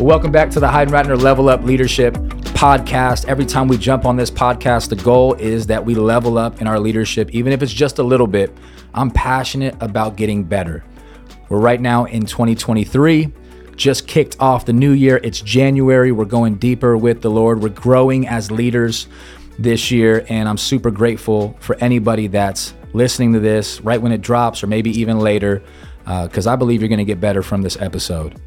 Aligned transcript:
Welcome 0.00 0.30
back 0.30 0.48
to 0.50 0.60
the 0.60 0.68
Heidenreitner 0.68 1.20
Level 1.20 1.48
Up 1.48 1.64
Leadership 1.64 2.14
podcast. 2.14 3.24
Every 3.26 3.44
time 3.44 3.66
we 3.66 3.76
jump 3.76 4.04
on 4.04 4.14
this 4.16 4.30
podcast, 4.30 4.90
the 4.90 4.96
goal 4.96 5.34
is 5.34 5.66
that 5.66 5.84
we 5.84 5.96
level 5.96 6.38
up 6.38 6.60
in 6.60 6.68
our 6.68 6.78
leadership, 6.78 7.30
even 7.32 7.52
if 7.52 7.64
it's 7.64 7.72
just 7.72 7.98
a 7.98 8.02
little 8.04 8.28
bit. 8.28 8.56
I'm 8.94 9.10
passionate 9.10 9.74
about 9.80 10.14
getting 10.14 10.44
better. 10.44 10.84
We're 11.48 11.58
right 11.58 11.80
now 11.80 12.04
in 12.04 12.26
2023, 12.26 13.32
just 13.74 14.06
kicked 14.06 14.36
off 14.38 14.66
the 14.66 14.72
new 14.72 14.92
year. 14.92 15.18
It's 15.24 15.40
January. 15.40 16.12
We're 16.12 16.26
going 16.26 16.58
deeper 16.58 16.96
with 16.96 17.20
the 17.20 17.30
Lord. 17.30 17.60
We're 17.60 17.70
growing 17.70 18.28
as 18.28 18.52
leaders 18.52 19.08
this 19.58 19.90
year, 19.90 20.24
and 20.28 20.48
I'm 20.48 20.58
super 20.58 20.92
grateful 20.92 21.56
for 21.58 21.74
anybody 21.80 22.28
that's 22.28 22.72
listening 22.92 23.32
to 23.32 23.40
this 23.40 23.80
right 23.80 24.00
when 24.00 24.12
it 24.12 24.20
drops 24.20 24.62
or 24.62 24.68
maybe 24.68 24.90
even 25.00 25.18
later, 25.18 25.60
because 26.04 26.46
uh, 26.46 26.52
I 26.52 26.56
believe 26.56 26.82
you're 26.82 26.88
going 26.88 26.98
to 26.98 27.04
get 27.04 27.20
better 27.20 27.42
from 27.42 27.62
this 27.62 27.76
episode 27.80 28.40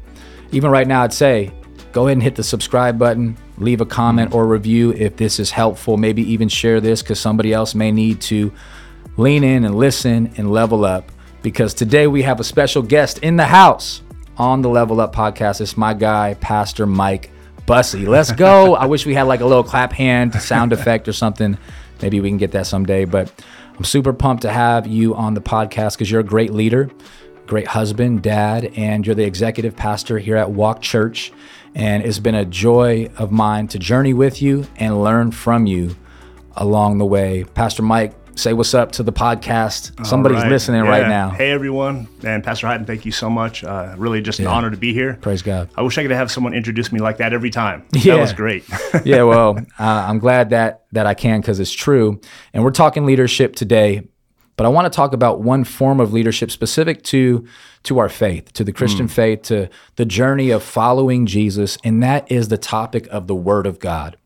even 0.52 0.70
right 0.70 0.86
now, 0.86 1.02
I'd 1.02 1.12
say 1.12 1.50
go 1.92 2.06
ahead 2.06 2.16
and 2.16 2.22
hit 2.22 2.36
the 2.36 2.42
subscribe 2.42 2.98
button, 2.98 3.36
leave 3.58 3.80
a 3.80 3.86
comment 3.86 4.34
or 4.34 4.46
review 4.46 4.92
if 4.92 5.16
this 5.16 5.38
is 5.38 5.50
helpful. 5.50 5.96
Maybe 5.96 6.22
even 6.32 6.48
share 6.48 6.80
this 6.80 7.02
because 7.02 7.20
somebody 7.20 7.52
else 7.52 7.74
may 7.74 7.90
need 7.90 8.20
to 8.22 8.52
lean 9.16 9.44
in 9.44 9.64
and 9.64 9.74
listen 9.74 10.32
and 10.36 10.50
level 10.50 10.84
up. 10.84 11.10
Because 11.42 11.74
today 11.74 12.06
we 12.06 12.22
have 12.22 12.40
a 12.40 12.44
special 12.44 12.82
guest 12.82 13.18
in 13.18 13.36
the 13.36 13.44
house 13.44 14.02
on 14.36 14.62
the 14.62 14.68
Level 14.68 15.00
Up 15.00 15.14
podcast. 15.14 15.60
It's 15.60 15.76
my 15.76 15.92
guy, 15.92 16.34
Pastor 16.34 16.86
Mike 16.86 17.30
Bussey. 17.66 18.06
Let's 18.06 18.32
go. 18.32 18.74
I 18.76 18.86
wish 18.86 19.04
we 19.04 19.14
had 19.14 19.24
like 19.24 19.40
a 19.40 19.46
little 19.46 19.64
clap 19.64 19.92
hand 19.92 20.34
sound 20.40 20.72
effect 20.72 21.08
or 21.08 21.12
something. 21.12 21.58
Maybe 22.00 22.20
we 22.20 22.28
can 22.28 22.38
get 22.38 22.52
that 22.52 22.66
someday. 22.66 23.04
But 23.04 23.32
I'm 23.76 23.84
super 23.84 24.12
pumped 24.12 24.42
to 24.42 24.52
have 24.52 24.86
you 24.86 25.14
on 25.14 25.34
the 25.34 25.40
podcast 25.40 25.94
because 25.94 26.10
you're 26.10 26.20
a 26.20 26.24
great 26.24 26.52
leader 26.52 26.90
great 27.52 27.66
husband, 27.66 28.22
dad, 28.22 28.72
and 28.76 29.06
you're 29.06 29.14
the 29.14 29.24
executive 29.24 29.76
pastor 29.76 30.18
here 30.18 30.38
at 30.38 30.50
Walk 30.50 30.80
Church. 30.80 31.34
And 31.74 32.02
it's 32.02 32.18
been 32.18 32.34
a 32.34 32.46
joy 32.46 33.10
of 33.18 33.30
mine 33.30 33.68
to 33.68 33.78
journey 33.78 34.14
with 34.14 34.40
you 34.40 34.66
and 34.76 35.04
learn 35.04 35.32
from 35.32 35.66
you 35.66 35.94
along 36.56 36.96
the 36.96 37.04
way. 37.04 37.44
Pastor 37.44 37.82
Mike, 37.82 38.14
say 38.36 38.54
what's 38.54 38.72
up 38.72 38.92
to 38.92 39.02
the 39.02 39.12
podcast. 39.12 40.06
Somebody's 40.06 40.38
right. 40.38 40.50
listening 40.50 40.82
yeah. 40.82 40.90
right 40.90 41.06
now. 41.06 41.28
Hey, 41.28 41.50
everyone. 41.50 42.08
And 42.24 42.42
Pastor 42.42 42.68
Hayden, 42.68 42.86
thank 42.86 43.04
you 43.04 43.12
so 43.12 43.28
much. 43.28 43.64
Uh, 43.64 43.96
really 43.98 44.22
just 44.22 44.38
an 44.38 44.46
yeah. 44.46 44.52
honor 44.52 44.70
to 44.70 44.78
be 44.78 44.94
here. 44.94 45.18
Praise 45.20 45.42
God. 45.42 45.68
I 45.76 45.82
wish 45.82 45.98
I 45.98 46.02
could 46.02 46.10
have 46.10 46.32
someone 46.32 46.54
introduce 46.54 46.90
me 46.90 47.00
like 47.00 47.18
that 47.18 47.34
every 47.34 47.50
time. 47.50 47.84
Yeah. 47.92 48.14
That 48.14 48.22
was 48.22 48.32
great. 48.32 48.64
yeah, 49.04 49.24
well, 49.24 49.58
uh, 49.78 50.06
I'm 50.08 50.20
glad 50.20 50.48
that, 50.50 50.84
that 50.92 51.04
I 51.04 51.12
can 51.12 51.42
because 51.42 51.60
it's 51.60 51.70
true. 51.70 52.18
And 52.54 52.64
we're 52.64 52.70
talking 52.70 53.04
leadership 53.04 53.56
today, 53.56 54.08
but 54.62 54.68
I 54.68 54.70
want 54.70 54.92
to 54.92 54.96
talk 54.96 55.12
about 55.12 55.40
one 55.40 55.64
form 55.64 55.98
of 55.98 56.12
leadership 56.12 56.52
specific 56.52 57.02
to 57.06 57.44
to 57.82 57.98
our 57.98 58.08
faith, 58.08 58.52
to 58.52 58.62
the 58.62 58.72
Christian 58.72 59.08
mm. 59.08 59.10
faith, 59.10 59.42
to 59.42 59.68
the 59.96 60.04
journey 60.04 60.50
of 60.50 60.62
following 60.62 61.26
Jesus, 61.26 61.78
and 61.82 62.00
that 62.04 62.30
is 62.30 62.46
the 62.46 62.58
topic 62.58 63.08
of 63.08 63.26
the 63.26 63.34
Word 63.34 63.66
of 63.66 63.80
God. 63.80 64.16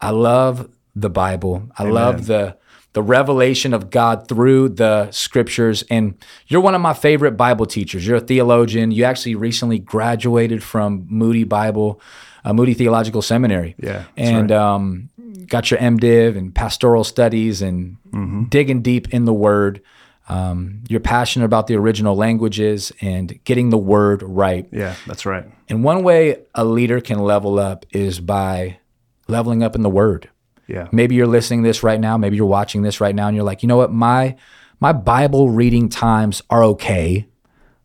I 0.00 0.10
love 0.10 0.70
the 0.94 1.10
Bible. 1.10 1.68
I 1.76 1.82
Amen. 1.82 1.94
love 1.94 2.26
the 2.26 2.56
the 2.92 3.02
revelation 3.02 3.74
of 3.74 3.90
God 3.90 4.28
through 4.28 4.68
the 4.68 5.10
scriptures. 5.10 5.82
And 5.90 6.14
you're 6.46 6.60
one 6.60 6.76
of 6.76 6.80
my 6.80 6.94
favorite 6.94 7.32
Bible 7.32 7.66
teachers. 7.66 8.06
You're 8.06 8.18
a 8.18 8.20
theologian. 8.20 8.92
You 8.92 9.02
actually 9.02 9.34
recently 9.34 9.80
graduated 9.80 10.62
from 10.62 11.04
Moody 11.08 11.42
Bible, 11.42 12.00
uh, 12.44 12.52
Moody 12.52 12.74
Theological 12.74 13.22
Seminary. 13.22 13.74
Yeah. 13.76 14.04
And 14.16 14.52
right. 14.52 14.56
um, 14.56 15.09
got 15.46 15.70
your 15.70 15.80
MDiv 15.80 16.36
and 16.36 16.54
pastoral 16.54 17.04
studies 17.04 17.62
and 17.62 17.96
mm-hmm. 18.10 18.44
digging 18.44 18.82
deep 18.82 19.12
in 19.12 19.24
the 19.24 19.32
Word. 19.32 19.82
Um, 20.30 20.84
you're 20.88 21.00
passionate 21.00 21.44
about 21.44 21.66
the 21.66 21.74
original 21.74 22.14
languages 22.14 22.92
and 23.00 23.42
getting 23.42 23.70
the 23.70 23.78
word 23.78 24.22
right. 24.22 24.68
Yeah, 24.70 24.94
that's 25.04 25.26
right. 25.26 25.44
And 25.68 25.82
one 25.82 26.04
way 26.04 26.42
a 26.54 26.64
leader 26.64 27.00
can 27.00 27.18
level 27.18 27.58
up 27.58 27.84
is 27.90 28.20
by 28.20 28.78
leveling 29.26 29.64
up 29.64 29.74
in 29.74 29.82
the 29.82 29.90
word. 29.90 30.30
Yeah. 30.68 30.86
Maybe 30.92 31.16
you're 31.16 31.26
listening 31.26 31.62
this 31.62 31.82
right 31.82 31.98
now, 31.98 32.16
maybe 32.16 32.36
you're 32.36 32.46
watching 32.46 32.82
this 32.82 33.00
right 33.00 33.14
now 33.14 33.26
and 33.26 33.34
you're 33.34 33.44
like, 33.44 33.64
"You 33.64 33.66
know 33.66 33.76
what? 33.76 33.92
My 33.92 34.36
my 34.78 34.92
Bible 34.92 35.50
reading 35.50 35.88
times 35.88 36.42
are 36.48 36.62
okay, 36.62 37.26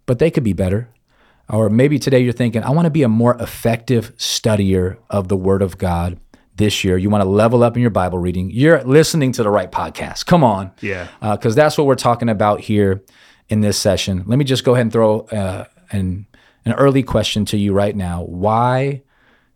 but 0.05 0.19
they 0.19 0.29
could 0.29 0.43
be 0.43 0.53
better." 0.53 0.89
Or 1.49 1.69
maybe 1.69 1.97
today 1.97 2.19
you're 2.19 2.31
thinking, 2.31 2.63
"I 2.63 2.69
want 2.69 2.85
to 2.85 2.91
be 2.91 3.01
a 3.01 3.09
more 3.09 3.35
effective 3.39 4.15
studier 4.17 4.97
of 5.09 5.29
the 5.29 5.37
word 5.37 5.63
of 5.63 5.79
God." 5.79 6.19
This 6.55 6.83
year, 6.83 6.97
you 6.97 7.09
want 7.09 7.21
to 7.21 7.29
level 7.29 7.63
up 7.63 7.75
in 7.75 7.81
your 7.81 7.91
Bible 7.91 8.17
reading, 8.17 8.49
you're 8.49 8.81
listening 8.83 9.31
to 9.33 9.43
the 9.43 9.49
right 9.49 9.71
podcast. 9.71 10.25
Come 10.25 10.43
on. 10.43 10.71
Yeah. 10.81 11.07
Because 11.21 11.53
uh, 11.53 11.61
that's 11.61 11.77
what 11.77 11.85
we're 11.87 11.95
talking 11.95 12.29
about 12.29 12.61
here 12.61 13.03
in 13.49 13.61
this 13.61 13.77
session. 13.77 14.23
Let 14.25 14.37
me 14.37 14.45
just 14.45 14.63
go 14.63 14.73
ahead 14.73 14.83
and 14.83 14.91
throw 14.93 15.21
uh, 15.21 15.65
an, 15.91 16.25
an 16.63 16.73
early 16.73 17.03
question 17.03 17.45
to 17.45 17.57
you 17.57 17.73
right 17.73 17.95
now. 17.95 18.23
Why 18.23 19.03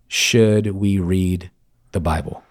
should 0.08 0.68
we 0.68 1.00
read 1.00 1.50
the 1.92 2.00
Bible? 2.00 2.44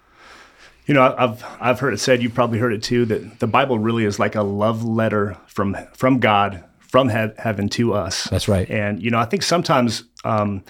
You 0.85 0.95
know, 0.95 1.13
I've 1.15 1.45
I've 1.59 1.79
heard 1.79 1.93
it 1.93 1.99
said. 1.99 2.23
You 2.23 2.31
probably 2.31 2.57
heard 2.57 2.73
it 2.73 2.81
too. 2.81 3.05
That 3.05 3.39
the 3.39 3.45
Bible 3.45 3.77
really 3.77 4.05
is 4.05 4.17
like 4.17 4.33
a 4.33 4.41
love 4.41 4.83
letter 4.83 5.37
from 5.45 5.77
from 5.93 6.19
God 6.19 6.63
from 6.79 7.09
he- 7.09 7.27
heaven 7.37 7.69
to 7.69 7.93
us. 7.93 8.23
That's 8.23 8.47
right. 8.47 8.67
And 8.67 8.99
you 8.99 9.11
know, 9.11 9.19
I 9.19 9.25
think 9.25 9.43
sometimes 9.43 10.05
um, 10.23 10.63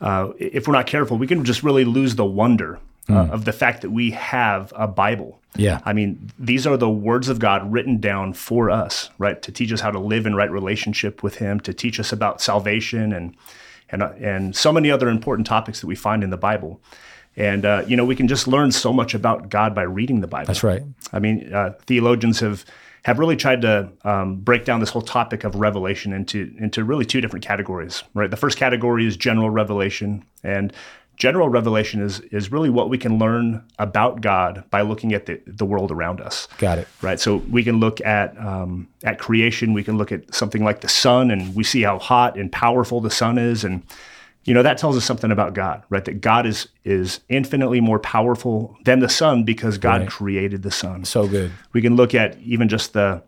uh, 0.00 0.28
if 0.38 0.68
we're 0.68 0.74
not 0.74 0.86
careful, 0.86 1.18
we 1.18 1.26
can 1.26 1.44
just 1.44 1.64
really 1.64 1.84
lose 1.84 2.14
the 2.14 2.24
wonder 2.24 2.78
uh, 3.10 3.24
mm. 3.24 3.30
of 3.30 3.44
the 3.44 3.52
fact 3.52 3.82
that 3.82 3.90
we 3.90 4.10
have 4.12 4.72
a 4.76 4.86
Bible. 4.86 5.40
Yeah. 5.56 5.80
I 5.84 5.92
mean, 5.92 6.30
these 6.38 6.66
are 6.66 6.76
the 6.76 6.88
words 6.88 7.28
of 7.28 7.38
God 7.38 7.70
written 7.70 7.98
down 7.98 8.32
for 8.34 8.70
us, 8.70 9.10
right? 9.18 9.40
To 9.42 9.52
teach 9.52 9.72
us 9.72 9.80
how 9.80 9.90
to 9.90 9.98
live 9.98 10.26
in 10.26 10.34
right 10.34 10.50
relationship 10.50 11.22
with 11.22 11.36
Him, 11.36 11.60
to 11.60 11.72
teach 11.72 11.98
us 11.98 12.12
about 12.12 12.40
salvation 12.40 13.12
and 13.12 13.36
and 13.90 14.02
uh, 14.02 14.12
and 14.20 14.54
so 14.54 14.72
many 14.72 14.90
other 14.90 15.08
important 15.08 15.46
topics 15.46 15.80
that 15.80 15.86
we 15.86 15.96
find 15.96 16.22
in 16.22 16.30
the 16.30 16.36
Bible. 16.36 16.80
And 17.36 17.64
uh, 17.64 17.84
you 17.86 17.96
know, 17.96 18.04
we 18.04 18.16
can 18.16 18.28
just 18.28 18.46
learn 18.46 18.72
so 18.72 18.92
much 18.92 19.14
about 19.14 19.48
God 19.48 19.74
by 19.74 19.82
reading 19.82 20.20
the 20.20 20.26
Bible. 20.26 20.46
That's 20.46 20.62
right. 20.62 20.82
I 21.12 21.18
mean, 21.18 21.52
uh, 21.52 21.74
theologians 21.86 22.40
have 22.40 22.64
have 23.04 23.18
really 23.18 23.36
tried 23.36 23.62
to 23.62 23.90
um, 24.04 24.36
break 24.36 24.64
down 24.64 24.80
this 24.80 24.90
whole 24.90 25.02
topic 25.02 25.44
of 25.44 25.54
revelation 25.54 26.12
into 26.12 26.54
into 26.58 26.84
really 26.84 27.04
two 27.04 27.20
different 27.20 27.44
categories. 27.44 28.02
Right. 28.14 28.30
The 28.30 28.36
first 28.36 28.58
category 28.58 29.06
is 29.06 29.16
general 29.16 29.50
revelation, 29.50 30.24
and 30.42 30.72
general 31.20 31.50
revelation 31.50 32.02
is 32.02 32.20
is 32.32 32.50
really 32.50 32.70
what 32.70 32.88
we 32.88 32.96
can 32.96 33.18
learn 33.18 33.62
about 33.78 34.22
God 34.22 34.64
by 34.70 34.80
looking 34.80 35.12
at 35.12 35.26
the, 35.26 35.40
the 35.46 35.66
world 35.66 35.92
around 35.92 36.20
us. 36.20 36.48
Got 36.58 36.78
it. 36.78 36.88
Right. 37.02 37.20
So 37.20 37.36
we 37.36 37.62
can 37.62 37.78
look 37.78 38.00
at 38.00 38.36
um, 38.38 38.88
at 39.04 39.18
creation. 39.18 39.74
We 39.74 39.84
can 39.84 39.98
look 39.98 40.10
at 40.10 40.34
something 40.34 40.64
like 40.64 40.80
the 40.80 40.88
sun, 40.88 41.30
and 41.30 41.54
we 41.54 41.62
see 41.62 41.82
how 41.82 41.98
hot 41.98 42.36
and 42.38 42.50
powerful 42.50 43.02
the 43.02 43.10
sun 43.10 43.36
is, 43.36 43.62
and 43.64 43.82
you 44.44 44.54
know 44.54 44.62
that 44.62 44.78
tells 44.78 44.96
us 44.96 45.04
something 45.04 45.30
about 45.30 45.52
God, 45.52 45.84
right? 45.90 46.04
That 46.04 46.22
God 46.22 46.46
is 46.46 46.68
is 46.84 47.20
infinitely 47.28 47.80
more 47.82 47.98
powerful 47.98 48.78
than 48.84 49.00
the 49.00 49.08
sun 49.10 49.44
because 49.44 49.76
God 49.76 50.00
right. 50.00 50.10
created 50.10 50.62
the 50.62 50.70
sun. 50.70 51.04
So 51.04 51.28
good. 51.28 51.52
We 51.74 51.82
can 51.82 51.96
look 51.96 52.14
at 52.14 52.38
even 52.38 52.68
just 52.68 52.94
the 52.94 53.22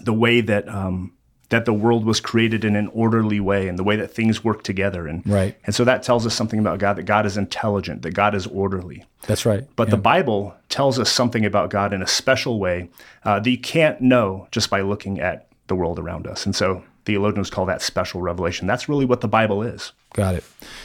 the 0.00 0.14
way 0.14 0.40
that 0.40 0.66
um, 0.66 1.12
that 1.50 1.64
the 1.64 1.72
world 1.72 2.04
was 2.04 2.20
created 2.20 2.64
in 2.64 2.76
an 2.76 2.88
orderly 2.88 3.40
way 3.40 3.68
and 3.68 3.78
the 3.78 3.84
way 3.84 3.96
that 3.96 4.12
things 4.12 4.44
work 4.44 4.62
together. 4.62 5.06
And, 5.06 5.26
right. 5.26 5.56
and 5.64 5.74
so 5.74 5.84
that 5.84 6.02
tells 6.02 6.26
us 6.26 6.34
something 6.34 6.58
about 6.58 6.78
God, 6.78 6.96
that 6.96 7.04
God 7.04 7.24
is 7.24 7.36
intelligent, 7.36 8.02
that 8.02 8.12
God 8.12 8.34
is 8.34 8.46
orderly. 8.46 9.04
That's 9.26 9.46
right. 9.46 9.64
But 9.74 9.88
yeah. 9.88 9.92
the 9.92 10.02
Bible 10.02 10.54
tells 10.68 10.98
us 10.98 11.10
something 11.10 11.46
about 11.46 11.70
God 11.70 11.94
in 11.94 12.02
a 12.02 12.06
special 12.06 12.58
way 12.58 12.90
uh, 13.24 13.40
that 13.40 13.50
you 13.50 13.58
can't 13.58 14.00
know 14.00 14.46
just 14.50 14.68
by 14.68 14.82
looking 14.82 15.20
at 15.20 15.48
the 15.68 15.74
world 15.74 15.98
around 15.98 16.26
us. 16.26 16.44
And 16.44 16.54
so 16.54 16.84
theologians 17.06 17.48
call 17.48 17.64
that 17.66 17.80
special 17.80 18.20
revelation. 18.20 18.66
That's 18.66 18.88
really 18.88 19.06
what 19.06 19.22
the 19.22 19.28
Bible 19.28 19.62
is. 19.62 19.92
Got 20.12 20.34
it. 20.34 20.44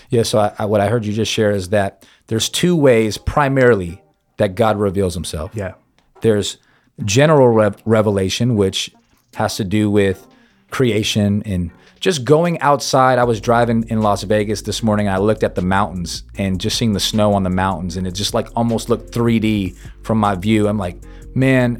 Yeah. 0.09 0.23
So 0.23 0.39
I, 0.39 0.53
I, 0.59 0.65
what 0.65 0.79
I 0.79 0.87
heard 0.87 1.05
you 1.05 1.11
just 1.11 1.31
share 1.31 1.51
is 1.51 1.69
that 1.69 2.05
there's 2.27 2.47
two 2.47 2.75
ways 2.75 3.17
primarily 3.17 4.01
that 4.37 4.55
God 4.55 4.79
reveals 4.79 5.13
himself. 5.13 5.51
Yeah. 5.53 5.73
There's 6.21 6.57
general 7.03 7.49
rev- 7.49 7.81
revelation, 7.83 8.55
which 8.55 8.93
has 9.35 9.57
to 9.57 9.65
do 9.65 9.91
with 9.91 10.25
creation 10.73 11.43
and 11.43 11.71
just 11.99 12.25
going 12.25 12.59
outside. 12.59 13.19
I 13.19 13.23
was 13.23 13.39
driving 13.39 13.87
in 13.89 14.01
Las 14.01 14.23
Vegas 14.23 14.63
this 14.63 14.83
morning 14.83 15.07
and 15.07 15.15
I 15.15 15.19
looked 15.19 15.43
at 15.43 15.55
the 15.55 15.61
mountains 15.61 16.23
and 16.37 16.59
just 16.59 16.77
seeing 16.77 16.91
the 16.91 16.99
snow 16.99 17.33
on 17.33 17.43
the 17.43 17.49
mountains 17.49 17.95
and 17.95 18.05
it 18.05 18.11
just 18.11 18.33
like 18.33 18.49
almost 18.55 18.89
looked 18.89 19.11
3D 19.11 19.77
from 20.01 20.17
my 20.17 20.35
view. 20.35 20.67
I'm 20.67 20.77
like, 20.77 20.97
man, 21.35 21.79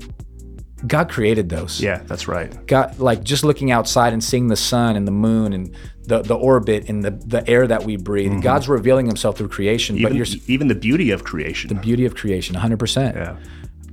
God 0.85 1.09
created 1.09 1.49
those. 1.49 1.81
Yeah, 1.81 2.03
that's 2.05 2.27
right. 2.27 2.65
God, 2.67 2.99
like 2.99 3.23
just 3.23 3.43
looking 3.43 3.71
outside 3.71 4.13
and 4.13 4.23
seeing 4.23 4.47
the 4.47 4.55
sun 4.55 4.95
and 4.95 5.07
the 5.07 5.11
moon 5.11 5.53
and 5.53 5.75
the, 6.03 6.21
the 6.21 6.35
orbit 6.35 6.87
and 6.89 7.03
the, 7.03 7.11
the 7.11 7.47
air 7.49 7.65
that 7.67 7.83
we 7.83 7.95
breathe. 7.95 8.31
Mm-hmm. 8.31 8.41
God's 8.41 8.69
revealing 8.69 9.07
himself 9.07 9.37
through 9.37 9.49
creation. 9.49 9.97
Even, 9.97 10.09
but 10.09 10.15
you're, 10.15 10.27
even 10.47 10.67
the 10.67 10.75
beauty 10.75 11.11
of 11.11 11.23
creation. 11.23 11.69
The 11.69 11.81
beauty 11.81 12.05
of 12.05 12.15
creation, 12.15 12.55
100%. 12.55 13.15
Yeah. 13.15 13.37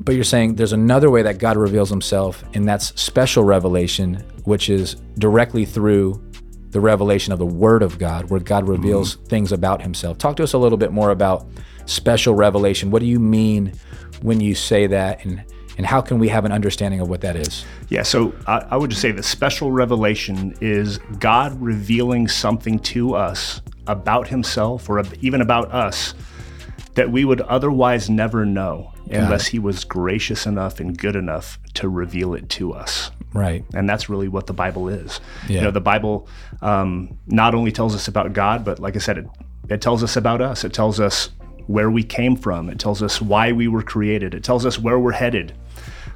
But 0.00 0.14
you're 0.14 0.24
saying 0.24 0.56
there's 0.56 0.72
another 0.72 1.10
way 1.10 1.22
that 1.22 1.38
God 1.38 1.56
reveals 1.56 1.90
himself, 1.90 2.42
and 2.54 2.66
that's 2.66 2.98
special 3.00 3.44
revelation, 3.44 4.14
which 4.44 4.70
is 4.70 4.96
directly 5.18 5.64
through 5.64 6.22
the 6.70 6.80
revelation 6.80 7.32
of 7.32 7.38
the 7.38 7.46
Word 7.46 7.82
of 7.82 7.98
God, 7.98 8.30
where 8.30 8.40
God 8.40 8.66
reveals 8.66 9.16
mm-hmm. 9.16 9.26
things 9.26 9.52
about 9.52 9.82
himself. 9.82 10.18
Talk 10.18 10.36
to 10.36 10.42
us 10.42 10.52
a 10.52 10.58
little 10.58 10.78
bit 10.78 10.92
more 10.92 11.10
about 11.10 11.46
special 11.84 12.34
revelation. 12.34 12.90
What 12.90 13.00
do 13.00 13.06
you 13.06 13.20
mean 13.20 13.74
when 14.22 14.40
you 14.40 14.54
say 14.54 14.86
that? 14.86 15.24
And 15.24 15.44
and 15.76 15.86
how 15.86 16.02
can 16.02 16.18
we 16.18 16.28
have 16.28 16.44
an 16.44 16.52
understanding 16.52 17.00
of 17.00 17.08
what 17.08 17.22
that 17.22 17.36
is? 17.36 17.64
Yeah, 17.88 18.02
so 18.02 18.34
I, 18.46 18.58
I 18.70 18.76
would 18.76 18.90
just 18.90 19.00
say 19.00 19.12
the 19.12 19.22
special 19.22 19.72
revelation 19.72 20.54
is 20.60 20.98
God 21.18 21.58
revealing 21.58 22.28
something 22.28 22.78
to 22.80 23.14
us 23.14 23.62
about 23.86 24.28
himself 24.28 24.90
or 24.90 25.02
even 25.22 25.40
about 25.40 25.72
us 25.72 26.14
that 26.96 27.10
we 27.10 27.24
would 27.24 27.40
otherwise 27.42 28.10
never 28.10 28.44
know 28.44 28.92
Got 29.10 29.24
unless 29.24 29.46
he 29.48 29.58
was 29.58 29.84
gracious 29.84 30.46
enough 30.46 30.80
and 30.80 30.96
good 30.96 31.16
enough 31.16 31.58
to 31.74 31.88
reveal 31.88 32.34
it 32.34 32.48
to 32.50 32.72
us. 32.72 33.10
Right. 33.32 33.64
And 33.74 33.88
that's 33.88 34.08
really 34.08 34.28
what 34.28 34.46
the 34.46 34.52
Bible 34.52 34.88
is. 34.88 35.20
Yeah. 35.48 35.58
You 35.58 35.64
know, 35.64 35.70
the 35.70 35.80
Bible 35.80 36.28
um, 36.62 37.18
not 37.26 37.54
only 37.54 37.72
tells 37.72 37.94
us 37.94 38.08
about 38.08 38.32
God, 38.32 38.64
but 38.64 38.78
like 38.78 38.96
I 38.96 38.98
said, 38.98 39.18
it, 39.18 39.26
it 39.68 39.80
tells 39.80 40.02
us 40.02 40.16
about 40.16 40.40
us. 40.40 40.64
It 40.64 40.72
tells 40.72 40.98
us 41.00 41.30
where 41.66 41.90
we 41.90 42.02
came 42.02 42.36
from. 42.36 42.68
It 42.68 42.78
tells 42.78 43.02
us 43.02 43.20
why 43.20 43.52
we 43.52 43.68
were 43.68 43.82
created. 43.82 44.34
It 44.34 44.42
tells 44.42 44.66
us 44.66 44.78
where 44.78 44.98
we're 44.98 45.12
headed. 45.12 45.54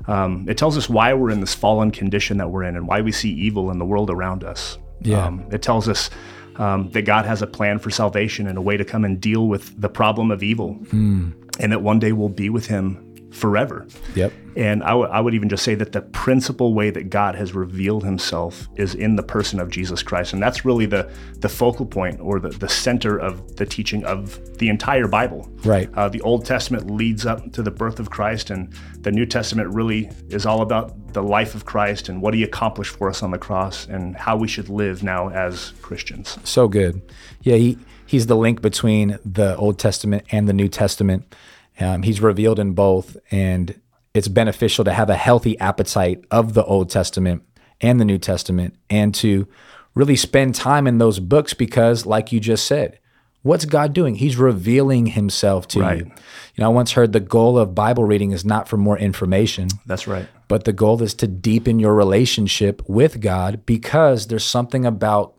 Um, 0.06 0.46
it 0.48 0.58
tells 0.58 0.76
us 0.76 0.88
why 0.88 1.14
we're 1.14 1.30
in 1.30 1.40
this 1.40 1.54
fallen 1.54 1.90
condition 1.90 2.36
that 2.38 2.50
we're 2.50 2.64
in 2.64 2.76
and 2.76 2.86
why 2.86 3.00
we 3.00 3.12
see 3.12 3.30
evil 3.30 3.70
in 3.70 3.78
the 3.78 3.84
world 3.84 4.10
around 4.10 4.44
us. 4.44 4.78
Yeah. 5.00 5.26
Um, 5.26 5.46
it 5.52 5.62
tells 5.62 5.88
us 5.88 6.10
um, 6.56 6.90
that 6.90 7.02
God 7.02 7.24
has 7.24 7.42
a 7.42 7.46
plan 7.46 7.78
for 7.78 7.90
salvation 7.90 8.46
and 8.46 8.58
a 8.58 8.60
way 8.60 8.76
to 8.76 8.84
come 8.84 9.04
and 9.04 9.20
deal 9.20 9.48
with 9.48 9.80
the 9.80 9.88
problem 9.88 10.30
of 10.30 10.42
evil, 10.42 10.74
Hmm. 10.90 11.30
And 11.58 11.72
that 11.72 11.82
one 11.82 11.98
day 11.98 12.12
we'll 12.12 12.28
be 12.28 12.50
with 12.50 12.66
Him 12.66 13.10
forever. 13.30 13.84
Yep. 14.14 14.32
And 14.56 14.84
I 14.84 14.94
would- 14.94 15.10
I 15.10 15.20
would 15.20 15.34
even 15.34 15.48
just 15.48 15.64
say 15.64 15.74
that 15.74 15.90
the 15.90 16.02
principal 16.02 16.72
way 16.72 16.90
that 16.90 17.10
God 17.10 17.34
has 17.34 17.52
revealed 17.52 18.04
himself 18.04 18.68
is 18.76 18.94
in 18.94 19.16
the 19.16 19.24
person 19.24 19.58
of 19.58 19.70
Jesus 19.70 20.04
Christ. 20.04 20.32
And 20.32 20.40
that's 20.40 20.64
really 20.64 20.86
the, 20.86 21.10
the 21.40 21.48
focal 21.48 21.84
point 21.84 22.20
or 22.20 22.38
the, 22.38 22.50
the 22.50 22.68
center 22.68 23.18
of 23.18 23.56
the 23.56 23.66
teaching 23.66 24.04
of 24.04 24.38
the 24.58 24.68
entire 24.68 25.08
Bible. 25.08 25.48
Right. 25.64 25.90
Uh, 25.94 26.08
the 26.08 26.20
Old 26.20 26.44
Testament 26.46 26.88
leads 26.88 27.26
up 27.26 27.50
to 27.54 27.62
the 27.64 27.72
birth 27.72 27.98
of 27.98 28.10
Christ, 28.10 28.50
and 28.50 28.72
the 29.00 29.10
New 29.10 29.26
Testament 29.26 29.74
really 29.74 30.08
is 30.28 30.46
all 30.46 30.62
about 30.62 31.12
the 31.12 31.22
life 31.22 31.56
of 31.56 31.64
Christ 31.64 32.08
and 32.08 32.22
what 32.22 32.34
he 32.34 32.44
accomplished 32.44 32.94
for 32.94 33.08
us 33.08 33.20
on 33.20 33.32
the 33.32 33.38
cross 33.38 33.88
and 33.88 34.14
how 34.16 34.36
we 34.36 34.46
should 34.46 34.68
live 34.68 35.02
now 35.02 35.30
as 35.30 35.72
Christians. 35.82 36.38
So 36.44 36.68
good. 36.68 37.02
Yeah, 37.42 37.56
he 37.56 37.78
he's 38.14 38.26
the 38.28 38.36
link 38.36 38.62
between 38.62 39.18
the 39.24 39.56
Old 39.56 39.76
Testament 39.76 40.24
and 40.30 40.48
the 40.48 40.52
New 40.52 40.68
Testament. 40.68 41.34
Um, 41.80 42.04
he's 42.04 42.20
revealed 42.20 42.60
in 42.60 42.72
both, 42.72 43.16
and 43.32 43.74
it's 44.14 44.28
beneficial 44.28 44.84
to 44.84 44.92
have 44.92 45.10
a 45.10 45.16
healthy 45.16 45.58
appetite 45.58 46.24
of 46.30 46.54
the 46.54 46.64
Old 46.64 46.90
Testament 46.90 47.42
and 47.80 47.98
the 48.00 48.04
New 48.04 48.18
Testament, 48.18 48.76
and 48.88 49.12
to 49.16 49.48
really 49.96 50.14
spend 50.14 50.54
time 50.54 50.86
in 50.86 50.98
those 50.98 51.18
books 51.18 51.54
because, 51.54 52.06
like 52.06 52.30
you 52.30 52.38
just 52.38 52.66
said, 52.66 53.00
what's 53.42 53.64
God 53.64 53.92
doing? 53.92 54.14
He's 54.14 54.36
revealing 54.36 55.06
Himself 55.06 55.66
to 55.68 55.80
Right. 55.80 55.98
you. 55.98 56.04
You 56.04 56.58
know, 56.62 56.66
I 56.66 56.72
once 56.72 56.92
heard 56.92 57.12
the 57.12 57.18
goal 57.18 57.58
of 57.58 57.74
Bible 57.74 58.04
reading 58.04 58.30
is 58.30 58.44
not 58.44 58.68
for 58.68 58.76
more 58.76 58.96
information, 58.96 59.66
That's 59.86 60.06
right. 60.06 60.28
but 60.46 60.62
the 60.66 60.72
goal 60.72 61.02
is 61.02 61.14
to 61.14 61.26
deepen 61.26 61.80
your 61.80 61.94
relationship 61.94 62.80
with 62.88 63.20
God 63.20 63.66
because 63.66 64.28
there's 64.28 64.44
something 64.44 64.86
about 64.86 65.34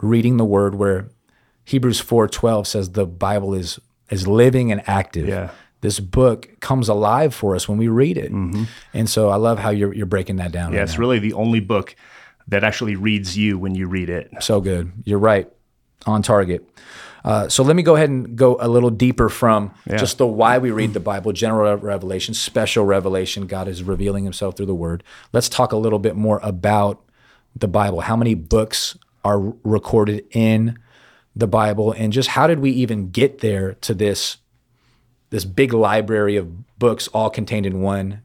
reading 0.00 0.36
the 0.36 0.44
word 0.44 0.74
where 0.74 1.06
Hebrews 1.64 2.00
4:12 2.00 2.66
says 2.66 2.90
the 2.90 3.06
Bible 3.06 3.54
is 3.54 3.78
is 4.10 4.26
living 4.26 4.72
and 4.72 4.82
active. 4.86 5.28
Yeah. 5.28 5.50
This 5.80 5.98
book 5.98 6.60
comes 6.60 6.88
alive 6.88 7.34
for 7.34 7.56
us 7.56 7.68
when 7.68 7.76
we 7.76 7.88
read 7.88 8.16
it. 8.16 8.30
And 8.30 9.10
so 9.10 9.30
I 9.30 9.36
love 9.36 9.58
how 9.58 9.70
you're 9.70 9.92
you're 9.92 10.06
breaking 10.06 10.36
that 10.36 10.52
down. 10.52 10.72
Yeah, 10.72 10.78
right 10.78 10.84
it's 10.84 10.94
now. 10.94 11.00
really 11.00 11.18
the 11.18 11.32
only 11.32 11.60
book 11.60 11.96
that 12.48 12.64
actually 12.64 12.96
reads 12.96 13.36
you 13.36 13.58
when 13.58 13.74
you 13.74 13.86
read 13.88 14.08
it. 14.08 14.30
So 14.40 14.60
good. 14.60 14.92
You're 15.04 15.18
right. 15.18 15.48
On 16.06 16.22
target. 16.22 16.68
Uh, 17.24 17.48
so 17.48 17.62
let 17.62 17.76
me 17.76 17.82
go 17.84 17.94
ahead 17.94 18.10
and 18.10 18.34
go 18.36 18.56
a 18.60 18.66
little 18.66 18.90
deeper 18.90 19.28
from 19.28 19.72
just 19.96 20.18
the 20.18 20.26
why 20.26 20.58
we 20.58 20.72
read 20.72 20.92
the 20.92 21.00
Bible, 21.00 21.32
general 21.32 21.76
revelation, 21.76 22.34
special 22.34 22.84
revelation. 22.84 23.46
God 23.46 23.68
is 23.68 23.84
revealing 23.84 24.24
himself 24.24 24.56
through 24.56 24.66
the 24.66 24.74
word. 24.74 25.04
Let's 25.32 25.48
talk 25.48 25.70
a 25.72 25.76
little 25.76 26.00
bit 26.00 26.16
more 26.16 26.40
about 26.42 27.00
the 27.54 27.68
Bible. 27.68 28.00
How 28.00 28.16
many 28.16 28.34
books 28.34 28.96
are 29.24 29.54
recorded 29.62 30.24
in 30.32 30.78
the 31.34 31.46
Bible 31.46 31.92
and 31.92 32.12
just 32.12 32.30
how 32.30 32.46
did 32.46 32.58
we 32.58 32.70
even 32.70 33.10
get 33.10 33.38
there 33.38 33.74
to 33.74 33.94
this 33.94 34.38
this 35.30 35.44
big 35.44 35.72
library 35.72 36.36
of 36.36 36.78
books 36.78 37.08
all 37.08 37.30
contained 37.30 37.64
in 37.64 37.80
one 37.80 38.22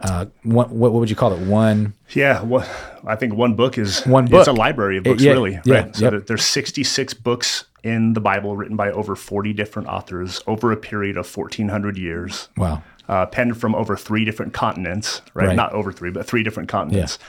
uh, 0.00 0.26
one, 0.42 0.68
what, 0.68 0.92
what 0.92 0.92
would 0.92 1.08
you 1.08 1.16
call 1.16 1.32
it? 1.32 1.46
One 1.46 1.94
Yeah, 2.10 2.42
well, 2.42 2.68
I 3.06 3.16
think 3.16 3.34
one 3.34 3.54
book 3.54 3.78
is 3.78 4.04
One 4.04 4.26
book. 4.26 4.40
It's 4.40 4.48
a 4.48 4.52
library 4.52 4.98
of 4.98 5.04
books, 5.04 5.22
yeah, 5.22 5.32
really. 5.32 5.58
yeah, 5.64 5.74
right. 5.74 5.96
So 5.96 6.12
yep. 6.12 6.26
there's 6.26 6.44
66 6.44 7.14
books 7.14 7.64
in 7.82 8.12
the 8.12 8.20
Bible 8.20 8.56
written 8.56 8.76
by 8.76 8.90
over 8.90 9.16
40 9.16 9.52
different 9.54 9.88
authors 9.88 10.42
over 10.46 10.70
a 10.70 10.76
period 10.76 11.16
of 11.16 11.34
1,400 11.34 11.96
years. 11.96 12.48
wow. 12.56 12.82
Uh, 13.08 13.24
penned 13.24 13.56
from 13.56 13.72
over 13.76 13.96
three 13.96 14.24
different 14.24 14.52
continents, 14.52 15.22
right? 15.32 15.46
Right. 15.46 15.56
Not 15.56 15.72
over 15.72 15.92
three, 15.92 16.10
but 16.10 16.26
three 16.26 16.42
different 16.42 16.68
continents. 16.68 17.20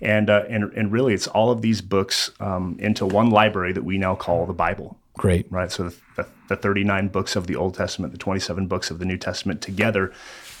And, 0.00 0.28
uh, 0.28 0.44
and 0.48 0.64
and 0.74 0.92
really, 0.92 1.14
it's 1.14 1.26
all 1.26 1.50
of 1.50 1.62
these 1.62 1.80
books 1.80 2.30
um, 2.38 2.76
into 2.78 3.06
one 3.06 3.30
library 3.30 3.72
that 3.72 3.84
we 3.84 3.96
now 3.96 4.14
call 4.14 4.44
the 4.44 4.52
Bible 4.52 4.98
Great. 5.14 5.50
right? 5.50 5.72
So 5.72 5.84
the, 5.84 5.96
the, 6.16 6.26
the 6.48 6.56
39 6.56 7.08
books 7.08 7.34
of 7.34 7.46
the 7.46 7.56
Old 7.56 7.74
Testament, 7.74 8.12
the 8.12 8.18
27 8.18 8.66
books 8.66 8.90
of 8.90 8.98
the 8.98 9.06
New 9.06 9.16
Testament 9.16 9.62
together 9.62 10.12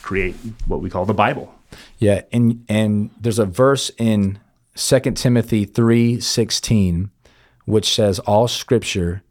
create 0.02 0.36
what 0.66 0.80
we 0.80 0.88
call 0.88 1.04
the 1.04 1.14
Bible. 1.14 1.54
Yeah, 1.98 2.22
and 2.32 2.64
and 2.68 3.10
there's 3.20 3.38
a 3.38 3.44
verse 3.44 3.90
in 3.98 4.38
2 4.74 5.00
Timothy 5.14 5.66
3:16 5.66 7.10
which 7.66 7.92
says 7.92 8.20
all 8.20 8.48
scripture 8.48 9.22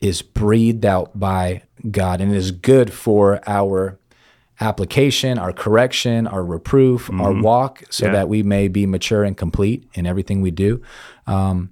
is 0.00 0.22
breathed 0.22 0.84
out 0.84 1.18
by 1.18 1.62
God 1.90 2.20
and 2.20 2.34
is 2.34 2.50
good 2.50 2.92
for 2.92 3.40
our 3.46 3.98
application, 4.60 5.38
our 5.38 5.52
correction, 5.52 6.26
our 6.26 6.44
reproof, 6.44 7.10
our 7.12 7.32
walk 7.32 7.82
so 7.90 8.06
Yeah. 8.06 8.12
that 8.12 8.28
we 8.28 8.42
may 8.42 8.68
be 8.68 8.86
mature 8.86 9.24
and 9.24 9.36
complete 9.36 9.88
in 9.94 10.06
everything 10.06 10.42
we 10.42 10.50
do. 10.50 10.80
Um, 11.26 11.70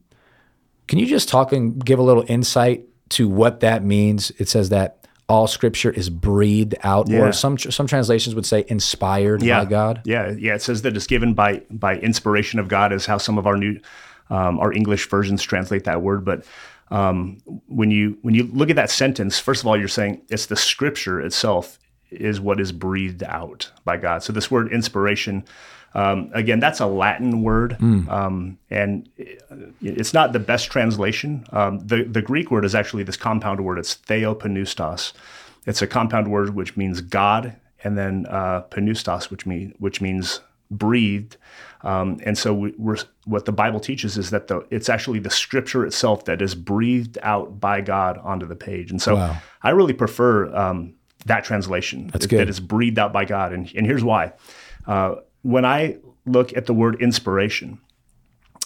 can 0.89 0.99
you 0.99 1.07
just 1.07 1.29
talk 1.29 1.53
and 1.53 1.83
give 1.85 1.99
a 1.99 2.03
little 2.03 2.25
insight 2.27 2.85
to 3.11 3.29
what 3.29 3.61
that 3.61 3.85
means? 3.85 4.33
It 4.39 4.49
says 4.49 4.69
that 4.71 4.99
all 5.29 5.47
scripture 5.47 5.91
is 5.91 6.11
breathed 6.11 6.75
out 6.83 7.09
Yeah. 7.09 7.21
or 7.21 7.33
some 7.33 7.57
some 7.57 7.87
translations 7.87 8.35
would 8.35 8.45
say 8.45 8.65
inspired 8.69 9.41
by 9.41 9.65
God. 9.65 10.01
Yeah, 10.05 10.33
yeah. 10.37 10.55
It 10.55 10.63
says 10.63 10.83
that 10.83 10.97
it's 10.97 11.07
given 11.07 11.33
by 11.35 11.63
by 11.71 11.97
inspiration 11.99 12.59
of 12.59 12.69
God, 12.69 12.93
is 12.93 13.07
how 13.07 13.17
some 13.19 13.39
of 13.39 13.47
our 13.47 13.57
new 13.57 13.79
um, 14.29 14.59
our 14.59 14.73
English 14.73 15.09
versions 15.09 15.43
translate 15.43 15.85
that 15.85 16.03
word. 16.03 16.25
But 16.25 16.45
um, 16.91 17.39
when 17.69 17.91
you 17.91 18.19
when 18.23 18.35
you 18.35 18.51
look 18.53 18.69
at 18.69 18.77
that 18.77 18.91
sentence, 18.91 19.39
first 19.39 19.63
of 19.63 19.69
all, 19.69 19.77
you're 19.79 19.89
saying 19.89 20.21
it's 20.29 20.47
the 20.47 20.57
Scripture 20.57 21.21
itself 21.21 21.79
is 22.13 22.41
what 22.41 22.61
is 22.61 22.73
breathed 22.73 23.23
out 23.25 23.71
by 23.85 23.97
God. 23.97 24.23
So 24.23 24.33
this 24.33 24.51
word 24.51 24.73
inspiration. 24.73 25.45
Um, 25.95 26.31
again, 26.33 26.59
that's 26.59 26.81
a 26.81 26.87
Latin 26.87 27.43
word, 27.43 27.77
um, 28.09 28.57
and 28.71 29.09
it's 29.83 30.15
not 30.15 30.33
the 30.33 30.39
best 30.39 30.71
translation. 30.71 31.45
Um, 31.53 31.81
the 31.81 32.05
the 32.05 32.23
Greek 32.23 32.51
word 32.51 32.65
is 32.65 32.75
actually 32.75 33.03
this 33.03 33.19
compound 33.19 33.63
word. 33.63 33.79
It's 33.79 33.95
theopneustos. 33.97 35.13
It's 35.67 35.83
a 35.83 35.87
compound 35.87 36.29
word 36.29 36.55
which 36.55 36.79
means 36.79 37.03
God, 37.03 37.57
and 37.85 37.99
then 37.99 38.25
uh, 38.27 38.63
which 39.31 39.45
mean 39.45 39.75
which 39.79 40.01
means 40.01 40.41
breathed. 40.71 41.37
Um, 41.83 42.21
and 42.25 42.39
so 42.39 42.55
we, 42.55 42.75
we're, 42.79 42.97
what 43.25 43.45
the 43.45 43.53
Bible 43.53 43.81
teaches 43.81 44.17
is 44.17 44.31
that 44.31 44.47
the, 44.47 44.67
it's 44.71 44.89
actually 44.89 45.19
the 45.19 45.31
Scripture 45.31 45.85
itself 45.85 46.25
that 46.25 46.41
is 46.41 46.55
breathed 46.55 47.19
out 47.23 47.61
by 47.61 47.81
God 47.81 48.19
onto 48.19 48.47
the 48.47 48.57
page. 48.57 48.91
And 48.91 49.03
so 49.03 49.17
Wow. 49.17 49.37
I 49.63 49.71
really 49.71 49.93
prefer 49.93 50.55
um, 50.55 50.95
that 51.27 51.45
translation. 51.45 52.09
That's 52.09 52.27
good. 52.27 52.41
That 52.41 52.49
is 52.49 52.61
breathed 52.61 52.99
out 52.99 53.13
by 53.13 53.25
God, 53.25 53.53
and 53.53 53.71
and 53.75 53.87
here's 53.87 54.05
why. 54.05 54.33
Uh, 54.87 55.17
when 55.43 55.65
I 55.65 55.99
look 56.27 56.57
at 56.57 56.67
the 56.67 56.75
word 56.75 57.01
inspiration, 57.01 57.81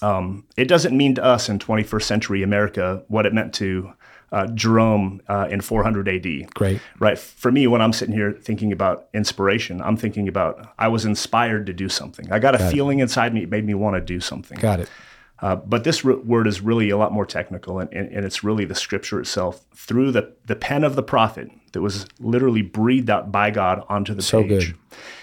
um, 0.03 0.45
it 0.57 0.67
doesn't 0.67 0.97
mean 0.97 1.15
to 1.15 1.25
us 1.25 1.49
in 1.49 1.59
21st 1.59 2.03
century 2.03 2.43
America 2.43 3.03
what 3.09 3.27
it 3.27 3.33
meant 3.33 3.55
to 3.55 3.93
uh, 4.33 4.47
Jerome 4.49 5.23
uh, 5.29 5.49
in 5.51 5.61
400 5.61 6.09
AD. 6.09 6.55
Great. 6.55 6.81
Right. 6.99 7.19
For 7.19 7.53
me, 7.53 7.67
when 7.67 7.81
I'm 7.81 7.93
sitting 7.93 8.15
here 8.15 8.33
thinking 8.33 8.73
about 8.73 9.09
inspiration, 9.15 9.81
I'm 9.81 9.97
thinking 9.97 10.29
about 10.29 10.75
I 10.79 10.89
was 10.89 11.05
inspired 11.05 11.67
to 11.67 11.73
do 11.73 11.89
something. 11.89 12.31
I 12.31 12.39
got 12.39 12.55
a 12.55 12.71
feeling 12.71 12.99
inside 12.99 13.33
me, 13.33 13.45
it 13.45 13.51
made 13.51 13.65
me 13.65 13.75
want 13.75 13.95
to 13.95 14.01
do 14.01 14.21
something. 14.21 14.59
Got 14.59 14.81
it. 14.81 14.91
Uh, 15.41 15.57
but 15.57 15.85
this 15.85 16.05
r- 16.05 16.17
word 16.17 16.47
is 16.47 16.61
really 16.63 16.89
a 16.91 16.97
lot 16.97 17.13
more 17.13 17.27
technical, 17.27 17.79
and, 17.79 17.93
and, 17.93 18.11
and 18.11 18.25
it's 18.25 18.43
really 18.43 18.65
the 18.65 18.75
scripture 18.75 19.21
itself 19.21 19.65
through 19.75 20.11
the, 20.11 20.33
the 20.47 20.57
pen 20.57 20.83
of 20.83 20.97
the 20.97 21.03
prophet 21.03 21.51
that 21.73 21.83
was 21.83 22.07
literally 22.21 22.63
breathed 22.63 23.11
out 23.11 23.31
by 23.31 23.51
God 23.51 23.85
onto 23.89 24.15
the 24.15 24.23
So 24.23 24.43
page. 24.43 24.69
good. 24.71 24.79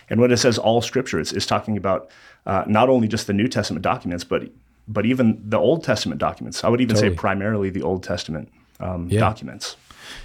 And 0.10 0.22
when 0.22 0.32
it 0.32 0.38
says 0.38 0.58
all 0.60 0.82
scripture, 0.82 1.20
it's, 1.20 1.32
it's 1.34 1.48
talking 1.48 1.78
about 1.78 2.12
uh, 2.46 2.64
not 2.68 2.90
only 2.90 3.08
just 3.08 3.26
the 3.26 3.34
New 3.34 3.48
Testament 3.48 3.82
documents, 3.82 4.24
but 4.24 4.50
but 4.88 5.06
even 5.06 5.42
the 5.44 5.58
Old 5.58 5.82
Testament 5.84 6.20
documents. 6.20 6.62
I 6.64 6.68
would 6.70 6.82
even 6.82 6.96
Totally. 6.98 7.14
say 7.14 7.18
primarily 7.18 7.70
the 7.70 7.82
Old 7.84 8.04
Testament 8.04 8.52
um, 8.82 9.08
Yeah. 9.10 9.22
documents. 9.22 9.78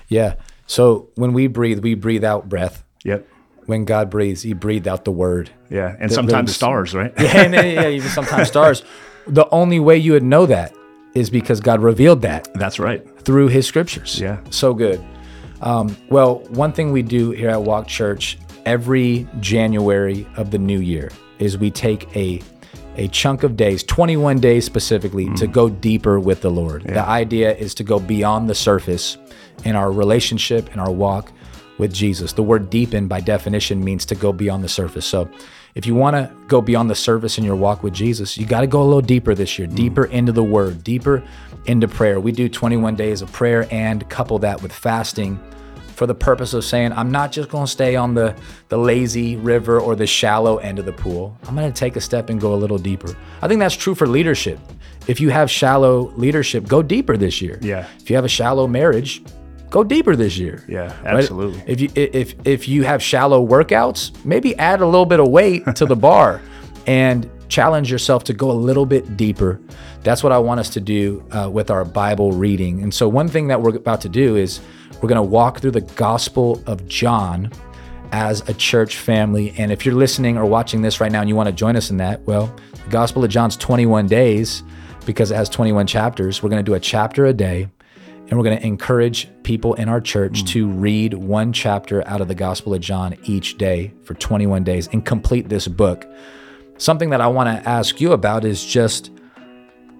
Yeah. 0.08 0.34
So 0.66 1.08
when 1.14 1.32
we 1.32 1.46
breathe, 1.46 1.78
we 1.78 1.94
breathe 1.94 2.24
out 2.24 2.48
breath. 2.48 2.82
Yep. 3.04 3.26
When 3.66 3.84
God 3.84 4.10
breathes, 4.10 4.42
He 4.42 4.52
breathed 4.54 4.88
out 4.88 5.04
the 5.04 5.12
word. 5.12 5.50
Yeah. 5.70 5.94
And 6.00 6.10
the- 6.10 6.14
sometimes 6.14 6.50
the- 6.50 6.54
stars, 6.54 6.92
right? 6.92 7.12
Yeah, 7.18 7.42
and 7.44 7.54
yeah, 7.54 7.88
even 7.88 8.10
sometimes 8.10 8.48
stars. 8.48 8.82
The 9.28 9.48
only 9.50 9.78
way 9.80 9.96
you 9.96 10.12
would 10.12 10.22
know 10.22 10.46
that 10.46 10.74
is 11.14 11.30
because 11.30 11.60
God 11.60 11.80
revealed 11.80 12.22
that 12.22 12.48
That's 12.54 12.78
right. 12.78 13.06
through 13.20 13.48
His 13.48 13.66
scriptures. 13.66 14.20
Yeah. 14.20 14.40
So 14.50 14.74
good. 14.74 15.04
Um, 15.60 15.96
well, 16.08 16.40
one 16.50 16.72
thing 16.72 16.92
we 16.92 17.02
do 17.02 17.30
here 17.32 17.50
at 17.50 17.62
Walk 17.62 17.88
Church 17.88 18.38
every 18.64 19.26
January 19.40 20.26
of 20.36 20.50
the 20.50 20.58
new 20.58 20.80
year 20.80 21.10
is 21.38 21.58
we 21.58 21.70
take 21.70 22.14
a 22.16 22.42
a 22.96 23.06
chunk 23.08 23.44
of 23.44 23.56
days, 23.56 23.84
21 23.84 24.40
days 24.40 24.64
specifically, 24.64 25.32
to 25.34 25.46
go 25.46 25.68
deeper 25.68 26.18
with 26.18 26.40
the 26.40 26.50
Lord. 26.50 26.82
The 26.82 27.06
idea 27.06 27.54
is 27.54 27.72
to 27.74 27.84
go 27.84 28.00
beyond 28.00 28.50
the 28.50 28.56
surface 28.56 29.16
in 29.64 29.76
our 29.76 29.92
relationship, 29.92 30.72
in 30.72 30.80
our 30.80 30.90
walk 30.90 31.30
with 31.78 31.92
Jesus. 31.92 32.32
The 32.32 32.42
word 32.42 32.70
deepen, 32.70 33.06
by 33.06 33.20
definition, 33.20 33.84
means 33.84 34.04
to 34.06 34.16
go 34.16 34.32
beyond 34.32 34.64
the 34.64 34.68
surface. 34.68 35.06
So 35.06 35.30
if 35.74 35.86
you 35.86 35.94
want 35.94 36.16
to 36.16 36.32
go 36.46 36.60
beyond 36.60 36.90
the 36.90 36.94
surface 36.94 37.38
in 37.38 37.44
your 37.44 37.56
walk 37.56 37.82
with 37.82 37.94
Jesus, 37.94 38.36
you 38.36 38.46
got 38.46 38.62
to 38.62 38.66
go 38.66 38.82
a 38.82 38.84
little 38.84 39.00
deeper 39.00 39.34
this 39.34 39.58
year, 39.58 39.68
mm. 39.68 39.74
deeper 39.74 40.06
into 40.06 40.32
the 40.32 40.42
word, 40.42 40.82
deeper 40.82 41.22
into 41.66 41.88
prayer. 41.88 42.18
We 42.20 42.32
do 42.32 42.48
21 42.48 42.96
days 42.96 43.22
of 43.22 43.30
prayer 43.32 43.66
and 43.70 44.08
couple 44.08 44.38
that 44.40 44.62
with 44.62 44.72
fasting 44.72 45.38
for 45.98 46.06
the 46.06 46.14
purpose 46.14 46.54
of 46.54 46.64
saying, 46.64 46.92
I'm 46.92 47.10
not 47.10 47.32
just 47.32 47.48
going 47.48 47.66
to 47.66 47.70
stay 47.70 47.96
on 47.96 48.14
the, 48.14 48.36
the 48.68 48.78
lazy 48.78 49.34
river 49.36 49.80
or 49.80 49.96
the 49.96 50.06
shallow 50.06 50.58
end 50.58 50.78
of 50.78 50.84
the 50.84 50.92
pool. 50.92 51.36
I'm 51.46 51.56
going 51.56 51.70
to 51.70 51.76
take 51.76 51.96
a 51.96 52.00
step 52.00 52.30
and 52.30 52.40
go 52.40 52.54
a 52.54 52.56
little 52.56 52.78
deeper. 52.78 53.16
I 53.42 53.48
think 53.48 53.58
that's 53.58 53.74
true 53.74 53.96
for 53.96 54.06
leadership. 54.06 54.60
If 55.08 55.20
you 55.20 55.30
have 55.30 55.50
shallow 55.50 56.12
leadership, 56.16 56.68
go 56.68 56.82
deeper 56.82 57.16
this 57.16 57.42
year. 57.42 57.58
Yeah. 57.60 57.88
If 57.98 58.10
you 58.10 58.16
have 58.16 58.24
a 58.24 58.28
shallow 58.28 58.68
marriage, 58.68 59.22
go 59.70 59.84
deeper 59.84 60.16
this 60.16 60.36
year. 60.38 60.64
Yeah, 60.68 60.86
Right? 61.04 61.16
absolutely. 61.16 61.62
If 61.66 61.80
you 61.80 61.88
if 61.94 62.34
if 62.44 62.68
you 62.68 62.84
have 62.84 63.02
shallow 63.02 63.46
workouts, 63.46 64.12
maybe 64.24 64.56
add 64.58 64.80
a 64.80 64.86
little 64.86 65.06
bit 65.06 65.20
of 65.20 65.28
weight 65.28 65.64
to 65.76 65.86
the 65.86 65.96
bar 66.08 66.40
and 66.86 67.28
challenge 67.48 67.90
yourself 67.90 68.24
to 68.24 68.32
go 68.34 68.50
a 68.50 68.52
little 68.52 68.86
bit 68.86 69.16
deeper. 69.16 69.60
That's 70.02 70.22
what 70.22 70.32
I 70.32 70.38
want 70.38 70.60
us 70.60 70.70
to 70.70 70.80
do 70.80 71.24
uh, 71.32 71.48
with 71.50 71.70
our 71.70 71.84
Bible 71.84 72.32
reading. 72.32 72.82
And 72.82 72.92
so 72.92 73.08
one 73.08 73.28
thing 73.28 73.48
that 73.48 73.60
we're 73.60 73.74
about 73.74 74.00
to 74.02 74.08
do 74.08 74.36
is 74.36 74.60
we're 75.02 75.08
going 75.08 75.16
to 75.16 75.22
walk 75.22 75.60
through 75.60 75.72
the 75.72 75.80
Gospel 75.80 76.62
of 76.66 76.86
John 76.88 77.50
as 78.12 78.46
a 78.48 78.54
church 78.54 78.96
family. 78.98 79.54
And 79.58 79.72
if 79.72 79.84
you're 79.84 79.94
listening 79.94 80.36
or 80.38 80.46
watching 80.46 80.82
this 80.82 81.00
right 81.00 81.10
now 81.12 81.20
and 81.20 81.28
you 81.28 81.36
want 81.36 81.48
to 81.48 81.54
join 81.54 81.76
us 81.76 81.90
in 81.90 81.96
that, 81.98 82.20
well, 82.26 82.54
the 82.84 82.90
Gospel 82.90 83.24
of 83.24 83.30
John's 83.30 83.56
21 83.56 84.06
days 84.06 84.62
because 85.04 85.30
it 85.30 85.34
has 85.36 85.48
21 85.48 85.86
chapters. 85.86 86.42
We're 86.42 86.50
going 86.50 86.64
to 86.64 86.68
do 86.70 86.74
a 86.74 86.80
chapter 86.80 87.26
a 87.26 87.32
day 87.32 87.68
and 88.28 88.38
we're 88.38 88.44
going 88.44 88.58
to 88.58 88.66
encourage 88.66 89.28
people 89.42 89.74
in 89.74 89.88
our 89.88 90.00
church 90.00 90.42
mm. 90.42 90.46
to 90.48 90.68
read 90.68 91.14
one 91.14 91.52
chapter 91.52 92.06
out 92.06 92.20
of 92.20 92.28
the 92.28 92.34
Gospel 92.34 92.74
of 92.74 92.80
John 92.80 93.16
each 93.24 93.56
day 93.56 93.92
for 94.04 94.14
21 94.14 94.64
days 94.64 94.88
and 94.92 95.04
complete 95.04 95.48
this 95.48 95.66
book. 95.66 96.06
Something 96.76 97.10
that 97.10 97.20
I 97.20 97.26
want 97.26 97.48
to 97.48 97.68
ask 97.68 98.00
you 98.00 98.12
about 98.12 98.44
is 98.44 98.64
just 98.64 99.10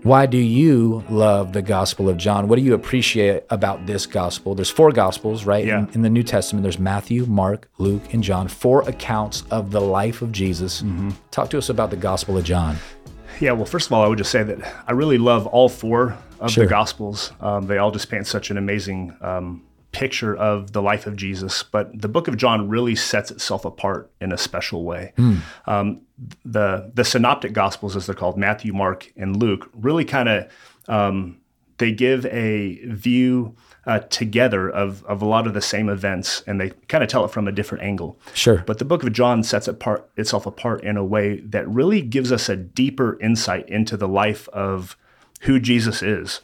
why 0.04 0.26
do 0.26 0.38
you 0.38 1.02
love 1.11 1.52
the 1.52 1.62
Gospel 1.62 2.08
of 2.08 2.16
John? 2.16 2.47
What 2.47 2.56
do 2.56 2.62
you 2.62 2.75
appreciate 2.75 3.42
about 3.50 3.87
this 3.87 4.06
gospel? 4.06 4.54
There's 4.54 4.70
four 4.70 4.92
gospels, 4.92 5.44
right? 5.44 5.66
Yeah. 5.66 5.80
In, 5.80 5.88
in 5.94 6.02
the 6.02 6.11
New 6.11 6.23
Testament, 6.23 6.62
there's 6.62 6.78
Matthew, 6.78 7.26
Mark, 7.26 7.68
Luke, 7.78 8.14
and 8.14 8.23
John, 8.23 8.47
four 8.47 8.88
accounts 8.88 9.42
of 9.50 9.73
the 9.73 9.80
life 9.80 10.23
of 10.23 10.30
Jesus. 10.30 10.82
Mm-hmm. 10.82 11.11
Talk 11.32 11.50
to 11.50 11.58
us 11.58 11.68
about 11.68 11.90
the 11.90 11.97
Gospel 11.97 12.38
of 12.38 12.44
John. 12.44 12.76
Yeah, 13.40 13.52
well, 13.52 13.64
first 13.66 13.87
of 13.87 13.92
all, 13.92 14.02
I 14.02 14.09
would 14.09 14.18
just 14.18 14.30
say 14.30 14.42
that 14.42 14.85
I 14.87 14.92
really 14.92 15.18
love 15.18 15.47
all 15.47 15.68
four 15.68 16.16
of 16.40 16.50
Sure. 16.50 16.64
the 16.64 16.71
Gospels. 16.71 17.33
Um, 17.40 17.66
they 17.66 17.78
all 17.78 17.90
just 17.90 18.11
paint 18.11 18.26
such 18.26 18.50
an 18.50 18.59
amazing 18.59 19.16
um, 19.21 19.62
picture 19.92 20.37
of 20.37 20.73
the 20.73 20.83
life 20.83 21.07
of 21.07 21.16
Jesus. 21.16 21.62
But 21.62 22.00
the 22.00 22.09
book 22.09 22.28
of 22.28 22.37
John 22.37 22.68
really 22.68 22.95
sets 22.95 23.30
itself 23.30 23.64
apart 23.64 24.11
in 24.21 24.33
a 24.33 24.38
special 24.38 24.85
way. 24.85 25.12
Um, 25.66 26.02
the 26.45 26.90
the 26.95 27.04
synoptic 27.04 27.52
Gospels, 27.52 27.95
as 27.97 28.07
they're 28.07 28.14
called, 28.14 28.37
Matthew, 28.37 28.73
Mark, 28.73 29.11
and 29.16 29.37
Luke, 29.37 29.71
really 29.73 30.04
kind 30.04 30.28
of 30.28 30.50
um, 30.88 31.38
they 31.78 31.92
give 31.92 32.26
a 32.26 32.80
view 32.87 33.54
uh, 33.88 34.00
together 34.11 34.68
of, 34.68 35.02
of 35.07 35.23
a 35.23 35.25
lot 35.25 35.47
of 35.47 35.54
the 35.54 35.62
same 35.62 35.88
events, 35.88 36.42
and 36.47 36.61
they 36.61 36.71
kind 36.88 37.02
of 37.02 37.09
tell 37.09 37.25
it 37.25 37.30
from 37.30 37.49
a 37.49 37.52
different 37.52 37.83
angle. 37.83 38.18
Sure. 38.35 38.62
But 38.66 38.78
the 38.78 38.85
book 38.85 39.02
of 39.02 39.14
John 39.14 39.42
sets 39.42 39.66
apart, 39.66 40.11
itself 40.18 40.45
apart 40.45 40.85
in 40.85 40.99
a 40.99 41.04
way 41.04 41.40
that 41.40 41.66
really 41.66 42.02
gives 42.02 42.30
us 42.30 42.50
a 42.50 42.57
deeper 42.57 43.18
insight 43.21 43.66
into 43.71 43.97
the 43.97 44.07
life 44.07 44.47
of 44.50 44.95
who 45.40 45.59
Jesus 45.59 46.02
is. 46.02 46.42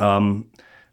Um, 0.00 0.50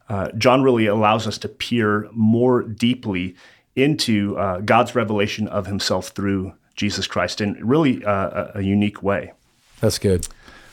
uh, 0.07 0.29
John 0.37 0.61
really 0.61 0.85
allows 0.85 1.25
us 1.25 1.39
to 1.39 1.49
peer 1.49 2.07
more 2.11 2.61
deeply 2.61 3.35
into 3.75 4.37
uh, 4.37 4.59
God's 4.59 4.93
revelation 4.93 5.47
of 5.47 5.65
himself 5.65 6.09
through 6.09 6.53
Jesus 6.75 7.07
Christ 7.07 7.41
in 7.41 7.53
really 7.65 8.05
uh, 8.05 8.51
a, 8.53 8.59
a 8.59 8.61
unique 8.61 9.01
way. 9.01 9.33
That's 9.81 9.97
good. 9.97 10.27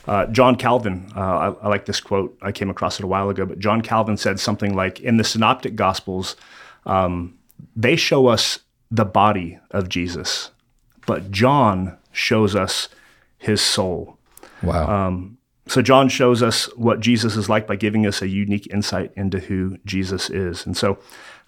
Uh, 0.07 0.27
John 0.27 0.57
Calvin, 0.57 1.11
uh, 1.17 1.21
I, 1.21 1.47
I 1.63 1.69
like 1.69 1.87
this 1.87 2.01
quote. 2.01 2.37
I 2.43 2.53
came 2.53 2.71
across 2.71 2.99
it 2.99 3.05
a 3.05 3.07
while 3.07 3.31
ago, 3.31 3.47
but 3.47 3.59
John 3.59 3.83
Calvin 3.83 4.17
said 4.17 4.41
something 4.41 4.75
like, 4.75 5.01
"In 5.01 5.17
the 5.17 5.25
Synoptic 5.25 5.77
Gospels, 5.77 6.37
um, 6.87 7.35
they 7.77 7.97
show 7.97 8.27
us 8.27 8.61
the 8.91 9.05
body 9.05 9.59
of 9.71 9.89
Jesus, 9.89 10.51
but 11.07 11.31
John 11.31 11.97
shows 12.13 12.57
us 12.57 12.89
his 13.39 13.61
soul." 13.61 14.19
Wow. 14.63 15.29
So 15.69 15.81
John 15.81 16.09
shows 16.09 16.43
us 16.43 16.65
what 16.77 17.01
Jesus 17.01 17.37
is 17.37 17.49
like 17.49 17.67
by 17.67 17.77
giving 17.77 18.05
us 18.05 18.21
a 18.21 18.29
unique 18.29 18.67
insight 18.73 19.13
into 19.17 19.39
who 19.39 19.79
Jesus 19.87 20.29
is. 20.29 20.67
And 20.67 20.77
so, 20.77 20.99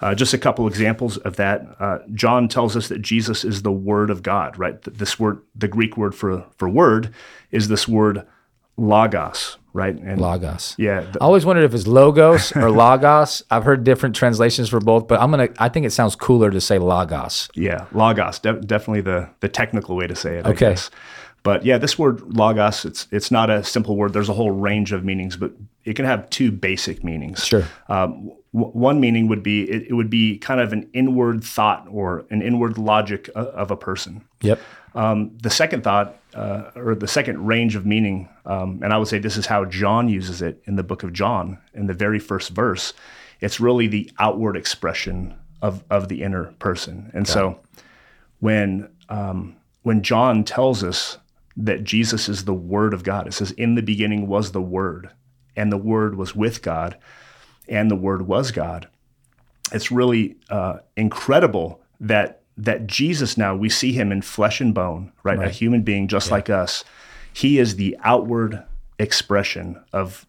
uh, 0.00 0.14
just 0.14 0.32
a 0.32 0.38
couple 0.38 0.66
examples 0.68 1.16
of 1.18 1.36
that. 1.36 1.76
Uh, 1.80 1.98
John 2.14 2.48
tells 2.48 2.76
us 2.76 2.88
that 2.88 3.02
Jesus 3.02 3.44
is 3.44 3.62
the 3.62 3.72
Word 3.72 4.10
of 4.10 4.22
God. 4.22 4.58
Right. 4.58 4.80
This 4.82 5.18
word, 5.18 5.42
the 5.54 5.68
Greek 5.68 5.96
word 5.96 6.14
for 6.14 6.44
for 6.56 6.68
word, 6.68 7.12
is 7.50 7.68
this 7.68 7.88
word 7.88 8.24
logos. 8.76 9.58
Right. 9.72 9.96
And 9.96 10.20
Logos. 10.20 10.76
yeah, 10.78 11.00
the- 11.00 11.18
I 11.20 11.24
always 11.24 11.44
wondered 11.44 11.64
if 11.64 11.74
it's 11.74 11.88
logos 11.88 12.52
or 12.54 12.70
logos. 12.84 13.42
I've 13.50 13.64
heard 13.64 13.82
different 13.82 14.14
translations 14.14 14.68
for 14.68 14.78
both, 14.78 15.08
but 15.08 15.20
I'm 15.20 15.30
gonna. 15.32 15.48
I 15.58 15.68
think 15.68 15.84
it 15.84 15.90
sounds 15.90 16.14
cooler 16.14 16.48
to 16.52 16.60
say 16.60 16.78
logos. 16.78 17.48
Yeah, 17.54 17.86
logos, 17.92 18.38
de- 18.38 18.60
definitely 18.60 19.00
the 19.00 19.28
the 19.40 19.48
technical 19.48 19.96
way 19.96 20.06
to 20.06 20.14
say 20.14 20.36
it. 20.38 20.46
I 20.46 20.50
Okay. 20.50 20.76
But 21.42 21.64
yeah, 21.66 21.76
this 21.76 21.98
word 21.98 22.20
logos, 22.36 22.84
it's 22.84 23.08
it's 23.10 23.32
not 23.32 23.50
a 23.50 23.64
simple 23.64 23.96
word. 23.96 24.12
There's 24.12 24.28
a 24.28 24.32
whole 24.32 24.52
range 24.52 24.92
of 24.92 25.04
meanings, 25.04 25.36
but 25.36 25.50
it 25.84 25.94
can 25.96 26.04
have 26.04 26.30
two 26.30 26.52
basic 26.52 27.02
meanings. 27.02 27.44
Sure. 27.44 27.64
Um, 27.88 28.30
w- 28.54 28.72
one 28.72 29.00
meaning 29.00 29.26
would 29.26 29.42
be 29.42 29.68
it, 29.68 29.88
it 29.90 29.94
would 29.94 30.08
be 30.08 30.38
kind 30.38 30.60
of 30.60 30.72
an 30.72 30.88
inward 30.92 31.42
thought 31.42 31.88
or 31.90 32.24
an 32.30 32.42
inward 32.42 32.78
logic 32.78 33.28
o- 33.34 33.46
of 33.46 33.72
a 33.72 33.76
person. 33.76 34.22
Yep. 34.40 34.60
Um, 34.94 35.36
the 35.42 35.50
second 35.50 35.82
thought, 35.82 36.16
uh, 36.34 36.70
or 36.76 36.94
the 36.94 37.08
second 37.08 37.44
range 37.44 37.74
of 37.74 37.84
meaning, 37.84 38.28
um, 38.46 38.80
and 38.82 38.92
I 38.92 38.98
would 38.98 39.08
say 39.08 39.18
this 39.18 39.36
is 39.36 39.46
how 39.46 39.64
John 39.64 40.08
uses 40.08 40.40
it 40.40 40.62
in 40.66 40.76
the 40.76 40.84
book 40.84 41.02
of 41.02 41.12
John, 41.12 41.58
in 41.74 41.86
the 41.86 41.94
very 41.94 42.20
first 42.20 42.50
verse. 42.50 42.92
It's 43.40 43.58
really 43.58 43.88
the 43.88 44.10
outward 44.18 44.56
expression 44.56 45.34
of 45.60 45.82
of 45.90 46.08
the 46.08 46.22
inner 46.22 46.52
person, 46.58 47.10
and 47.12 47.26
so 47.26 47.58
when 48.38 48.88
um, 49.08 49.56
when 49.82 50.02
John 50.02 50.44
tells 50.44 50.84
us 50.84 51.18
that 51.56 51.84
Jesus 51.84 52.28
is 52.28 52.44
the 52.44 52.54
Word 52.54 52.94
of 52.94 53.02
God, 53.02 53.26
it 53.26 53.34
says, 53.34 53.50
"In 53.52 53.74
the 53.74 53.82
beginning 53.82 54.28
was 54.28 54.52
the 54.52 54.62
Word, 54.62 55.10
and 55.56 55.72
the 55.72 55.78
Word 55.78 56.14
was 56.14 56.36
with 56.36 56.62
God, 56.62 56.96
and 57.68 57.90
the 57.90 57.96
Word 57.96 58.22
was 58.28 58.52
God." 58.52 58.88
It's 59.72 59.90
really 59.90 60.36
uh, 60.50 60.78
incredible 60.96 61.80
that 62.00 62.42
that 62.56 62.86
Jesus 62.86 63.36
now 63.36 63.54
we 63.56 63.68
see 63.68 63.92
him 63.92 64.12
in 64.12 64.22
flesh 64.22 64.60
and 64.60 64.74
bone, 64.74 65.12
right? 65.22 65.38
A 65.42 65.48
human 65.50 65.82
being 65.82 66.08
just 66.08 66.30
like 66.30 66.48
us. 66.48 66.84
He 67.32 67.58
is 67.58 67.76
the 67.76 67.96
outward 68.04 68.62
expression 68.98 69.82
of 69.92 70.26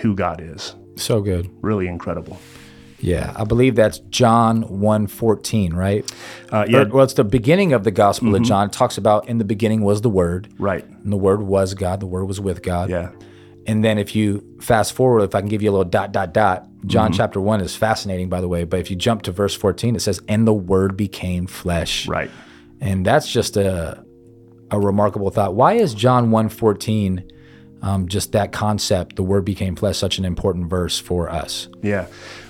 who 0.00 0.14
God 0.14 0.40
is. 0.42 0.74
So 0.96 1.20
good. 1.22 1.50
Really 1.62 1.88
incredible. 1.88 2.38
Yeah, 3.00 3.34
I 3.36 3.44
believe 3.44 3.74
that's 3.74 3.98
John 3.98 4.62
1:14, 4.64 5.74
right? 5.74 6.10
Uh, 6.50 6.64
yeah, 6.68 6.78
Or- 6.82 6.88
well, 6.88 7.04
it's 7.04 7.12
the 7.14 7.24
beginning 7.24 7.72
of 7.74 7.84
the 7.84 7.90
Gospel 7.90 8.34
of 8.34 8.42
John. 8.42 8.68
It 8.68 8.72
talks 8.72 8.96
about 8.96 9.28
in 9.28 9.36
the 9.38 9.44
beginning 9.44 9.82
was 9.82 10.00
the 10.00 10.08
Word, 10.08 10.48
right. 10.58 10.84
and 11.02 11.12
the 11.12 11.16
Word 11.16 11.42
was 11.42 11.74
God. 11.74 12.00
The 12.00 12.06
Word 12.06 12.24
was 12.24 12.40
with 12.40 12.62
God. 12.62 12.88
Yeah, 12.88 13.10
And 13.66 13.82
then 13.84 13.98
if 13.98 14.14
you 14.14 14.44
fast 14.60 14.92
forward, 14.92 15.22
if 15.22 15.34
I 15.34 15.40
can 15.40 15.48
give 15.48 15.62
you 15.62 15.70
a 15.70 15.72
little 15.72 15.84
dot 15.88 16.12
dot 16.12 16.32
dot, 16.34 16.66
John 16.86 17.10
Mm-hmm. 17.10 17.16
chapter 17.16 17.40
one 17.40 17.60
is 17.62 17.74
fascinating, 17.74 18.28
by 18.28 18.40
the 18.42 18.48
way. 18.48 18.64
But 18.64 18.80
if 18.80 18.90
you 18.90 18.96
jump 18.96 19.22
to 19.22 19.32
verse 19.32 19.54
14, 19.54 19.96
it 19.96 20.00
says, 20.00 20.20
"And 20.28 20.46
the 20.46 20.52
Word 20.52 20.96
became 20.96 21.46
flesh." 21.46 22.06
right. 22.08 22.30
And 22.80 23.06
that's 23.06 23.30
just 23.30 23.56
a 23.56 24.04
a 24.70 24.78
remarkable 24.78 25.30
thought. 25.30 25.54
Why 25.54 25.74
is 25.74 25.94
John 25.94 26.30
1:14 26.30 27.30
um, 27.82 28.08
just 28.08 28.32
that 28.32 28.50
concept, 28.52 29.16
the 29.16 29.22
Word 29.22 29.44
became 29.44 29.76
flesh, 29.76 29.96
such 29.98 30.18
an 30.18 30.24
important 30.24 30.68
verse 30.68 30.98
for 30.98 31.30
us? 31.30 31.68
Yeah. 31.82 32.06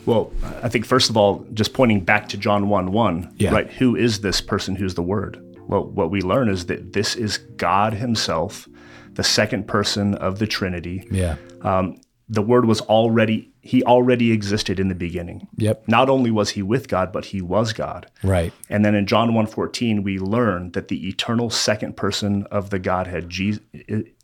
Well, 0.07 0.33
I 0.63 0.69
think 0.69 0.85
first 0.85 1.11
of 1.11 1.17
all, 1.17 1.45
just 1.55 1.73
pointing 1.75 2.01
back 2.01 2.29
to 2.31 2.37
John 2.37 2.69
1 2.69 2.93
1, 2.93 3.35
Yeah. 3.39 3.51
right? 3.53 3.71
Who 3.73 3.95
is 3.97 4.21
this 4.21 4.41
person 4.41 4.75
who's 4.77 4.95
the 4.95 5.03
Word? 5.03 5.41
Well, 5.67 5.85
what 5.85 6.11
we 6.11 6.21
learn 6.23 6.49
is 6.49 6.67
that 6.67 6.93
this 6.93 7.15
is 7.17 7.39
God 7.57 7.95
Himself, 7.95 8.69
the 9.15 9.25
second 9.25 9.67
person 9.67 10.15
of 10.17 10.39
the 10.39 10.47
Trinity. 10.47 11.07
Yeah. 11.11 11.37
Um, 11.63 12.01
the 12.29 12.43
Word 12.43 12.65
was 12.65 12.81
already, 12.83 13.53
He 13.61 13.83
already 13.83 14.33
existed 14.33 14.81
in 14.81 14.89
the 14.89 14.95
beginning. 14.95 15.47
Yep. 15.57 15.89
Not 15.89 16.09
only 16.09 16.31
was 16.31 16.51
He 16.51 16.63
with 16.63 16.89
God, 16.89 17.13
but 17.13 17.27
He 17.27 17.43
was 17.43 17.73
God. 17.73 18.11
Right. 18.23 18.53
And 18.71 18.85
then 18.85 18.95
in 18.95 19.07
John 19.07 19.33
1:14 19.33 20.03
we 20.03 20.19
learn 20.19 20.73
that 20.73 20.89
the 20.89 21.09
eternal 21.09 21.51
second 21.51 21.97
person 21.97 22.45
of 22.51 22.71
the 22.71 22.79
Godhead 22.79 23.29
Jesus, 23.29 23.63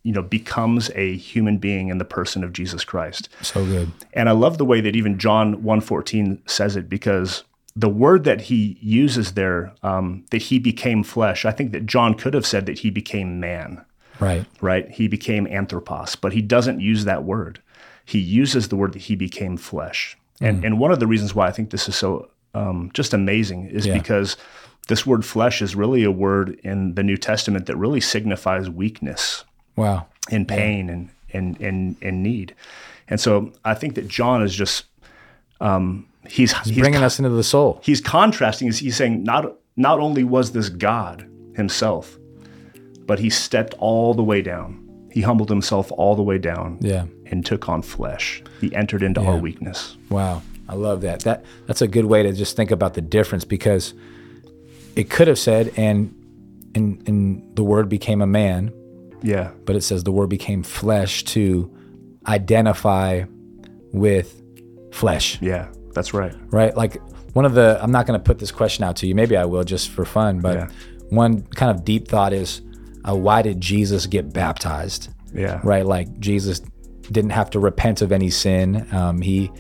you 0.03 0.13
know 0.13 0.23
becomes 0.23 0.91
a 0.95 1.17
human 1.17 1.59
being 1.59 1.89
in 1.89 1.99
the 1.99 2.05
person 2.05 2.43
of 2.43 2.53
Jesus 2.53 2.85
Christ. 2.85 3.29
So 3.43 3.65
good. 3.65 3.93
And 4.15 4.29
I 4.29 4.33
love 4.33 4.57
the 4.57 4.65
way 4.65 4.81
that 4.81 4.97
even 4.97 5.19
John 5.19 5.63
1:14 5.63 6.39
says 6.49 6.77
it 6.77 6.89
because 6.89 7.45
the 7.77 7.89
word 7.89 8.25
that 8.25 8.43
he 8.43 8.79
uses 8.81 9.33
there, 9.33 9.73
um, 9.83 10.25
that 10.31 10.43
he 10.43 10.59
became 10.59 11.03
flesh, 11.03 11.45
I 11.45 11.53
think 11.53 11.73
that 11.73 11.87
John 11.87 12.15
could 12.15 12.35
have 12.35 12.47
said 12.47 12.67
that 12.67 12.81
he 12.81 12.91
became 12.91 13.41
man. 13.41 13.85
Right. 14.21 14.45
right? 14.61 14.91
He 14.91 15.09
became 15.09 15.47
anthropos, 15.47 16.15
but 16.17 16.33
he 16.33 16.43
doesn't 16.43 16.81
use 16.81 17.05
that 17.05 17.25
word. 17.25 17.61
He 18.05 18.19
uses 18.19 18.69
the 18.69 18.77
word 18.77 18.93
that 18.95 19.03
he 19.03 19.17
became 19.17 19.57
flesh. 19.57 20.17
And 20.41 20.65
and 20.65 20.79
one 20.79 20.91
of 20.91 21.01
the 21.01 21.07
reasons 21.07 21.35
why 21.35 21.49
I 21.49 21.53
think 21.53 21.71
this 21.71 21.89
is 21.89 21.97
so 21.97 22.31
um, 22.55 22.91
just 22.95 23.13
amazing 23.15 23.67
is 23.67 23.87
Yeah. 23.87 23.95
because 23.95 24.37
this 24.89 25.07
word 25.07 25.25
flesh 25.25 25.61
is 25.63 25.77
really 25.77 26.03
a 26.03 26.11
word 26.11 26.59
in 26.65 26.95
the 26.95 27.03
New 27.03 27.17
Testament 27.17 27.67
that 27.67 27.77
really 27.77 28.01
signifies 28.01 28.69
weakness 28.71 29.45
Wow. 29.77 30.07
and 30.31 30.49
pain 30.49 30.89
and, 30.91 31.11
and 31.33 31.61
and 31.61 31.97
and 32.03 32.23
need. 32.23 32.55
And 33.09 33.21
so 33.21 33.53
I 33.65 33.75
think 33.75 33.95
that 33.97 34.09
John 34.09 34.43
is 34.43 34.55
just 34.55 34.85
um, 35.61 36.07
he's 36.27 36.57
he's, 36.67 36.79
Bringing 36.79 37.03
us 37.03 37.19
into 37.19 37.31
the 37.31 37.45
soul. 37.45 37.81
he's 37.85 38.01
contrasting. 38.01 38.69
He's, 38.69 38.79
he's 38.79 38.97
saying 38.97 39.23
not 39.25 39.55
not 39.77 39.99
only 40.01 40.25
was 40.25 40.53
this 40.53 40.69
God 40.69 41.29
himself, 41.55 42.19
but 43.11 43.19
he 43.19 43.29
stepped 43.29 43.75
all 43.79 44.15
the 44.15 44.23
way 44.23 44.41
down. 44.41 44.69
He 45.11 45.21
humbled 45.23 45.51
himself 45.51 45.91
all 46.01 46.15
the 46.15 46.23
way 46.23 46.39
down 46.39 46.79
Yeah. 46.81 47.07
and 47.27 47.45
took 47.45 47.69
on 47.69 47.83
flesh. 47.83 48.41
He 48.61 48.73
entered 48.73 49.03
into 49.03 49.21
our 49.21 49.37
weakness. 49.37 49.97
Wow, 50.11 50.43
I 50.69 50.75
love 50.77 51.01
that. 51.01 51.19
That 51.25 51.45
that's 51.67 51.83
a 51.83 51.89
good 51.89 52.05
way 52.05 52.23
to 52.23 52.33
just 52.33 52.55
think 52.55 52.71
about 52.71 52.95
the 52.95 53.01
difference 53.01 53.45
because 53.45 53.95
it 54.95 55.11
could 55.11 55.27
have 55.27 55.41
said 55.41 55.73
and 55.77 56.15
and 56.77 57.03
and 57.09 57.19
the 57.57 57.65
word 57.65 57.89
became 57.89 58.23
a 58.23 58.29
man, 58.29 58.71
Yeah. 59.25 59.51
but 59.67 59.75
it 59.75 59.83
says 59.83 60.05
the 60.05 60.13
word 60.13 60.29
became 60.29 60.63
flesh 60.63 61.25
to 61.35 61.69
identify 62.29 63.25
with 63.93 64.41
flesh, 64.93 65.39
Yeah. 65.43 65.67
That's 65.95 66.15
right. 66.15 66.35
right? 66.53 66.77
Like 66.77 67.03
one 67.33 67.45
of 67.45 67.55
the 67.55 67.79
I'm 67.83 67.91
not 67.91 68.07
going 68.07 68.19
to 68.21 68.23
put 68.31 68.39
this 68.39 68.53
question 68.53 68.85
out 68.85 68.95
to 69.01 69.07
you. 69.09 69.15
Maybe 69.17 69.37
I 69.37 69.47
will 69.47 69.65
just 69.65 69.89
for 69.91 70.05
fun, 70.05 70.39
but 70.39 70.55
Yeah. 70.57 70.69
one 71.25 71.43
kind 71.61 71.71
of 71.77 71.85
deep 71.85 72.07
thought 72.07 72.33
is 72.33 72.63
uh, 73.09 73.15
why 73.17 73.43
did 73.43 73.61
Jesus 73.61 74.07
get 74.07 74.33
baptized? 74.33 75.09
Yeah. 75.35 75.61
right? 75.63 75.87
Like 75.87 76.19
Jesus 76.19 76.61
didn't 77.13 77.31
have 77.31 77.51
to 77.51 77.61
repent 77.61 78.03
of 78.03 78.11
any 78.13 78.31
sin. 78.31 78.87
Um, 78.93 79.21
he 79.21 79.51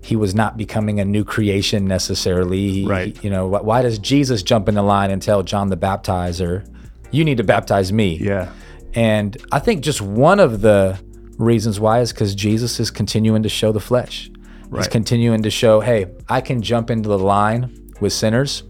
he 0.00 0.14
was 0.16 0.32
not 0.34 0.56
becoming 0.56 1.00
a 1.00 1.04
new 1.04 1.24
creation 1.24 1.84
necessarily. 1.86 2.70
He- 2.70 2.86
Right. 2.86 3.16
he- 3.18 3.26
you 3.26 3.30
know, 3.30 3.48
why 3.48 3.82
does 3.82 3.98
Jesus 3.98 4.42
jump 4.44 4.68
in 4.68 4.74
the 4.76 4.82
line 4.82 5.10
and 5.10 5.20
tell 5.20 5.42
John 5.42 5.68
the 5.70 5.76
Baptizer, 5.76 6.64
"You 7.10 7.24
need 7.24 7.36
to 7.38 7.44
baptize 7.44 7.92
me"? 7.92 8.16
Yeah. 8.20 8.48
And 8.94 9.36
I 9.52 9.58
think 9.58 9.82
just 9.82 10.00
one 10.00 10.38
of 10.40 10.60
the 10.60 10.98
reasons 11.36 11.78
why 11.80 12.00
is 12.00 12.12
because 12.12 12.34
Jesus 12.34 12.78
is 12.80 12.90
continuing 12.90 13.42
to 13.42 13.48
show 13.48 13.70
the 13.72 13.80
flesh. 13.80 14.30
He's 14.74 14.88
continuing 14.88 15.42
to 15.42 15.50
show, 15.50 15.80
hey, 15.80 16.06
I 16.28 16.40
can 16.40 16.62
jump 16.62 16.90
into 16.90 17.08
the 17.08 17.18
line 17.18 17.70
with 18.00 18.12
sinners 18.12 18.62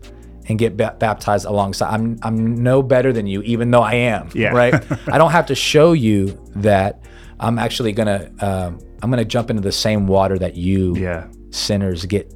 and 0.49 0.59
get 0.59 0.77
ba- 0.77 0.97
baptized 0.99 1.45
alongside. 1.47 1.93
I'm 1.95 2.19
I'm 2.23 2.63
no 2.63 2.83
better 2.83 3.13
than 3.13 3.27
you, 3.27 3.43
even 3.43 3.71
though 3.71 3.83
I 3.83 3.95
am. 3.95 4.31
Yeah. 4.35 4.49
Right. 4.51 4.75
I 5.13 5.19
don't 5.19 5.31
have 5.33 5.47
to 5.47 5.55
show 5.55 5.93
you 5.93 6.39
that 6.57 7.03
I'm 7.41 7.59
actually 7.59 7.93
gonna 7.93 8.31
um, 8.41 8.79
I'm 9.03 9.11
gonna 9.11 9.25
jump 9.25 9.51
into 9.51 9.63
the 9.63 9.73
same 9.73 10.07
water 10.07 10.39
that 10.39 10.57
you 10.57 10.97
Yeah. 10.97 11.27
sinners 11.51 12.05
get 12.07 12.33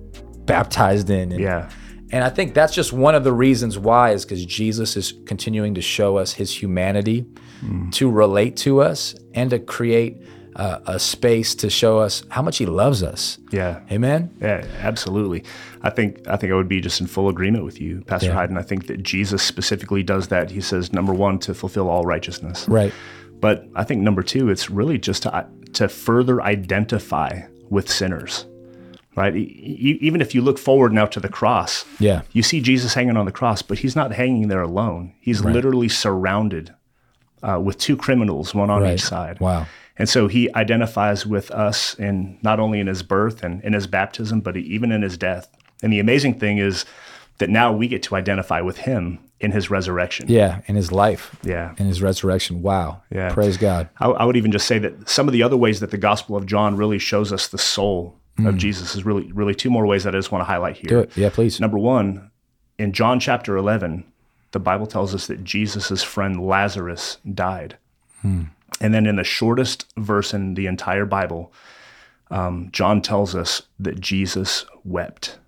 baptized 0.46 1.10
in. 1.10 1.32
And, 1.32 1.40
Yeah. 1.40 1.70
and 2.10 2.22
I 2.24 2.28
think 2.28 2.54
that's 2.54 2.74
just 2.74 2.92
one 2.92 3.14
of 3.14 3.24
the 3.24 3.32
reasons 3.32 3.78
why 3.78 4.10
is 4.12 4.24
because 4.24 4.44
Jesus 4.44 4.96
is 4.96 5.14
continuing 5.26 5.74
to 5.74 5.80
show 5.80 6.16
us 6.18 6.32
his 6.32 6.54
humanity, 6.54 7.26
to 7.92 8.10
relate 8.10 8.56
to 8.58 8.80
us, 8.82 9.14
and 9.34 9.50
to 9.50 9.58
create 9.58 10.16
uh, 10.56 10.78
a 10.86 10.98
space 10.98 11.54
to 11.56 11.70
show 11.70 11.98
us 11.98 12.22
how 12.28 12.42
much 12.42 12.58
he 12.58 12.66
loves 12.66 13.02
us. 13.02 13.38
Yeah. 13.50 13.80
Amen. 13.90 14.30
Yeah, 14.40 14.66
absolutely. 14.80 15.44
I 15.82 15.90
think 15.90 16.26
I 16.28 16.36
think 16.36 16.52
I 16.52 16.56
would 16.56 16.68
be 16.68 16.80
just 16.80 17.00
in 17.00 17.06
full 17.06 17.28
agreement 17.28 17.64
with 17.64 17.80
you, 17.80 18.02
Pastor 18.02 18.28
Yeah. 18.28 18.40
Hayden. 18.40 18.58
I 18.58 18.62
think 18.62 18.86
that 18.88 19.02
Jesus 19.02 19.42
specifically 19.42 20.02
does 20.02 20.28
that. 20.28 20.50
He 20.50 20.60
says, 20.60 20.92
number 20.92 21.12
one, 21.14 21.38
to 21.40 21.54
fulfill 21.54 21.88
all 21.88 22.04
righteousness. 22.04 22.68
Right. 22.68 22.92
But 23.40 23.66
I 23.74 23.84
think 23.84 24.02
number 24.02 24.22
two, 24.22 24.50
it's 24.50 24.70
really 24.70 24.98
just 24.98 25.22
to 25.24 25.46
to 25.74 25.88
further 25.88 26.42
identify 26.42 27.40
with 27.70 27.90
sinners, 27.90 28.44
right? 29.16 29.34
Even 29.34 30.20
if 30.20 30.34
you 30.34 30.42
look 30.42 30.58
forward 30.58 30.92
now 30.92 31.06
to 31.06 31.18
the 31.20 31.28
cross, 31.30 31.86
Yeah. 31.98 32.22
you 32.32 32.42
see 32.42 32.60
Jesus 32.60 32.92
hanging 32.94 33.16
on 33.16 33.24
the 33.24 33.32
cross, 33.32 33.62
but 33.62 33.78
he's 33.78 33.96
not 33.96 34.12
hanging 34.12 34.48
there 34.48 34.60
alone. 34.62 35.14
He's 35.20 35.42
literally 35.42 35.88
surrounded 35.88 36.74
uh, 37.42 37.58
with 37.58 37.78
two 37.78 37.96
criminals, 37.96 38.54
one 38.54 38.70
on 38.70 38.82
Right. 38.82 38.94
each 38.94 39.02
side. 39.02 39.40
Wow. 39.40 39.66
And 39.98 40.08
so 40.08 40.26
he 40.26 40.52
identifies 40.54 41.26
with 41.26 41.50
us 41.50 41.94
in 41.94 42.38
not 42.42 42.58
only 42.58 42.80
in 42.80 42.86
his 42.86 43.02
birth 43.02 43.42
and 43.42 43.62
in 43.62 43.72
his 43.72 43.86
baptism, 43.86 44.40
but 44.40 44.56
even 44.56 44.90
in 44.90 45.02
his 45.02 45.18
death. 45.18 45.48
And 45.82 45.92
the 45.92 46.00
amazing 46.00 46.38
thing 46.38 46.58
is 46.58 46.84
that 47.38 47.50
now 47.50 47.72
we 47.72 47.88
get 47.88 48.02
to 48.04 48.14
identify 48.14 48.60
with 48.60 48.78
him 48.78 49.18
in 49.40 49.50
his 49.50 49.70
resurrection. 49.70 50.26
Yeah. 50.28 50.60
In 50.66 50.76
his 50.76 50.92
life. 50.92 51.36
Yeah. 51.42 51.74
In 51.76 51.86
his 51.86 52.00
resurrection. 52.00 52.62
Wow. 52.62 53.02
Yeah. 53.10 53.32
Praise 53.32 53.56
God. 53.56 53.88
I, 53.98 54.06
I 54.06 54.24
would 54.24 54.36
even 54.36 54.52
just 54.52 54.66
say 54.66 54.78
that 54.78 55.08
some 55.08 55.28
of 55.28 55.32
the 55.32 55.42
other 55.42 55.56
ways 55.56 55.80
that 55.80 55.90
the 55.90 55.98
Gospel 55.98 56.36
of 56.36 56.46
John 56.46 56.76
really 56.76 56.98
shows 56.98 57.32
us 57.32 57.48
the 57.48 57.58
soul 57.58 58.18
of 58.46 58.56
Jesus 58.56 58.94
is 58.94 59.04
really, 59.04 59.30
really 59.32 59.54
two 59.54 59.70
more 59.70 59.86
ways 59.86 60.04
that 60.04 60.14
I 60.14 60.18
just 60.18 60.32
want 60.32 60.40
to 60.40 60.46
highlight 60.46 60.76
here. 60.76 60.86
Mm. 60.86 60.88
Do 60.88 60.98
it. 61.00 61.16
Yeah. 61.16 61.28
Please. 61.30 61.60
Number 61.60 61.78
one, 61.78 62.30
in 62.78 62.92
John 62.92 63.20
chapter 63.20 63.56
11, 63.56 64.04
the 64.52 64.58
Bible 64.58 64.86
tells 64.86 65.14
us 65.14 65.26
that 65.26 65.44
Jesus' 65.44 66.02
friend 66.02 66.46
Lazarus 66.46 67.18
died. 67.34 67.76
Hmm. 68.22 68.44
And 68.82 68.92
then 68.92 69.06
in 69.06 69.16
the 69.16 69.24
shortest 69.24 69.86
verse 69.96 70.34
in 70.34 70.54
the 70.54 70.66
entire 70.66 71.06
Bible, 71.06 71.52
um, 72.30 72.68
John 72.72 73.00
tells 73.02 73.34
us 73.34 73.62
that 73.78 74.00
Jesus 74.00 74.64
wept. 74.84 75.38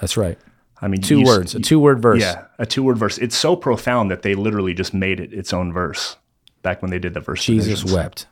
That's 0.00 0.16
right. 0.16 0.38
I 0.80 0.88
mean, 0.88 1.00
Two 1.00 1.20
you- 1.20 1.26
words. 1.26 1.54
A 1.54 1.60
two 1.60 1.80
word 1.80 2.00
verse. 2.00 2.20
Yeah, 2.20 2.44
a 2.58 2.66
two 2.66 2.82
word 2.82 2.98
verse. 2.98 3.18
It's 3.18 3.36
so 3.36 3.56
profound 3.56 4.10
that 4.10 4.22
they 4.22 4.34
literally 4.34 4.74
just 4.74 4.92
made 4.94 5.18
it 5.20 5.32
its 5.32 5.52
own 5.52 5.72
verse 5.72 6.16
back 6.62 6.82
when 6.82 6.90
they 6.90 6.98
did 6.98 7.14
the 7.14 7.20
verse. 7.20 7.44
Jesus 7.44 7.66
divisions. 7.80 7.92
wept. 7.92 8.26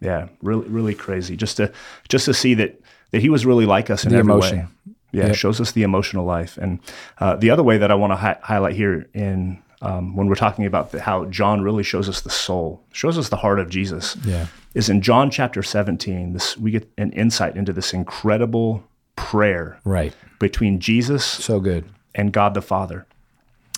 Yeah, 0.00 0.28
really, 0.42 0.66
really 0.68 0.94
crazy. 0.94 1.36
Just 1.36 1.56
to 1.58 1.70
just 2.08 2.24
to 2.26 2.34
see 2.34 2.54
that 2.54 2.80
that 3.10 3.20
he 3.20 3.28
was 3.28 3.44
really 3.44 3.66
like 3.66 3.90
us 3.90 4.04
in 4.04 4.10
The 4.12 4.18
every 4.18 4.32
emotion. 4.32 4.58
way. 4.58 4.66
Yeah, 5.12 5.26
it 5.28 5.34
shows 5.36 5.60
us 5.60 5.72
the 5.72 5.82
emotional 5.82 6.24
life. 6.24 6.56
And 6.58 6.80
uh, 7.18 7.36
the 7.36 7.50
other 7.50 7.62
way 7.62 7.78
that 7.78 7.90
I 7.90 7.94
want 7.94 8.12
to 8.12 8.16
hi- 8.16 8.38
highlight 8.42 8.74
here 8.76 9.06
in 9.14 9.62
um, 9.82 10.16
when 10.16 10.26
we're 10.26 10.34
talking 10.34 10.66
about 10.66 10.90
the, 10.92 11.00
how 11.00 11.24
John 11.26 11.62
really 11.62 11.82
shows 11.84 12.08
us 12.08 12.20
the 12.20 12.30
soul, 12.30 12.82
shows 12.92 13.16
us 13.18 13.28
the 13.28 13.36
heart 13.36 13.58
of 13.60 13.68
Jesus, 13.70 14.16
Yeah. 14.24 14.46
is 14.74 14.88
in 14.88 15.00
John 15.02 15.30
chapter 15.30 15.62
17. 15.62 16.32
This 16.32 16.56
we 16.58 16.70
get 16.70 16.90
an 16.98 17.12
insight 17.12 17.56
into 17.56 17.72
this 17.72 17.92
incredible 17.92 18.82
prayer 19.16 19.78
Right. 19.84 20.14
between 20.38 20.80
Jesus 20.80 21.24
So 21.24 21.60
good. 21.60 21.84
and 22.14 22.32
God 22.32 22.54
the 22.54 22.62
Father. 22.62 23.06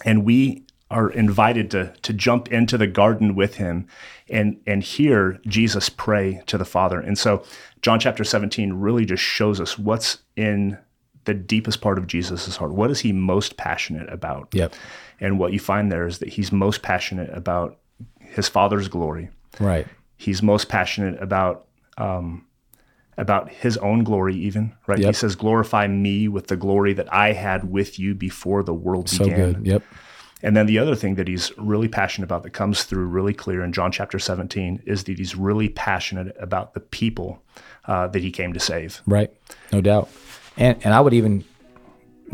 And 0.04 0.24
we 0.24 0.64
are 0.90 1.08
invited 1.10 1.70
to 1.70 1.92
to 2.02 2.12
jump 2.12 2.48
into 2.50 2.76
the 2.76 2.86
garden 2.86 3.34
with 3.36 3.56
him 3.56 3.86
and 4.28 4.56
and 4.66 4.82
hear 4.82 5.38
Jesus 5.46 5.88
pray 5.88 6.42
to 6.46 6.58
the 6.58 6.64
Father. 6.64 6.98
And 6.98 7.16
so 7.18 7.44
John 7.82 8.00
chapter 8.00 8.24
17 8.24 8.72
really 8.72 9.04
just 9.04 9.22
shows 9.22 9.60
us 9.60 9.78
what's 9.78 10.18
in 10.36 10.78
the 11.26 11.34
deepest 11.34 11.80
part 11.80 11.96
of 11.98 12.06
Jesus' 12.06 12.56
heart. 12.56 12.72
What 12.72 12.90
is 12.90 13.00
he 13.00 13.12
most 13.12 13.56
passionate 13.56 14.10
about? 14.12 14.48
Yep. 14.52 14.72
And 15.20 15.38
what 15.38 15.52
you 15.52 15.58
find 15.60 15.92
there 15.92 16.06
is 16.06 16.18
that 16.18 16.30
he's 16.30 16.50
most 16.50 16.82
passionate 16.82 17.30
about 17.36 17.78
his 18.20 18.48
Father's 18.48 18.88
glory. 18.88 19.28
Right. 19.58 19.86
He's 20.16 20.42
most 20.42 20.68
passionate 20.68 21.20
about 21.22 21.66
um, 21.98 22.46
about 23.18 23.50
his 23.50 23.76
own 23.78 24.04
glory, 24.04 24.34
even 24.36 24.72
right. 24.86 24.98
He 24.98 25.12
says, 25.12 25.34
"Glorify 25.36 25.86
me 25.88 26.28
with 26.28 26.46
the 26.46 26.56
glory 26.56 26.92
that 26.94 27.12
I 27.12 27.32
had 27.32 27.70
with 27.70 27.98
you 27.98 28.14
before 28.14 28.62
the 28.62 28.72
world 28.74 29.08
So 29.08 29.24
began." 29.24 29.52
good. 29.54 29.66
Yep. 29.66 29.82
And 30.42 30.56
then 30.56 30.64
the 30.64 30.78
other 30.78 30.94
thing 30.94 31.16
that 31.16 31.28
he's 31.28 31.52
really 31.58 31.88
passionate 31.88 32.24
about 32.24 32.44
that 32.44 32.50
comes 32.50 32.84
through 32.84 33.04
really 33.06 33.34
clear 33.34 33.62
in 33.62 33.72
John 33.74 33.92
chapter 33.92 34.18
17 34.18 34.82
is 34.86 35.04
that 35.04 35.18
he's 35.18 35.36
really 35.36 35.68
passionate 35.68 36.34
about 36.40 36.72
the 36.72 36.80
people 36.80 37.42
uh, 37.84 38.06
that 38.06 38.22
he 38.22 38.30
came 38.30 38.54
to 38.54 38.60
save. 38.60 39.02
Right. 39.06 39.30
No 39.70 39.82
doubt. 39.82 40.08
And 40.56 40.78
and 40.82 40.94
I 40.94 41.00
would 41.00 41.12
even 41.12 41.44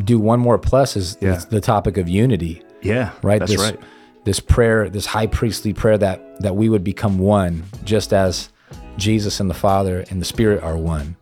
do 0.05 0.21
one 0.21 0.39
more 0.39 0.59
plus 0.59 0.95
is, 0.97 1.17
Yeah. 1.21 1.35
is 1.37 1.47
the 1.47 1.61
topic 1.61 1.97
of 1.97 2.09
unity. 2.09 2.63
Yeah, 2.83 3.13
Right. 3.23 3.39
That's 3.39 3.53
this, 3.53 3.61
right. 3.61 3.81
This 4.25 4.41
prayer, 4.41 4.91
this 4.91 5.07
high 5.07 5.29
priestly 5.29 5.73
prayer 5.73 5.99
that 5.99 6.41
that 6.41 6.57
we 6.57 6.69
would 6.69 6.83
become 6.85 7.19
one, 7.19 7.65
just 7.85 8.13
as 8.13 8.49
Jesus 8.97 9.41
and 9.41 9.49
the 9.49 9.55
Father 9.55 10.05
and 10.11 10.21
the 10.21 10.25
Spirit 10.25 10.63
are 10.63 10.77
one. 10.77 11.17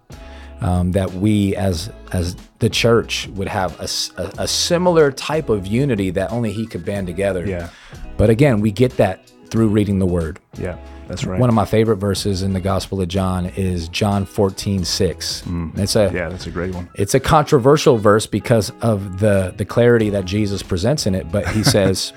Um, 0.61 0.93
that 0.93 1.13
we 1.13 1.55
as 1.57 1.91
as 2.13 2.37
the 2.61 2.71
church 2.71 3.29
would 3.35 3.49
have 3.49 3.79
a 3.79 4.49
similar 4.49 5.13
type 5.13 5.51
of 5.51 5.67
unity 5.67 6.11
that 6.11 6.33
only 6.33 6.53
He 6.53 6.67
could 6.67 6.85
band 6.85 7.07
together. 7.07 7.45
Yeah, 7.47 7.69
But 8.17 8.31
again, 8.31 8.61
we 8.61 8.71
get 8.73 8.97
that 8.97 9.31
through 9.51 9.69
reading 9.69 9.99
the 9.99 10.07
Word. 10.07 10.41
yeah, 10.59 10.79
that's 11.09 11.25
right. 11.25 11.39
One 11.41 11.49
of 11.49 11.55
my 11.55 11.65
favorite 11.65 11.97
verses 11.97 12.43
in 12.43 12.53
the 12.53 12.61
Gospel 12.61 13.01
of 13.01 13.09
John 13.09 13.47
is 13.47 13.89
John 13.89 14.25
14, 14.25 14.85
6. 14.85 15.43
Mm. 15.43 15.79
It's 15.79 15.97
a 15.97 16.11
yeah, 16.13 16.29
that's 16.29 16.47
a 16.47 16.51
great 16.51 16.75
one. 16.75 16.89
it's 16.95 17.15
a 17.15 17.21
controversial 17.21 17.99
verse 17.99 18.27
because 18.27 18.71
of 18.81 19.19
the 19.21 19.55
the 19.57 19.65
clarity 19.65 20.11
that 20.11 20.25
Jesus 20.25 20.63
presents 20.63 21.07
in 21.07 21.15
it, 21.15 21.31
but 21.31 21.47
he 21.49 21.63
says 21.77 22.13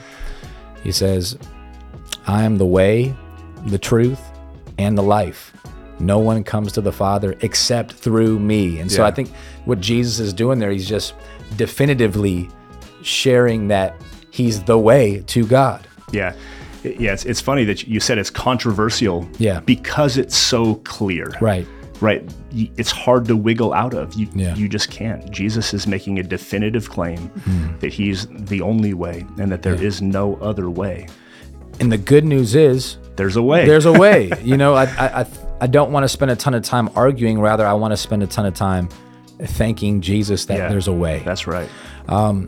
he 0.83 0.91
says, 0.91 1.37
I 2.27 2.43
am 2.43 2.57
the 2.57 2.65
way, 2.65 3.15
the 3.65 3.79
truth, 3.79 4.21
and 4.77 4.97
the 4.97 5.03
life. 5.03 5.53
No 5.99 6.19
one 6.19 6.43
comes 6.43 6.71
to 6.73 6.81
the 6.81 6.91
Father 6.91 7.35
except 7.41 7.91
through 7.91 8.37
me. 8.39 8.79
And 8.79 8.91
so 8.91 9.01
Yeah. 9.01 9.07
I 9.07 9.11
think 9.11 9.31
what 9.65 9.81
Jesus 9.81 10.19
is 10.19 10.31
doing 10.31 10.59
there, 10.59 10.69
he's 10.69 10.87
just 10.87 11.15
definitively 11.55 12.49
sharing 13.01 13.67
that 13.69 13.95
he's 14.31 14.63
the 14.63 14.77
way 14.77 15.23
to 15.27 15.45
God. 15.47 15.87
Yeah. 16.11 16.33
Yeah, 16.99 17.13
it's, 17.13 17.25
it's 17.25 17.41
funny 17.41 17.63
that 17.65 17.87
you 17.87 17.99
said 17.99 18.17
it's 18.17 18.29
controversial. 18.29 19.27
Yeah. 19.37 19.59
Because 19.61 20.17
it's 20.17 20.35
so 20.37 20.75
clear. 20.83 21.31
Right. 21.41 21.67
Right. 21.99 22.23
It's 22.53 22.91
hard 22.91 23.25
to 23.25 23.35
wiggle 23.35 23.73
out 23.73 23.93
of. 23.95 24.13
You, 24.13 24.27
Yeah. 24.35 24.53
you 24.55 24.69
just 24.69 24.91
can't. 24.91 25.29
Jesus 25.31 25.73
is 25.73 25.87
making 25.87 26.19
a 26.19 26.23
definitive 26.23 26.89
claim 26.89 27.31
that 27.79 27.91
he's 27.91 28.27
the 28.27 28.61
only 28.61 28.93
way 28.93 29.25
and 29.39 29.51
that 29.51 29.63
there 29.63 29.73
is 29.75 30.01
no 30.01 30.35
other 30.35 30.69
way. 30.69 31.07
And 31.79 31.91
the 31.91 31.97
good 31.97 32.23
news 32.25 32.53
is 32.55 32.97
There's 33.15 33.35
a 33.35 33.41
way. 33.41 33.65
there's 33.65 33.85
a 33.85 33.91
way. 33.93 34.31
you 34.43 34.57
know, 34.57 34.75
I, 34.75 34.83
I, 34.85 35.21
I, 35.21 35.25
I 35.61 35.67
don't 35.67 35.91
want 35.91 36.03
to 36.03 36.07
spend 36.09 36.29
a 36.31 36.35
ton 36.35 36.53
of 36.53 36.63
time 36.63 36.89
arguing. 36.95 37.39
Rather, 37.39 37.65
I 37.65 37.73
want 37.73 37.91
to 37.93 37.97
spend 37.97 38.21
a 38.21 38.27
ton 38.27 38.45
of 38.45 38.53
time 38.53 38.89
thanking 39.39 40.01
Jesus 40.01 40.45
that 40.45 40.57
Yeah. 40.57 40.69
there's 40.69 40.87
a 40.87 40.93
way. 40.93 41.23
That's 41.25 41.47
right. 41.47 41.69
Um, 42.07 42.47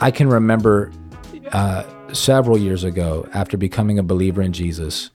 I 0.00 0.10
can 0.10 0.28
remember 0.28 0.92
uh, 1.52 1.82
several 2.12 2.58
years 2.58 2.84
ago, 2.84 3.28
after 3.32 3.56
becoming 3.56 3.98
a 3.98 4.02
believer 4.02 4.42
in 4.42 4.52
Jesus, 4.52 5.10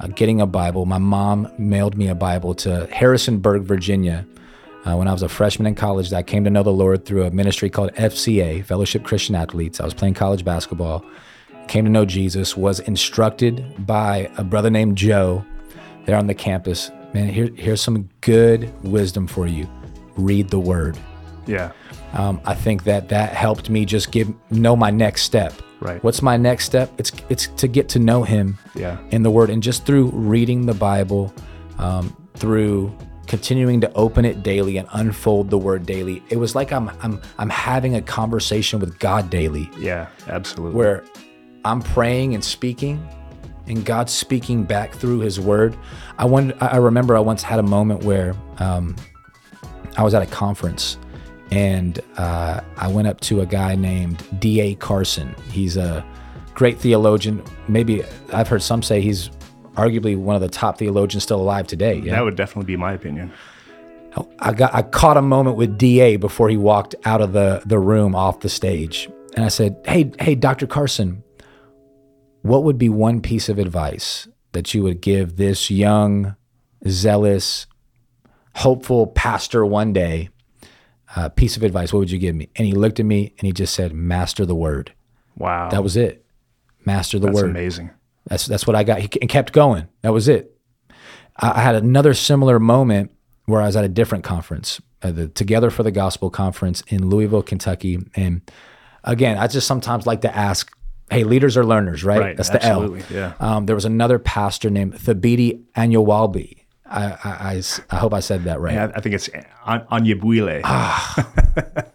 uh, 0.00 0.08
getting 0.08 0.40
a 0.40 0.46
Bible. 0.46 0.86
My 0.86 0.98
mom 0.98 1.50
mailed 1.58 1.96
me 1.96 2.08
a 2.08 2.14
Bible 2.14 2.54
to 2.56 2.86
Harrisonburg, 2.92 3.62
Virginia, 3.62 4.26
uh, 4.84 4.96
when 4.96 5.08
I 5.08 5.12
was 5.12 5.22
a 5.22 5.28
freshman 5.28 5.66
in 5.66 5.74
college. 5.74 6.12
I 6.12 6.22
came 6.22 6.44
to 6.44 6.50
know 6.50 6.62
the 6.62 6.72
Lord 6.72 7.04
through 7.04 7.24
a 7.24 7.30
ministry 7.30 7.70
called 7.70 7.92
FCA, 7.94 8.64
Fellowship 8.64 9.04
Christian 9.04 9.34
Athletes. 9.34 9.80
I 9.80 9.84
was 9.84 9.94
playing 9.94 10.14
college 10.14 10.44
basketball, 10.44 11.04
came 11.68 11.84
to 11.84 11.90
know 11.90 12.04
Jesus, 12.04 12.56
was 12.56 12.80
instructed 12.80 13.86
by 13.86 14.30
a 14.36 14.44
brother 14.44 14.70
named 14.70 14.98
Joe 14.98 15.44
there 16.06 16.16
on 16.16 16.26
the 16.26 16.34
campus. 16.34 16.90
Man, 17.12 17.28
here, 17.28 17.50
here's 17.54 17.80
some 17.80 18.08
good 18.20 18.72
wisdom 18.84 19.26
for 19.26 19.46
you. 19.46 19.68
Read 20.16 20.50
the 20.50 20.58
Word. 20.58 20.98
Yeah. 21.46 21.72
Um, 22.14 22.40
I 22.44 22.54
think 22.54 22.84
that 22.84 23.08
that 23.10 23.34
helped 23.34 23.68
me 23.70 23.84
just 23.84 24.10
give 24.12 24.32
know 24.50 24.76
my 24.76 24.90
next 24.90 25.22
step. 25.22 25.52
Right. 25.80 26.02
What's 26.02 26.22
my 26.22 26.36
next 26.36 26.64
step? 26.64 26.90
It's 26.96 27.12
it's 27.28 27.48
to 27.48 27.68
get 27.68 27.88
to 27.90 27.98
know 27.98 28.22
Him 28.22 28.56
Yeah. 28.74 28.96
in 29.10 29.22
the 29.22 29.30
Word, 29.30 29.50
and 29.50 29.62
just 29.62 29.84
through 29.84 30.06
reading 30.12 30.64
the 30.66 30.74
Bible, 30.74 31.34
um, 31.78 32.16
through 32.34 32.96
continuing 33.26 33.80
to 33.80 33.92
open 33.94 34.24
it 34.24 34.42
daily 34.42 34.76
and 34.76 34.86
unfold 34.92 35.50
the 35.50 35.58
Word 35.58 35.86
daily. 35.86 36.22
It 36.30 36.36
was 36.36 36.54
like 36.54 36.72
I'm 36.72 36.90
I'm 37.02 37.20
I'm 37.38 37.50
having 37.50 37.96
a 37.96 38.00
conversation 38.02 38.78
with 38.80 38.98
God 38.98 39.28
daily, 39.28 39.68
Yeah. 39.78 40.06
Absolutely. 40.28 40.76
where 40.76 41.02
I'm 41.64 41.82
praying 41.82 42.34
and 42.34 42.44
speaking, 42.44 43.04
and 43.66 43.84
God's 43.84 44.12
speaking 44.12 44.62
back 44.64 44.94
through 44.94 45.18
His 45.20 45.40
Word. 45.40 45.76
I 46.16 46.26
wonder, 46.26 46.54
I 46.60 46.76
remember 46.76 47.16
I 47.16 47.20
once 47.20 47.42
had 47.42 47.58
a 47.58 47.62
moment 47.64 48.04
where 48.04 48.34
um, 48.58 48.94
I 49.96 50.02
was 50.04 50.14
at 50.14 50.22
a 50.22 50.26
conference 50.26 50.96
and 51.54 52.00
uh, 52.16 52.60
I 52.76 52.88
went 52.88 53.06
up 53.06 53.20
to 53.22 53.40
a 53.40 53.46
guy 53.46 53.76
named 53.76 54.24
D.A. 54.40 54.74
Carson. 54.74 55.36
He's 55.52 55.76
a 55.76 56.04
great 56.54 56.80
theologian. 56.80 57.44
Maybe 57.68 58.02
I've 58.32 58.48
heard 58.48 58.62
some 58.62 58.82
say 58.82 59.00
he's 59.00 59.30
arguably 59.74 60.16
one 60.16 60.34
of 60.34 60.42
the 60.42 60.48
top 60.48 60.78
theologians 60.78 61.22
still 61.22 61.40
alive 61.40 61.68
today. 61.68 61.98
Yeah. 61.98 62.12
That 62.12 62.24
would 62.24 62.34
definitely 62.34 62.66
be 62.66 62.76
my 62.76 62.92
opinion. 62.92 63.32
I 64.40 64.52
got 64.52 64.74
I 64.74 64.82
caught 64.82 65.16
a 65.16 65.22
moment 65.22 65.56
with 65.56 65.78
DA 65.78 66.16
before 66.16 66.48
he 66.48 66.56
walked 66.56 66.96
out 67.04 67.20
of 67.20 67.32
the 67.32 67.62
the 67.66 67.78
room 67.78 68.14
off 68.14 68.40
the 68.40 68.48
stage. 68.48 69.08
And 69.36 69.44
I 69.44 69.48
said, 69.48 69.76
"Hey, 69.86 70.12
hey 70.20 70.36
Dr. 70.36 70.68
Carson, 70.68 71.24
what 72.42 72.62
would 72.62 72.78
be 72.78 72.88
one 72.88 73.20
piece 73.20 73.48
of 73.48 73.58
advice 73.58 74.28
that 74.52 74.72
you 74.72 74.84
would 74.84 75.00
give 75.00 75.36
this 75.36 75.68
young, 75.68 76.36
zealous, 76.86 77.66
hopeful 78.54 79.08
pastor 79.08 79.66
one 79.66 79.92
day? 79.92 80.30
Uh, 81.16 81.28
piece 81.28 81.56
of 81.56 81.62
advice, 81.62 81.92
what 81.92 82.00
would 82.00 82.10
you 82.10 82.18
give 82.18 82.34
me?" 82.34 82.48
And 82.56 82.66
he 82.66 82.72
looked 82.74 82.98
at 83.00 83.06
me 83.06 83.34
and 83.38 83.46
he 83.46 83.52
just 83.52 83.74
said, 83.74 83.92
"Master 83.92 84.44
the 84.44 84.54
word." 84.54 84.92
Wow. 85.36 85.68
That 85.70 85.82
was 85.82 85.96
it. 85.96 86.24
Master 86.84 87.18
the 87.18 87.26
That's 87.26 87.36
word. 87.42 87.50
amazing. 87.50 87.90
That's 88.26 88.46
that's 88.46 88.66
what 88.66 88.76
I 88.76 88.84
got. 88.84 89.00
He 89.00 89.08
and 89.20 89.30
kept 89.30 89.52
going. 89.52 89.86
That 90.02 90.12
was 90.12 90.28
it. 90.28 90.56
I 91.36 91.50
I 91.52 91.60
had 91.60 91.74
another 91.74 92.14
similar 92.14 92.58
moment 92.58 93.10
where 93.46 93.60
I 93.60 93.66
was 93.66 93.76
at 93.76 93.84
a 93.84 93.88
different 93.88 94.24
conference, 94.24 94.80
uh, 95.02 95.12
the 95.12 95.28
Together 95.28 95.70
for 95.70 95.82
the 95.82 95.90
Gospel 95.90 96.30
conference 96.30 96.82
in 96.88 97.08
Louisville, 97.10 97.42
Kentucky. 97.42 97.98
And 98.16 98.40
again, 99.04 99.36
I 99.36 99.46
just 99.46 99.66
sometimes 99.66 100.06
like 100.06 100.22
to 100.22 100.34
ask, 100.34 100.70
"Hey, 101.10 101.24
leaders 101.24 101.56
are 101.56 101.64
learners, 101.64 102.02
right? 102.04 102.20
Right. 102.20 102.36
That's 102.36 102.50
the 102.50 102.64
Absolutely. 102.64 103.00
L." 103.00 103.06
Yeah. 103.10 103.32
Um, 103.40 103.66
there 103.66 103.76
was 103.76 103.84
another 103.84 104.18
pastor 104.18 104.70
named 104.70 104.94
Thabiti 104.94 105.62
Anyawalbi. 105.76 106.63
I, 106.94 107.04
I, 107.24 107.30
I 107.54 107.62
I 107.90 107.96
hope 107.96 108.14
I 108.14 108.20
said 108.20 108.44
that 108.44 108.60
right. 108.60 108.74
Yeah, 108.74 108.92
I 108.94 109.00
think 109.00 109.14
it's 109.16 109.28
An- 109.28 109.86
Anyabwile. 109.90 110.60
Ah, 110.62 111.14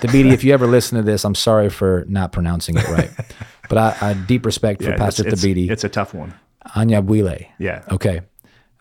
Thabiti, 0.00 0.32
if 0.32 0.42
you 0.42 0.52
ever 0.52 0.66
listen 0.66 0.98
to 0.98 1.04
this, 1.04 1.24
I'm 1.24 1.36
sorry 1.36 1.70
for 1.70 2.04
not 2.08 2.32
pronouncing 2.32 2.76
it 2.76 2.88
right. 2.88 3.10
but 3.68 3.78
I, 3.78 4.10
I 4.10 4.14
deep 4.14 4.44
respect 4.44 4.82
for 4.82 4.90
Yeah, 4.90 4.96
Pastor 4.96 5.26
it's, 5.26 5.42
Thabiti. 5.42 5.64
It's, 5.64 5.72
it's 5.72 5.84
a 5.84 5.88
tough 5.88 6.12
one. 6.12 6.34
Anyabwile. 6.74 7.46
Yeah. 7.58 7.84
Okay. 7.90 8.22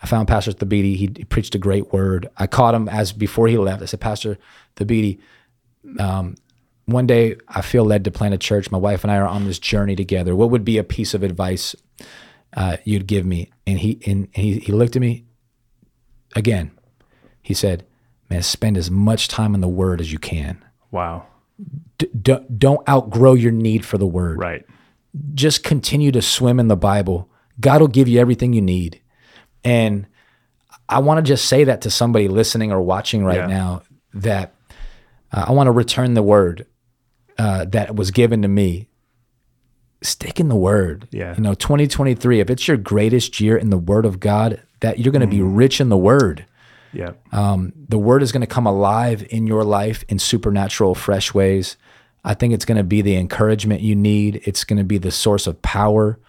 I 0.01 0.07
found 0.07 0.27
Pastor 0.27 0.51
Thabiti. 0.51 0.95
He, 0.95 1.11
he 1.15 1.25
preached 1.25 1.53
a 1.55 1.59
great 1.59 1.93
word. 1.93 2.29
I 2.37 2.47
caught 2.47 2.73
him 2.73 2.89
as 2.89 3.11
before 3.11 3.47
he 3.47 3.57
left. 3.57 3.83
I 3.83 3.85
said, 3.85 3.99
Pastor 3.99 4.37
Thabiti, 4.77 5.19
um, 5.99 6.35
one 6.85 7.05
day 7.05 7.35
I 7.47 7.61
feel 7.61 7.85
led 7.85 8.03
to 8.05 8.11
plant 8.11 8.33
a 8.33 8.37
church. 8.37 8.71
My 8.71 8.77
wife 8.77 9.03
and 9.03 9.11
I 9.11 9.17
are 9.17 9.27
on 9.27 9.45
this 9.45 9.59
journey 9.59 9.95
together. 9.95 10.35
What 10.35 10.49
would 10.49 10.65
be 10.65 10.77
a 10.79 10.83
piece 10.83 11.13
of 11.13 11.21
advice 11.21 11.75
uh, 12.53 12.77
you'd 12.83 13.05
give 13.05 13.25
me? 13.25 13.51
And 13.67 13.77
he 13.77 14.01
and 14.07 14.27
he, 14.33 14.59
he 14.59 14.71
looked 14.71 14.95
at 14.95 15.01
me 15.01 15.25
again. 16.35 16.71
He 17.41 17.53
said, 17.53 17.85
"Man, 18.29 18.41
spend 18.43 18.77
as 18.77 18.89
much 18.91 19.27
time 19.27 19.55
in 19.55 19.61
the 19.61 19.67
Word 19.67 20.01
as 20.01 20.11
you 20.11 20.19
can. 20.19 20.63
Wow. 20.91 21.25
D- 21.97 22.09
d- 22.21 22.45
don't 22.57 22.87
outgrow 22.87 23.33
your 23.33 23.51
need 23.51 23.85
for 23.85 23.97
the 23.97 24.07
Word." 24.07 24.37
Right. 24.37 24.65
just 25.33 25.63
continue 25.63 26.11
to 26.11 26.21
swim 26.21 26.59
in 26.59 26.67
the 26.67 26.77
Bible. 26.77 27.27
God 27.59 27.81
will 27.81 27.87
give 27.87 28.07
you 28.07 28.19
everything 28.19 28.53
you 28.53 28.61
need. 28.61 29.01
And 29.63 30.05
I 30.87 30.99
want 30.99 31.17
to 31.17 31.27
just 31.27 31.45
say 31.45 31.63
that 31.63 31.81
to 31.81 31.89
somebody 31.89 32.27
listening 32.27 32.71
or 32.71 32.79
watching 32.81 33.23
right 33.25 33.37
Yeah. 33.37 33.47
now 33.47 33.81
that 34.13 34.53
uh, 35.31 35.45
I 35.47 35.51
want 35.51 35.65
to 35.67 35.71
return 35.71 36.13
the 36.13 36.21
word 36.23 36.67
uh, 37.39 37.65
that 37.65 37.95
was 37.95 38.11
given 38.11 38.43
to 38.43 38.47
me. 38.47 38.87
Stick 40.01 40.39
in 40.39 40.47
the 40.47 40.55
word. 40.55 41.07
Yeah. 41.11 41.35
You 41.35 41.41
know, 41.41 41.53
2023, 41.55 42.39
if 42.39 42.49
it's 42.49 42.67
your 42.67 42.77
greatest 42.77 43.41
year 43.41 43.57
in 43.57 43.69
the 43.71 43.77
word 43.77 44.05
of 44.05 44.19
God, 44.19 44.61
that 44.79 44.99
you're 44.99 45.11
going 45.11 45.21
to 45.21 45.27
be 45.27 45.41
rich 45.41 45.81
in 45.81 45.89
the 45.89 45.97
word. 45.97 46.45
Yeah. 46.93 47.11
Um, 47.31 47.73
the 47.87 47.99
word 47.99 48.23
is 48.23 48.31
going 48.31 48.41
to 48.41 48.47
come 48.47 48.65
alive 48.65 49.25
in 49.29 49.47
your 49.47 49.63
life 49.63 50.03
in 50.09 50.19
supernatural, 50.19 50.95
fresh 50.95 51.33
ways. 51.33 51.77
I 52.23 52.33
think 52.33 52.53
it's 52.53 52.65
going 52.65 52.77
to 52.77 52.83
be 52.83 53.01
the 53.01 53.15
encouragement 53.15 53.81
you 53.81 53.95
need. 53.95 54.41
It's 54.45 54.63
going 54.63 54.77
to 54.77 54.83
be 54.83 54.97
the 54.97 55.11
source 55.11 55.47
of 55.47 55.61
power 55.61 56.19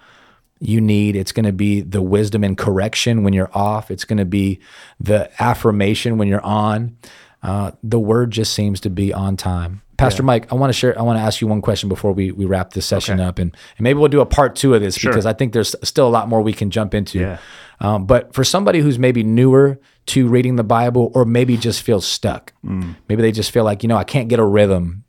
you 0.61 0.81
need. 0.81 1.17
It's 1.17 1.33
going 1.33 1.47
to 1.47 1.53
be 1.53 1.81
the 1.81 2.03
wisdom 2.03 2.45
and 2.45 2.57
correction 2.57 3.25
when 3.25 3.33
you're 3.33 3.51
off. 3.55 3.91
It's 3.91 4.05
going 4.05 4.19
to 4.19 4.27
be 4.27 4.61
the 5.01 5.31
affirmation 5.43 6.19
when 6.19 6.29
you're 6.29 6.45
on. 6.45 6.97
Uh, 7.43 7.73
the 7.83 7.99
word 7.99 8.31
just 8.31 8.53
seems 8.53 8.81
to 8.81 8.91
be 8.91 9.13
on 9.13 9.37
time. 9.37 9.83
Pastor 10.01 10.23
Mike, 10.23 10.51
I 10.51 10.55
want 10.57 10.71
to 10.73 10.79
share. 10.79 10.99
I 10.99 11.03
want 11.03 11.19
to 11.19 11.23
ask 11.23 11.41
you 11.41 11.47
one 11.47 11.61
question 11.63 11.89
before 11.89 12.13
we, 12.13 12.33
we 12.33 12.45
wrap 12.47 12.73
this 12.73 12.87
session 12.87 13.21
Okay. 13.21 13.29
up, 13.29 13.39
and, 13.39 13.55
and 13.79 13.85
maybe 13.85 13.99
we'll 13.99 14.09
do 14.09 14.21
a 14.21 14.27
part 14.27 14.57
two 14.57 14.75
of 14.75 14.81
this 14.81 14.97
Sure. 14.97 15.13
because 15.13 15.27
I 15.27 15.33
think 15.33 15.53
there's 15.53 15.77
still 15.83 16.09
a 16.09 16.11
lot 16.11 16.29
more 16.29 16.41
we 16.43 16.53
can 16.53 16.71
jump 16.71 16.95
into. 16.95 17.19
Yeah. 17.21 17.39
Um, 17.81 18.07
but 18.07 18.35
for 18.35 18.43
somebody 18.45 18.81
who's 18.81 18.99
maybe 18.99 19.23
newer 19.23 19.79
to 20.07 20.27
reading 20.29 20.57
the 20.57 20.65
Bible, 20.65 21.13
or 21.15 21.25
maybe 21.25 21.57
just 21.57 21.83
feels 21.83 22.07
stuck, 22.07 22.53
maybe 22.63 23.23
they 23.23 23.33
just 23.33 23.51
feel 23.51 23.65
like 23.65 23.83
you 23.83 23.89
know 23.89 23.97
I 23.97 24.05
can't 24.05 24.29
get 24.29 24.39
a 24.39 24.45
rhythm. 24.45 25.05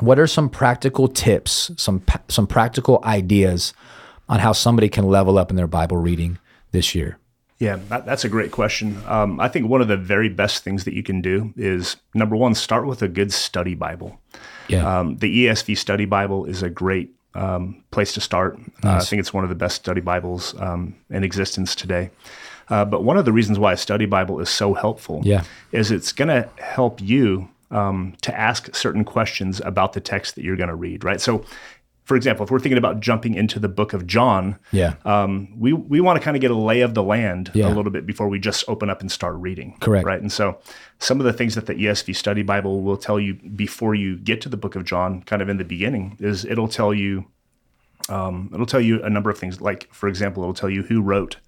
What 0.00 0.18
are 0.18 0.26
some 0.26 0.48
practical 0.50 1.08
tips, 1.08 1.70
some 1.76 2.04
some 2.28 2.46
practical 2.46 3.00
ideas 3.04 3.72
on 4.28 4.40
how 4.40 4.52
somebody 4.52 4.88
can 4.88 5.06
level 5.08 5.38
up 5.38 5.50
in 5.50 5.56
their 5.56 5.66
Bible 5.68 5.96
reading 5.96 6.38
this 6.72 6.94
year? 6.94 7.18
Yeah, 7.58 7.76
that, 7.88 8.04
that's 8.04 8.24
a 8.24 8.28
great 8.28 8.50
question. 8.50 9.00
Um, 9.06 9.38
I 9.40 9.48
think 9.48 9.68
one 9.68 9.80
of 9.80 9.88
the 9.88 9.96
very 9.96 10.28
best 10.28 10.64
things 10.64 10.84
that 10.84 10.94
you 10.94 11.02
can 11.02 11.20
do 11.20 11.52
is 11.56 11.96
number 12.14 12.36
one, 12.36 12.54
start 12.54 12.86
with 12.86 13.00
a 13.02 13.08
good 13.08 13.32
study 13.32 13.74
Bible. 13.74 14.18
Yeah, 14.68 14.98
Um, 15.00 15.16
the 15.18 15.46
ESV 15.46 15.76
Study 15.78 16.04
Bible 16.04 16.46
is 16.46 16.62
a 16.62 16.70
great 16.70 17.10
um, 17.34 17.82
place 17.90 18.12
to 18.14 18.20
start. 18.20 18.58
Uh, 18.82 18.90
I 18.90 19.00
think 19.00 19.20
it's 19.20 19.32
one 19.32 19.44
of 19.44 19.50
the 19.50 19.56
best 19.56 19.76
study 19.76 20.00
Bibles 20.00 20.54
um, 20.60 20.94
in 21.10 21.22
existence 21.24 21.74
today. 21.74 22.10
Uh, 22.68 22.84
but 22.84 23.04
one 23.04 23.16
of 23.18 23.24
the 23.24 23.32
reasons 23.32 23.58
why 23.58 23.72
a 23.72 23.76
study 23.76 24.06
Bible 24.06 24.40
is 24.40 24.48
so 24.48 24.72
helpful 24.74 25.20
Yeah. 25.24 25.44
is 25.70 25.90
it's 25.90 26.12
going 26.12 26.28
to 26.28 26.48
help 26.62 27.00
you 27.00 27.48
um, 27.70 28.14
to 28.22 28.38
ask 28.38 28.74
certain 28.74 29.04
questions 29.04 29.60
about 29.64 29.92
the 29.92 30.00
text 30.00 30.34
that 30.36 30.44
you're 30.44 30.56
going 30.56 30.68
to 30.70 30.74
read, 30.74 31.04
right? 31.04 31.20
So, 31.20 31.44
for 32.04 32.16
example, 32.16 32.44
if 32.44 32.50
we're 32.50 32.58
thinking 32.58 32.78
about 32.78 33.00
jumping 33.00 33.34
into 33.34 33.58
the 33.58 33.68
book 33.68 33.92
of 33.94 34.06
John, 34.06 34.58
yeah, 34.72 34.94
um, 35.04 35.58
we 35.58 35.72
we 35.72 36.00
want 36.00 36.18
to 36.18 36.24
kind 36.24 36.36
of 36.36 36.40
get 36.40 36.50
a 36.50 36.54
lay 36.56 36.82
of 36.82 36.94
the 36.94 37.02
land 37.02 37.50
Yeah. 37.54 37.66
a 37.66 37.72
little 37.74 37.90
bit 37.90 38.04
before 38.06 38.28
we 38.28 38.38
just 38.38 38.64
open 38.68 38.90
up 38.90 39.00
and 39.00 39.10
start 39.10 39.34
reading. 39.36 39.76
Correct. 39.80 40.04
Right. 40.06 40.20
And 40.20 40.30
so 40.30 40.58
some 40.98 41.18
of 41.18 41.24
the 41.26 41.32
things 41.32 41.54
that 41.54 41.66
the 41.66 41.74
ESV 41.74 42.14
Study 42.14 42.42
Bible 42.42 42.82
will 42.82 42.96
tell 42.98 43.18
you 43.18 43.34
before 43.34 43.94
you 43.94 44.16
get 44.18 44.40
to 44.42 44.48
the 44.48 44.56
book 44.56 44.76
of 44.76 44.84
John, 44.84 45.22
kind 45.22 45.40
of 45.42 45.48
in 45.48 45.56
the 45.56 45.64
beginning, 45.64 46.16
is 46.20 46.44
it'll 46.44 46.68
tell 46.68 46.92
you 46.92 47.24
um, 48.08 48.50
it'll 48.52 48.66
tell 48.66 48.80
you 48.82 49.02
a 49.02 49.08
number 49.10 49.30
of 49.30 49.38
things. 49.38 49.60
Like 49.60 49.92
for 49.92 50.08
example, 50.08 50.42
it'll 50.42 50.54
tell 50.54 50.70
you 50.70 50.82
who 50.82 51.00
wrote 51.00 51.38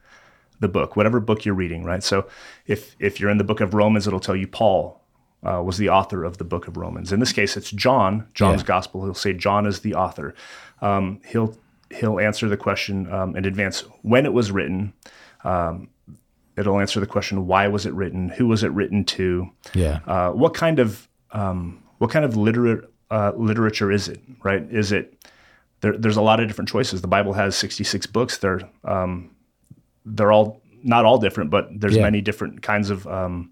the 0.58 0.68
book, 0.68 0.96
whatever 0.96 1.20
book 1.20 1.44
you're 1.44 1.54
reading. 1.54 1.84
Right. 1.84 2.02
So 2.02 2.26
if 2.66 2.96
if 2.98 3.20
you're 3.20 3.30
in 3.30 3.36
the 3.38 3.44
book 3.44 3.60
of 3.60 3.74
Romans, 3.74 4.06
it'll 4.06 4.20
tell 4.20 4.36
you 4.36 4.46
Paul. 4.46 5.02
Uh, 5.44 5.62
was 5.62 5.76
the 5.78 5.88
author 5.88 6.24
of 6.24 6.38
the 6.38 6.44
book 6.44 6.66
of 6.66 6.76
Romans. 6.76 7.12
In 7.12 7.20
this 7.20 7.32
case, 7.32 7.56
it's 7.56 7.70
John, 7.70 8.26
John's 8.34 8.62
Yeah. 8.62 8.66
gospel. 8.66 9.04
He'll 9.04 9.14
say 9.14 9.32
John 9.32 9.64
is 9.66 9.80
the 9.80 9.94
author. 9.94 10.34
Um, 10.82 11.20
he'll 11.26 11.56
he'll 11.90 12.18
answer 12.18 12.48
the 12.48 12.56
question 12.56 13.12
um, 13.12 13.36
in 13.36 13.44
advance 13.44 13.84
when 14.02 14.26
it 14.26 14.32
was 14.32 14.50
written. 14.50 14.92
Um, 15.44 15.88
it'll 16.56 16.80
answer 16.80 16.98
the 16.98 17.06
question 17.06 17.46
why 17.46 17.68
was 17.68 17.86
it 17.86 17.92
written, 17.92 18.30
who 18.30 18.48
was 18.48 18.64
it 18.64 18.72
written 18.72 19.04
to, 19.04 19.50
Yeah. 19.74 20.00
uh, 20.06 20.30
what 20.32 20.52
kind 20.54 20.80
of 20.80 21.06
um, 21.32 21.80
what 21.98 22.10
kind 22.10 22.24
of 22.24 22.36
literate 22.36 22.90
uh, 23.10 23.32
literature 23.36 23.92
is 23.92 24.08
it? 24.08 24.20
Right? 24.42 24.62
Is 24.70 24.90
it 24.90 25.14
there, 25.80 25.96
there's 25.96 26.16
a 26.16 26.22
lot 26.22 26.40
of 26.40 26.48
different 26.48 26.70
choices. 26.70 27.02
The 27.02 27.08
Bible 27.08 27.34
has 27.34 27.54
66 27.54 28.06
books. 28.06 28.38
They're 28.38 28.62
um, 28.84 29.30
they're 30.04 30.32
all 30.32 30.60
not 30.82 31.04
all 31.04 31.18
different, 31.18 31.50
but 31.50 31.68
there's 31.78 31.94
Yeah. 31.96 32.02
many 32.02 32.20
different 32.20 32.62
kinds 32.62 32.90
of 32.90 33.06
um, 33.06 33.50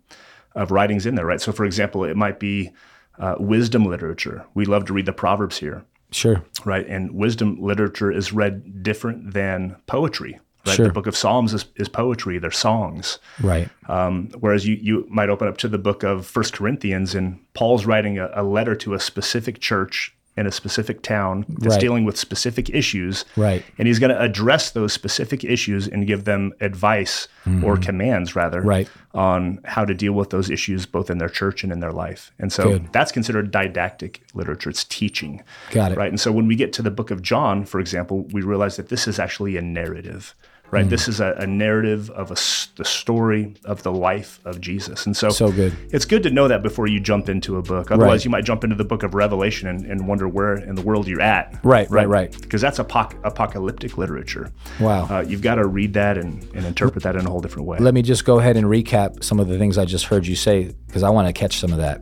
of 0.54 0.70
writings 0.70 1.06
in 1.06 1.14
there. 1.14 1.26
Right? 1.26 1.40
So, 1.40 1.52
for 1.52 1.64
example, 1.64 2.04
it 2.04 2.16
might 2.16 2.38
be 2.38 2.72
uh, 3.18 3.36
wisdom 3.38 3.84
literature. 3.84 4.44
We 4.54 4.64
love 4.64 4.84
to 4.86 4.92
read 4.92 5.06
the 5.06 5.12
Proverbs 5.12 5.58
here 5.58 5.84
Sure. 6.10 6.44
right? 6.64 6.86
And 6.86 7.12
wisdom 7.12 7.60
literature 7.60 8.10
is 8.10 8.32
read 8.32 8.82
different 8.82 9.32
than 9.32 9.76
poetry. 9.86 10.38
Right? 10.66 10.76
Sure. 10.76 10.86
The 10.86 10.92
book 10.92 11.06
of 11.06 11.16
Psalms 11.16 11.52
is, 11.52 11.66
is 11.76 11.90
poetry; 11.90 12.38
they're 12.38 12.50
songs. 12.50 13.18
Right. 13.42 13.68
Um, 13.86 14.30
whereas 14.40 14.66
you 14.66 14.76
you 14.80 15.06
might 15.10 15.28
open 15.28 15.46
up 15.46 15.58
to 15.58 15.68
the 15.68 15.76
book 15.76 16.02
of 16.02 16.24
First 16.24 16.54
Corinthians, 16.54 17.14
and 17.14 17.38
Paul's 17.52 17.84
writing 17.84 18.18
a, 18.18 18.30
a 18.32 18.42
letter 18.42 18.74
to 18.76 18.94
a 18.94 19.00
specific 19.00 19.60
church 19.60 20.16
in 20.36 20.46
a 20.46 20.50
specific 20.52 21.00
town 21.02 21.44
that's 21.48 21.74
Right. 21.74 21.80
dealing 21.80 22.04
with 22.04 22.16
specific 22.16 22.68
issues. 22.70 23.24
Right. 23.36 23.64
And 23.78 23.86
he's 23.86 23.98
going 24.00 24.10
to 24.10 24.20
address 24.20 24.70
those 24.72 24.92
specific 24.92 25.44
issues 25.44 25.86
and 25.86 26.06
give 26.06 26.24
them 26.24 26.52
advice 26.60 27.28
or 27.62 27.76
commands, 27.76 28.34
rather, 28.34 28.58
Mm-hmm. 28.60 28.68
Right. 28.68 28.88
on 29.14 29.60
how 29.64 29.84
to 29.84 29.94
deal 29.94 30.12
with 30.12 30.30
those 30.30 30.50
issues 30.50 30.86
both 30.86 31.08
in 31.10 31.18
their 31.18 31.28
church 31.28 31.62
and 31.62 31.72
in 31.72 31.78
their 31.80 31.92
life. 31.92 32.32
And 32.40 32.52
so 32.52 32.64
Good. 32.64 32.92
that's 32.92 33.12
considered 33.12 33.50
didactic 33.52 34.22
literature. 34.34 34.70
It's 34.70 34.82
teaching. 34.84 35.42
Got 35.70 35.92
it. 35.92 35.98
Right. 35.98 36.08
And 36.08 36.18
so 36.18 36.32
when 36.32 36.46
we 36.48 36.56
get 36.56 36.72
to 36.74 36.82
the 36.82 36.90
book 36.90 37.10
of 37.12 37.22
John, 37.22 37.64
for 37.64 37.78
example, 37.78 38.22
we 38.32 38.42
realize 38.42 38.76
that 38.76 38.88
this 38.88 39.06
is 39.06 39.18
actually 39.20 39.56
a 39.56 39.62
narrative. 39.62 40.34
Right. 40.70 40.88
This 40.88 41.06
is 41.06 41.20
a, 41.20 41.34
a 41.38 41.46
narrative 41.46 42.10
of 42.10 42.30
a, 42.32 42.34
the 42.76 42.84
story 42.84 43.54
of 43.64 43.84
the 43.84 43.92
life 43.92 44.40
of 44.44 44.60
Jesus. 44.60 45.06
And 45.06 45.16
so, 45.16 45.28
So 45.28 45.52
good. 45.52 45.72
it's 45.92 46.04
good 46.04 46.24
to 46.24 46.30
know 46.30 46.48
that 46.48 46.64
before 46.64 46.88
you 46.88 46.98
jump 46.98 47.28
into 47.28 47.58
a 47.58 47.62
book. 47.62 47.92
Otherwise, 47.92 48.10
Right. 48.20 48.24
you 48.24 48.30
might 48.32 48.44
jump 48.44 48.64
into 48.64 48.74
the 48.74 48.84
book 48.84 49.04
of 49.04 49.14
Revelation 49.14 49.68
and, 49.68 49.84
and 49.86 50.08
wonder 50.08 50.26
where 50.26 50.54
in 50.56 50.74
the 50.74 50.82
world 50.82 51.06
you're 51.06 51.20
at. 51.20 51.60
Right, 51.62 51.88
right, 51.90 52.08
right. 52.08 52.32
Because 52.40 52.60
that's 52.60 52.80
apoc- 52.80 53.14
apocalyptic 53.24 53.96
literature. 53.98 54.50
Wow. 54.80 55.06
Uh, 55.08 55.20
you've 55.20 55.42
got 55.42 55.56
to 55.56 55.66
read 55.66 55.92
that 55.94 56.18
and, 56.18 56.42
and 56.54 56.66
interpret 56.66 57.04
that 57.04 57.14
in 57.14 57.24
a 57.24 57.30
whole 57.30 57.40
different 57.40 57.68
way. 57.68 57.78
Let 57.78 57.94
me 57.94 58.02
just 58.02 58.24
go 58.24 58.40
ahead 58.40 58.56
and 58.56 58.66
recap 58.66 59.22
some 59.22 59.38
of 59.38 59.46
the 59.46 59.58
things 59.58 59.78
I 59.78 59.84
just 59.84 60.06
heard 60.06 60.26
you 60.26 60.34
say 60.34 60.74
because 60.88 61.04
I 61.04 61.10
want 61.10 61.28
to 61.28 61.32
catch 61.32 61.58
some 61.58 61.70
of 61.72 61.78
that. 61.78 62.00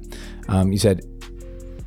Um, 0.49 0.73
you 0.73 0.79
said 0.79 1.03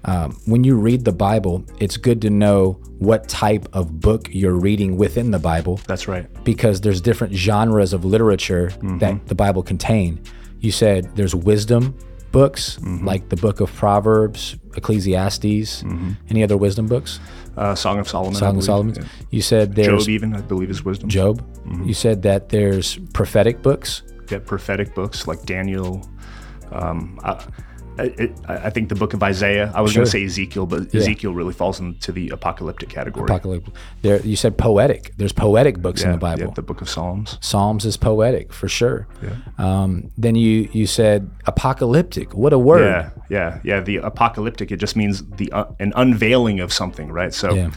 um, 0.05 0.37
when 0.45 0.63
you 0.63 0.75
read 0.75 1.03
the 1.03 1.11
Bible, 1.11 1.65
it's 1.79 1.97
good 1.97 2.21
to 2.21 2.29
know 2.29 2.73
what 2.99 3.27
type 3.27 3.67
of 3.73 3.99
book 3.99 4.29
you're 4.31 4.55
reading 4.55 4.97
within 4.97 5.31
the 5.31 5.39
Bible 5.39 5.79
that's 5.87 6.07
right. 6.07 6.27
because 6.43 6.81
there's 6.81 7.01
different 7.01 7.33
genres 7.33 7.91
of 7.91 8.05
literature 8.05 8.71
that 8.99 9.27
the 9.27 9.35
Bible 9.35 9.63
contain. 9.63 10.21
You 10.59 10.71
said 10.71 11.15
there's 11.15 11.35
wisdom 11.35 11.97
books 12.31 12.79
like 12.81 13.29
the 13.29 13.35
book 13.37 13.59
of 13.61 13.73
Proverbs, 13.73 14.55
Ecclesiastes, 14.75 15.83
any 16.29 16.43
other 16.43 16.57
wisdom 16.57 16.87
books? 16.87 17.19
Uh, 17.57 17.73
Song 17.73 17.99
of 17.99 18.07
Solomon. 18.09 18.35
Song 18.35 18.57
of. 18.57 18.63
Solomon. 18.63 18.95
Yeah. 18.95 19.03
You 19.31 19.41
said 19.41 19.75
there's 19.75 20.05
Job, 20.05 20.09
even, 20.09 20.35
I 20.35 20.41
believe, 20.41 20.69
is 20.69 20.83
wisdom. 20.83 21.07
Job. 21.09 21.41
You 21.85 21.93
said 21.93 22.21
that 22.23 22.49
there's 22.49 22.97
prophetic 23.13 23.61
books. 23.61 24.03
Yeah, 24.29 24.39
prophetic 24.39 24.93
books 24.93 25.27
like 25.27 25.45
Daniel. 25.45 26.07
Um, 26.71 27.19
I, 27.23 27.45
it, 27.97 28.31
I 28.47 28.69
think 28.69 28.89
the 28.89 28.95
book 28.95 29.13
of 29.13 29.23
Isaiah. 29.23 29.71
I 29.73 29.81
was 29.81 29.93
going 29.93 30.05
to 30.05 30.11
say 30.11 30.23
Ezekiel, 30.25 30.65
but 30.65 30.93
Ezekiel 30.93 31.33
really 31.33 31.53
falls 31.53 31.79
into 31.79 32.11
the 32.11 32.29
apocalyptic 32.29 32.89
category. 32.89 33.25
Apocalypse. 33.25 33.69
There, 34.01 34.19
you 34.21 34.35
said 34.35 34.57
poetic. 34.57 35.13
There's 35.17 35.31
poetic 35.31 35.81
books 35.81 36.03
in 36.03 36.11
the 36.11 36.17
Bible. 36.17 36.43
yeah, 36.45 36.53
the 36.53 36.61
book 36.61 36.81
of 36.81 36.89
Psalms. 36.89 37.37
Psalms 37.41 37.85
is 37.85 37.97
poetic 37.97 38.51
for 38.53 38.67
sure. 38.67 39.07
Um, 39.57 40.11
then 40.17 40.35
you 40.35 40.69
you 40.73 40.87
said 40.87 41.29
apocalyptic. 41.45 42.33
What 42.33 42.53
a 42.53 42.59
word. 42.59 42.85
Yeah, 42.85 43.09
yeah, 43.29 43.59
yeah. 43.63 43.79
The 43.79 43.97
apocalyptic. 43.97 44.71
It 44.71 44.77
just 44.77 44.95
means 44.95 45.23
the 45.37 45.51
uh, 45.51 45.65
an 45.79 45.93
unveiling 45.95 46.59
of 46.59 46.73
something, 46.73 47.11
right? 47.11 47.33
So, 47.33 47.53
Yeah. 47.53 47.71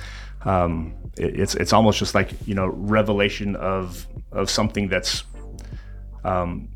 um, 0.44 0.94
it, 1.16 1.38
it's 1.40 1.54
it's 1.54 1.72
almost 1.72 1.98
just 1.98 2.14
like 2.14 2.30
you 2.46 2.54
know 2.54 2.66
revelation 2.66 3.56
of 3.56 4.06
of 4.32 4.50
something 4.50 4.88
that's 4.88 5.24
um, 6.24 6.68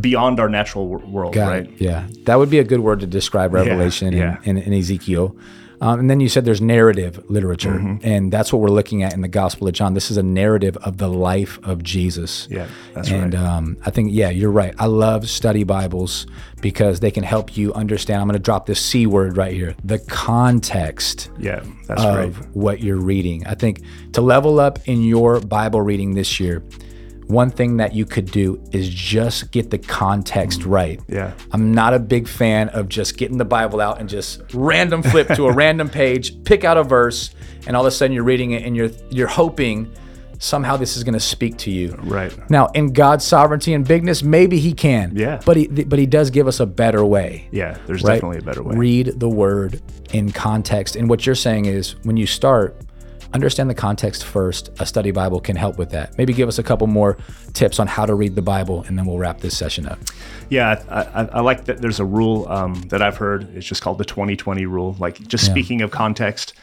beyond 0.00 0.40
our 0.40 0.48
natural 0.48 0.86
world, 0.88 1.34
Got 1.34 1.48
right? 1.48 1.64
it. 1.64 1.80
Yeah, 1.80 2.06
that 2.24 2.36
would 2.38 2.50
be 2.50 2.58
a 2.58 2.64
good 2.64 2.80
word 2.80 3.00
to 3.00 3.06
describe 3.06 3.52
Revelation 3.52 4.12
yeah. 4.12 4.38
And, 4.44 4.58
and, 4.58 4.66
and 4.66 4.74
Ezekiel. 4.74 5.36
Um, 5.80 5.98
and 5.98 6.08
then 6.08 6.20
you 6.20 6.28
said 6.28 6.44
there's 6.44 6.60
narrative 6.60 7.28
literature, 7.28 7.72
Mm-hmm. 7.72 8.06
and 8.06 8.32
that's 8.32 8.52
what 8.52 8.62
we're 8.62 8.68
looking 8.68 9.02
at 9.02 9.14
in 9.14 9.20
the 9.20 9.26
Gospel 9.26 9.66
of 9.66 9.74
John. 9.74 9.94
This 9.94 10.12
is 10.12 10.16
a 10.16 10.22
narrative 10.22 10.76
of 10.76 10.98
the 10.98 11.08
life 11.08 11.58
of 11.64 11.82
Jesus. 11.82 12.46
Yeah, 12.48 12.68
that's 12.94 13.10
and 13.10 13.34
right. 13.34 13.42
um, 13.42 13.76
I 13.84 13.90
think, 13.90 14.10
yeah, 14.12 14.30
you're 14.30 14.52
right. 14.52 14.76
I 14.78 14.86
love 14.86 15.28
study 15.28 15.64
Bibles 15.64 16.28
because 16.60 17.00
they 17.00 17.10
can 17.10 17.24
help 17.24 17.56
you 17.56 17.74
understand. 17.74 18.20
I'm 18.20 18.28
going 18.28 18.34
to 18.34 18.38
drop 18.38 18.66
this 18.66 18.80
C 18.80 19.06
word 19.08 19.36
right 19.36 19.52
here 19.52 19.74
the 19.82 19.98
context 20.42 21.30
Yeah, 21.36 21.64
that's 21.88 22.00
of 22.04 22.38
right. 22.38 22.48
what 22.54 22.80
you're 22.80 23.00
reading. 23.00 23.44
I 23.46 23.54
think 23.56 23.82
to 24.12 24.20
level 24.20 24.60
up 24.60 24.78
in 24.86 25.02
your 25.02 25.40
Bible 25.40 25.80
reading 25.80 26.14
this 26.14 26.38
year, 26.38 26.62
one 27.26 27.50
thing 27.50 27.78
that 27.78 27.94
you 27.94 28.04
could 28.04 28.30
do 28.30 28.62
is 28.72 28.88
just 28.88 29.50
get 29.52 29.70
the 29.70 29.78
context 29.78 30.64
right. 30.64 31.00
Yeah. 31.08 31.32
I'm 31.52 31.72
not 31.72 31.94
a 31.94 31.98
big 31.98 32.28
fan 32.28 32.68
of 32.70 32.88
just 32.88 33.16
getting 33.16 33.38
the 33.38 33.44
Bible 33.44 33.80
out 33.80 34.00
and 34.00 34.08
just 34.08 34.42
random 34.52 35.02
flip 35.02 35.28
to 35.28 35.46
a 35.46 35.52
random 35.54 35.88
page, 35.88 36.42
pick 36.44 36.64
out 36.64 36.76
a 36.76 36.84
verse, 36.84 37.30
and 37.66 37.76
all 37.76 37.86
of 37.86 37.88
a 37.88 37.94
sudden 37.94 38.12
you're 38.12 38.24
reading 38.24 38.52
it 38.52 38.64
and 38.64 38.76
you're 38.76 38.90
you're 39.10 39.28
hoping 39.28 39.92
somehow 40.42 40.76
this 40.76 40.96
is 40.96 41.04
going 41.04 41.14
to 41.14 41.20
speak 41.20 41.56
to 41.56 41.70
you. 41.70 41.94
Right. 42.02 42.50
Now, 42.50 42.66
in 42.68 42.92
God's 42.92 43.24
sovereignty 43.24 43.74
and 43.74 43.86
bigness, 43.86 44.22
maybe 44.22 44.58
he 44.58 44.72
can. 44.72 45.12
Yeah. 45.14 45.40
But 45.44 45.56
he 45.56 45.66
but 45.68 45.98
he 45.98 46.06
does 46.06 46.30
give 46.30 46.46
us 46.46 46.60
a 46.60 46.66
better 46.66 47.04
way. 47.04 47.48
Yeah, 47.50 47.78
there's 47.86 48.02
right? 48.02 48.14
definitely 48.14 48.38
a 48.38 48.42
better 48.42 48.62
way. 48.62 48.76
Read 48.76 49.20
the 49.20 49.28
word 49.28 49.80
in 50.12 50.32
context. 50.32 50.96
And 50.96 51.08
what 51.08 51.24
you're 51.24 51.34
saying 51.34 51.66
is 51.66 51.94
when 52.02 52.16
you 52.16 52.26
start, 52.26 52.76
understand 53.34 53.70
the 53.70 53.74
context 53.74 54.24
first. 54.24 54.70
A 54.80 54.86
study 54.86 55.10
Bible 55.10 55.40
can 55.40 55.56
help 55.56 55.78
with 55.78 55.90
that. 55.90 56.16
Maybe 56.18 56.32
give 56.32 56.48
us 56.48 56.58
a 56.58 56.62
couple 56.62 56.86
more 56.86 57.16
tips 57.52 57.78
on 57.78 57.86
how 57.86 58.06
to 58.06 58.14
read 58.14 58.34
the 58.34 58.42
Bible, 58.42 58.82
and 58.86 58.98
then 58.98 59.06
we'll 59.06 59.18
wrap 59.18 59.40
this 59.40 59.56
session 59.56 59.86
up. 59.86 59.98
Yeah, 60.50 60.82
I, 60.88 61.22
I, 61.22 61.24
I 61.26 61.40
like 61.40 61.64
that. 61.64 61.80
There's 61.80 62.00
a 62.00 62.04
rule 62.04 62.46
um, 62.48 62.74
that 62.88 63.02
I've 63.02 63.16
heard. 63.16 63.54
It's 63.56 63.66
just 63.66 63.82
called 63.82 63.98
the 63.98 64.04
20-20 64.04 64.66
rule. 64.68 64.96
Like 64.98 65.26
just 65.28 65.46
speaking 65.46 65.82
of 65.82 65.90
context, 65.90 66.54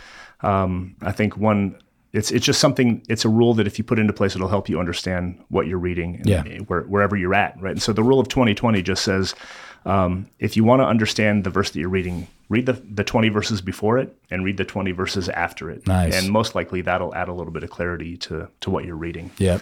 um, 0.41 0.95
I 1.01 1.12
think 1.12 1.38
one. 1.38 1.75
It's 2.12 2.32
it's 2.32 2.43
just 2.43 2.60
something. 2.60 3.03
It's 3.08 3.23
a 3.23 3.29
rule 3.29 3.53
that 3.53 3.67
if 3.67 3.77
you 3.77 3.84
put 3.84 3.99
into 3.99 4.13
place, 4.13 4.36
it'll 4.36 4.47
help 4.47 4.67
you 4.67 4.79
understand 4.79 5.43
what 5.49 5.67
you're 5.67 5.77
reading. 5.77 6.15
And, 6.15 6.25
Yeah. 6.25 6.58
Where, 6.65 6.82
wherever 6.82 7.15
you're 7.15 7.36
at, 7.36 7.62
right? 7.62 7.73
And 7.73 7.82
so 7.82 7.93
the 7.93 8.01
rule 8.01 8.19
of 8.19 8.27
20-20 8.27 8.84
just 8.84 9.03
says, 9.03 9.36
um, 9.85 10.27
if 10.39 10.57
you 10.57 10.63
want 10.63 10.81
to 10.81 10.85
understand 10.85 11.43
the 11.43 11.49
verse 11.49 11.71
that 11.71 11.79
you're 11.79 11.89
reading, 11.89 12.27
read 12.49 12.65
the 12.65 12.73
the 12.73 13.03
20 13.03 13.29
verses 13.29 13.61
before 13.61 13.97
it 13.97 14.15
and 14.29 14.43
read 14.43 14.57
the 14.57 14.65
20 14.65 14.91
verses 14.91 15.29
after 15.29 15.69
it. 15.69 15.87
Nice. 15.87 16.15
And 16.15 16.31
most 16.31 16.55
likely 16.55 16.81
that'll 16.81 17.15
add 17.15 17.29
a 17.29 17.33
little 17.33 17.53
bit 17.53 17.63
of 17.63 17.69
clarity 17.69 18.17
to 18.17 18.47
to 18.61 18.69
what 18.69 18.85
you're 18.85 18.95
reading. 18.95 19.31
Yep. 19.37 19.61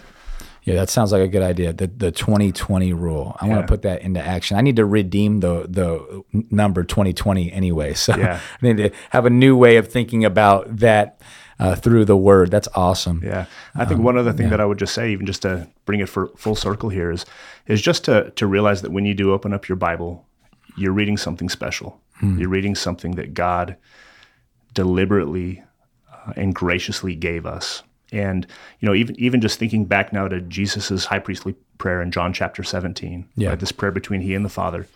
Yeah, 0.63 0.75
that 0.75 0.89
sounds 0.89 1.13
like 1.13 1.21
a 1.21 1.30
good 1.30 1.43
idea. 1.43 1.71
The 1.71 1.88
the 1.88 2.12
2020 2.12 2.91
rule. 2.93 3.38
I 3.39 3.47
want 3.47 3.62
to 3.62 3.67
put 3.67 3.84
that 3.84 4.01
into 4.01 4.19
action. 4.21 4.58
I 4.58 4.62
need 4.62 4.75
to 4.75 4.86
redeem 4.86 5.39
the 5.39 5.65
the 5.69 6.23
number 6.51 6.84
2020 6.84 7.51
anyway. 7.53 7.93
So 7.93 8.17
Yeah. 8.17 8.39
I 8.62 8.65
need 8.65 8.77
to 8.77 8.91
have 9.12 9.25
a 9.25 9.30
new 9.30 9.56
way 9.56 9.77
of 9.77 9.88
thinking 9.88 10.25
about 10.25 10.77
that 10.77 11.21
uh, 11.60 11.76
through 11.76 12.06
the 12.06 12.17
word. 12.17 12.52
That's 12.52 12.67
awesome. 12.76 13.22
Yeah, 13.24 13.46
I 13.76 13.86
think 13.86 14.00
one 14.02 14.17
other 14.17 14.34
thing 14.34 14.50
that 14.50 14.60
I 14.62 14.65
would 14.65 14.78
just 14.80 14.93
say, 14.93 15.12
even 15.12 15.26
just 15.26 15.41
to 15.43 15.67
bring 15.86 16.00
it 16.00 16.10
for 16.10 16.28
full 16.38 16.56
circle 16.56 16.89
here, 16.89 17.12
is 17.12 17.26
is 17.67 17.82
just 17.82 18.06
to 18.06 18.32
to 18.32 18.46
realize 18.48 18.82
that 18.84 18.91
when 18.91 19.06
you 19.06 19.13
do 19.13 19.34
open 19.34 19.54
up 19.54 19.67
your 19.67 19.76
Bible, 19.76 20.26
you're 20.76 20.93
reading 20.93 21.17
something 21.17 21.50
special. 21.50 22.00
You're 22.22 22.50
reading 22.50 22.74
something 22.76 23.12
that 23.12 23.36
God 23.36 23.76
deliberately 24.74 25.63
uh, 26.12 26.34
and 26.36 26.54
graciously 26.54 27.15
gave 27.15 27.46
us. 27.46 27.84
And 28.12 28.48
you 28.80 28.88
know, 28.88 28.96
even 28.96 29.20
even 29.20 29.41
just 29.41 29.60
thinking 29.60 29.86
back 29.86 30.13
now 30.13 30.28
to 30.28 30.41
Jesus's 30.41 31.06
high 31.06 31.20
priestly 31.20 31.56
prayer 31.78 32.02
in 32.02 32.10
John 32.12 32.34
chapter 32.34 32.63
17, 32.63 33.28
Yeah. 33.36 33.50
right, 33.50 33.60
this 33.60 33.72
prayer 33.72 33.91
between 33.91 34.22
he 34.22 34.34
and 34.34 34.43
the 34.46 34.50
Father, 34.50 34.88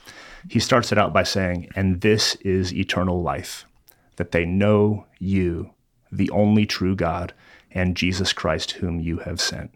he 0.49 0.59
starts 0.59 0.91
it 0.91 0.97
out 0.97 1.13
by 1.13 1.23
saying, 1.23 1.69
"And 1.75 2.01
this 2.01 2.35
is 2.35 2.73
eternal 2.73 3.21
life, 3.21 3.65
that 4.15 4.31
they 4.31 4.45
know 4.45 5.05
you, 5.19 5.71
the 6.11 6.29
only 6.31 6.65
true 6.65 6.95
God, 6.95 7.33
and 7.71 7.95
Jesus 7.95 8.33
Christ, 8.33 8.71
whom 8.71 8.99
you 8.99 9.17
have 9.19 9.39
sent." 9.39 9.71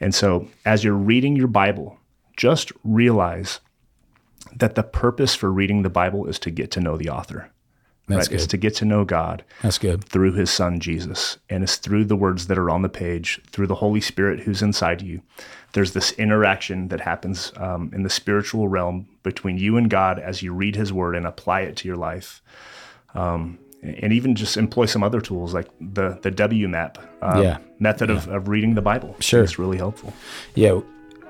And 0.00 0.14
so, 0.14 0.48
as 0.64 0.84
you're 0.84 0.94
reading 0.94 1.36
your 1.36 1.48
Bible, 1.48 1.98
just 2.36 2.72
realize 2.84 3.60
that 4.54 4.74
the 4.74 4.82
purpose 4.82 5.34
for 5.34 5.52
reading 5.52 5.82
the 5.82 5.90
Bible 5.90 6.26
is 6.26 6.38
to 6.40 6.50
get 6.50 6.70
to 6.72 6.80
know 6.80 6.96
the 6.96 7.08
author. 7.08 7.50
That's 8.08 8.28
right? 8.28 8.36
It's 8.36 8.46
to 8.46 8.56
get 8.56 8.74
to 8.76 8.84
know 8.86 9.04
God 9.04 9.44
That's 9.62 9.76
good. 9.76 10.02
through 10.02 10.32
his 10.32 10.50
son 10.50 10.80
Jesus. 10.80 11.36
And 11.50 11.62
it's 11.62 11.76
through 11.76 12.06
the 12.06 12.16
words 12.16 12.46
that 12.46 12.58
are 12.58 12.70
on 12.70 12.82
the 12.82 12.88
page, 12.88 13.40
through 13.50 13.66
the 13.66 13.74
Holy 13.74 14.00
Spirit 14.00 14.40
who's 14.40 14.62
inside 14.62 15.02
you. 15.02 15.20
There's 15.74 15.92
this 15.92 16.12
interaction 16.12 16.88
that 16.88 17.02
happens 17.02 17.52
um, 17.56 17.90
in 17.94 18.02
the 18.02 18.10
spiritual 18.10 18.68
realm 18.68 19.08
between 19.22 19.58
you 19.58 19.76
and 19.76 19.90
God 19.90 20.18
as 20.18 20.42
you 20.42 20.54
read 20.54 20.74
his 20.74 20.92
word 20.92 21.14
and 21.14 21.26
apply 21.26 21.60
it 21.60 21.76
to 21.76 21.88
your 21.88 21.98
life. 21.98 22.40
Um, 23.14 23.58
and 23.82 24.12
even 24.12 24.34
just 24.34 24.56
employ 24.56 24.86
some 24.86 25.02
other 25.04 25.20
tools 25.20 25.54
like 25.54 25.68
the 25.80 26.18
the 26.22 26.30
WMAP 26.30 26.96
um, 27.22 27.42
Yeah. 27.42 27.58
method 27.78 28.10
Of, 28.10 28.28
of 28.28 28.48
reading 28.48 28.74
the 28.74 28.82
Bible. 28.82 29.14
Sure. 29.20 29.42
it's 29.42 29.58
really 29.58 29.76
helpful. 29.78 30.12
Yeah, 30.54 30.80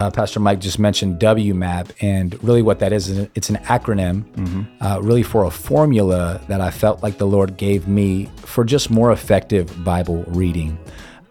uh, 0.01 0.11
Pastor 0.11 0.41
Mike 0.41 0.61
just 0.61 0.79
mentioned 0.79 1.19
WMAP, 1.21 1.91
and 2.01 2.43
really 2.43 2.63
what 2.63 2.79
that 2.79 2.93
is, 2.93 3.09
it's 3.35 3.51
an 3.51 3.57
acronym, 3.65 4.25
uh, 4.81 5.01
really 5.03 5.23
for 5.25 5.45
a 5.45 5.51
formula 5.51 6.41
that 6.49 6.61
I 6.61 6.71
felt 6.71 7.03
like 7.03 7.19
the 7.19 7.27
Lord 7.27 7.57
gave 7.57 7.89
me 7.89 8.31
for 8.37 8.65
just 8.65 8.91
more 8.91 9.11
effective 9.13 9.85
Bible 9.85 10.23
reading. 10.29 10.79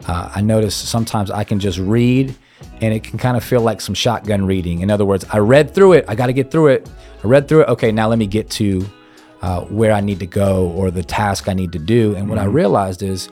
Uh, 0.08 0.30
I 0.36 0.42
notice 0.42 0.76
sometimes 0.76 1.32
I 1.32 1.44
can 1.46 1.60
just 1.60 1.80
read, 1.80 2.36
and 2.82 2.94
it 2.94 3.04
can 3.04 3.18
kind 3.18 3.38
of 3.38 3.44
feel 3.44 3.62
like 3.62 3.82
some 3.82 3.96
shotgun 3.96 4.46
reading. 4.46 4.82
In 4.82 4.92
other 4.92 5.06
words, 5.06 5.26
I 5.32 5.38
read 5.40 5.74
through 5.74 5.94
it, 5.94 6.06
I 6.08 6.16
got 6.16 6.28
to 6.28 6.34
get 6.34 6.52
through 6.52 6.68
it. 6.68 6.90
I 7.24 7.28
read 7.28 7.48
through 7.48 7.62
it. 7.62 7.70
Okay, 7.70 7.92
now 7.92 8.08
let 8.08 8.20
me 8.20 8.28
get 8.28 8.50
to 8.52 8.86
uh, 9.42 9.62
where 9.66 9.92
I 9.92 10.02
need 10.02 10.20
to 10.20 10.28
go 10.28 10.70
or 10.72 10.92
the 10.92 11.04
task 11.04 11.48
I 11.48 11.54
need 11.54 11.72
to 11.74 11.80
do. 11.80 12.16
And 12.16 12.30
what 12.30 12.40
I 12.40 12.46
mm-hmm. 12.46 12.56
realized 12.56 13.04
is 13.04 13.30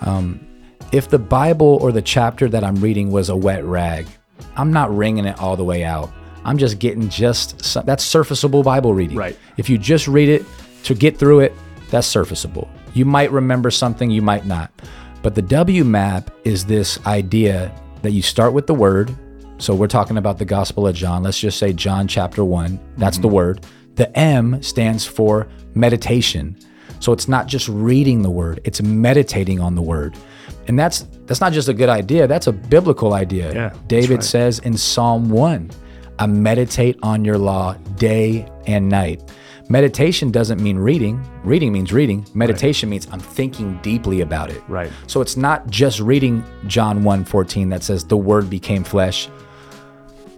um, 0.00 0.40
if 0.92 1.08
the 1.08 1.18
Bible 1.18 1.78
or 1.80 1.92
the 1.92 2.02
chapter 2.02 2.48
that 2.48 2.64
I'm 2.64 2.76
reading 2.76 3.10
was 3.10 3.28
a 3.28 3.36
wet 3.36 3.64
rag, 3.64 4.06
I'm 4.56 4.72
not 4.72 4.94
wringing 4.94 5.24
it 5.24 5.38
all 5.38 5.56
the 5.56 5.64
way 5.64 5.84
out. 5.84 6.10
I'm 6.44 6.58
just 6.58 6.78
getting 6.78 7.08
just 7.08 7.62
some, 7.64 7.84
that's 7.84 8.04
surfaceable 8.04 8.64
Bible 8.64 8.94
reading. 8.94 9.16
Right. 9.16 9.38
If 9.56 9.68
you 9.68 9.78
just 9.78 10.08
read 10.08 10.28
it 10.28 10.44
to 10.84 10.94
get 10.94 11.18
through 11.18 11.40
it, 11.40 11.52
that's 11.90 12.12
surfaceable. 12.12 12.68
You 12.94 13.04
might 13.04 13.30
remember 13.30 13.70
something, 13.70 14.10
you 14.10 14.22
might 14.22 14.46
not. 14.46 14.72
But 15.22 15.34
the 15.34 15.42
W 15.42 15.84
map 15.84 16.30
is 16.44 16.64
this 16.64 16.98
idea 17.06 17.74
that 18.02 18.12
you 18.12 18.22
start 18.22 18.52
with 18.52 18.66
the 18.66 18.74
word. 18.74 19.14
So 19.58 19.74
we're 19.74 19.86
talking 19.86 20.16
about 20.16 20.38
the 20.38 20.46
Gospel 20.46 20.86
of 20.86 20.94
John. 20.94 21.22
Let's 21.22 21.38
just 21.38 21.58
say 21.58 21.74
John 21.74 22.08
chapter 22.08 22.44
1. 22.44 22.80
That's 22.96 23.18
the 23.18 23.28
mm-hmm. 23.28 23.36
word. 23.36 23.66
The 23.94 24.16
M 24.18 24.62
stands 24.62 25.04
for 25.06 25.48
meditation. 25.74 26.56
So 27.00 27.12
it's 27.12 27.28
not 27.28 27.46
just 27.46 27.68
reading 27.68 28.22
the 28.22 28.30
word, 28.30 28.60
it's 28.64 28.82
meditating 28.82 29.60
on 29.60 29.74
the 29.74 29.82
word. 29.82 30.16
And 30.68 30.78
that's 30.78 31.06
that's 31.26 31.40
not 31.40 31.52
just 31.52 31.68
a 31.68 31.74
good 31.74 31.88
idea, 31.88 32.26
that's 32.26 32.46
a 32.46 32.52
biblical 32.52 33.14
idea. 33.14 33.52
Yeah, 33.52 33.74
David 33.86 34.16
right. 34.16 34.24
says 34.24 34.58
in 34.60 34.76
Psalm 34.76 35.30
1, 35.30 35.70
I 36.18 36.26
meditate 36.26 36.98
on 37.02 37.24
your 37.24 37.38
law 37.38 37.74
day 37.96 38.46
and 38.66 38.88
night. 38.88 39.22
Meditation 39.70 40.32
doesn't 40.32 40.60
mean 40.60 40.76
reading. 40.76 41.24
Reading 41.44 41.72
means 41.72 41.92
reading. 41.92 42.26
Meditation 42.34 42.90
means 42.90 43.06
I'm 43.12 43.20
thinking 43.20 43.78
deeply 43.82 44.20
about 44.20 44.50
it. 44.50 44.60
Right. 44.66 44.90
So 45.06 45.20
it's 45.20 45.36
not 45.36 45.70
just 45.70 46.00
reading 46.00 46.44
John 46.66 47.04
1:14 47.04 47.70
that 47.70 47.84
says 47.84 48.04
the 48.04 48.16
word 48.16 48.50
became 48.50 48.82
flesh. 48.82 49.28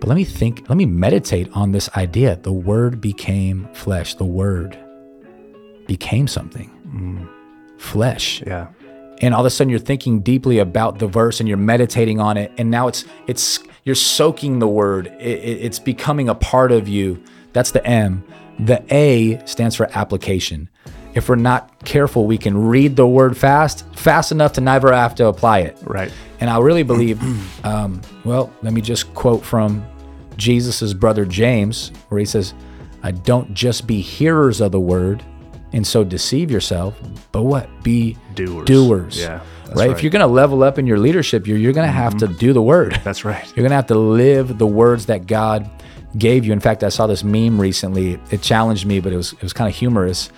But 0.02 0.08
let 0.08 0.16
me 0.16 0.24
think, 0.24 0.64
let 0.68 0.76
me 0.76 0.84
meditate 0.84 1.48
on 1.52 1.70
this 1.70 1.88
idea. 1.96 2.34
The 2.42 2.52
word 2.52 3.00
became 3.00 3.68
flesh. 3.72 4.16
The 4.16 4.24
word 4.24 4.76
became 5.86 6.26
something. 6.26 7.28
Flesh 7.78 8.42
Yeah. 8.44 8.66
and 9.20 9.32
all 9.32 9.40
of 9.42 9.46
a 9.46 9.50
sudden 9.50 9.70
you're 9.70 9.78
thinking 9.78 10.20
deeply 10.22 10.58
about 10.58 10.98
the 10.98 11.06
verse 11.06 11.38
and 11.38 11.48
you're 11.48 11.56
meditating 11.56 12.18
on 12.18 12.36
it 12.36 12.50
and 12.58 12.68
now 12.70 12.88
it's 12.88 13.04
it's 13.28 13.60
you're 13.84 13.94
soaking 13.94 14.58
the 14.58 14.66
word 14.68 15.06
it, 15.20 15.38
it- 15.38 15.58
it's 15.66 15.78
becoming 15.78 16.28
a 16.28 16.34
part 16.34 16.72
of 16.72 16.88
you 16.88 17.22
that's 17.52 17.70
the 17.70 17.84
m 17.86 18.22
the 18.58 18.82
a 18.94 19.40
stands 19.46 19.74
for 19.76 19.88
application 19.94 20.68
if 21.14 21.28
we're 21.28 21.34
not 21.36 21.84
careful 21.84 22.26
we 22.26 22.38
can 22.38 22.56
read 22.56 22.94
the 22.96 23.06
word 23.06 23.36
fast 23.36 23.84
fast 23.96 24.30
enough 24.32 24.52
to 24.52 24.60
never 24.60 24.92
have 24.92 25.14
to 25.14 25.26
apply 25.26 25.58
it 25.60 25.76
Right. 25.84 26.12
and 26.40 26.48
I 26.50 26.58
really 26.58 26.82
believe, 26.84 27.20
um, 27.64 28.00
well, 28.24 28.52
let 28.62 28.72
me 28.72 28.80
just 28.80 29.12
quote 29.14 29.44
from 29.44 29.84
Jesus' 30.36 30.92
brother 30.92 31.24
James, 31.24 31.92
where 32.08 32.18
he 32.18 32.24
says, 32.24 32.54
"I 33.02 33.10
don't 33.10 33.54
just 33.54 33.86
be 33.86 34.00
hearers 34.00 34.60
of 34.60 34.72
the 34.72 34.80
word, 34.80 35.22
and 35.72 35.86
so 35.86 36.04
deceive 36.04 36.50
yourself, 36.50 36.98
but 37.32 37.42
what? 37.42 37.68
Be 37.82 38.16
Doers. 38.34 38.66
Doers. 38.66 39.18
Yeah, 39.18 39.40
that's 39.66 39.80
right? 39.80 39.90
If 39.90 40.02
you're 40.02 40.10
going 40.10 40.26
to 40.26 40.32
level 40.32 40.62
up 40.62 40.78
in 40.78 40.86
your 40.86 40.98
leadership, 40.98 41.46
you're, 41.46 41.58
you're 41.58 41.72
going 41.72 41.86
to 41.86 41.92
have 41.92 42.16
to 42.18 42.26
mm-hmm. 42.26 42.36
do 42.36 42.52
the 42.52 42.62
word. 42.62 43.00
That's 43.04 43.24
right. 43.24 43.50
You're 43.56 43.64
gonna 43.64 43.74
have 43.74 43.86
to 43.88 43.98
live 43.98 44.58
the 44.58 44.66
words 44.66 45.06
that 45.06 45.26
God 45.26 45.70
gave 46.18 46.44
you. 46.44 46.52
In 46.52 46.60
fact, 46.60 46.84
I 46.84 46.88
saw 46.88 47.06
this 47.06 47.24
meme 47.24 47.60
recently. 47.60 48.20
It 48.30 48.42
challenged 48.42 48.86
me, 48.86 49.00
but 49.00 49.12
it 49.12 49.16
was 49.16 49.32
it 49.32 49.42
was 49.42 49.52
kind 49.52 49.68
of 49.68 49.76
humorous. 49.76 50.30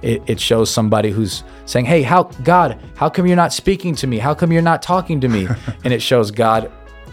It, 0.00 0.22
it 0.26 0.40
shows 0.40 0.70
somebody 0.70 1.10
who's 1.10 1.42
saying, 1.66 1.86
"Hey, 1.86 2.02
how 2.02 2.24
God? 2.44 2.78
How 2.96 3.08
come 3.10 3.26
you're 3.26 3.36
not 3.36 3.52
speaking 3.52 3.94
to 3.96 4.06
me? 4.06 4.18
How 4.18 4.34
come 4.34 4.52
you're 4.52 4.62
not 4.62 4.82
talking 4.82 5.20
to 5.20 5.28
me?" 5.28 5.48
and 5.84 5.92
it 5.92 6.00
shows 6.00 6.30
God 6.30 6.70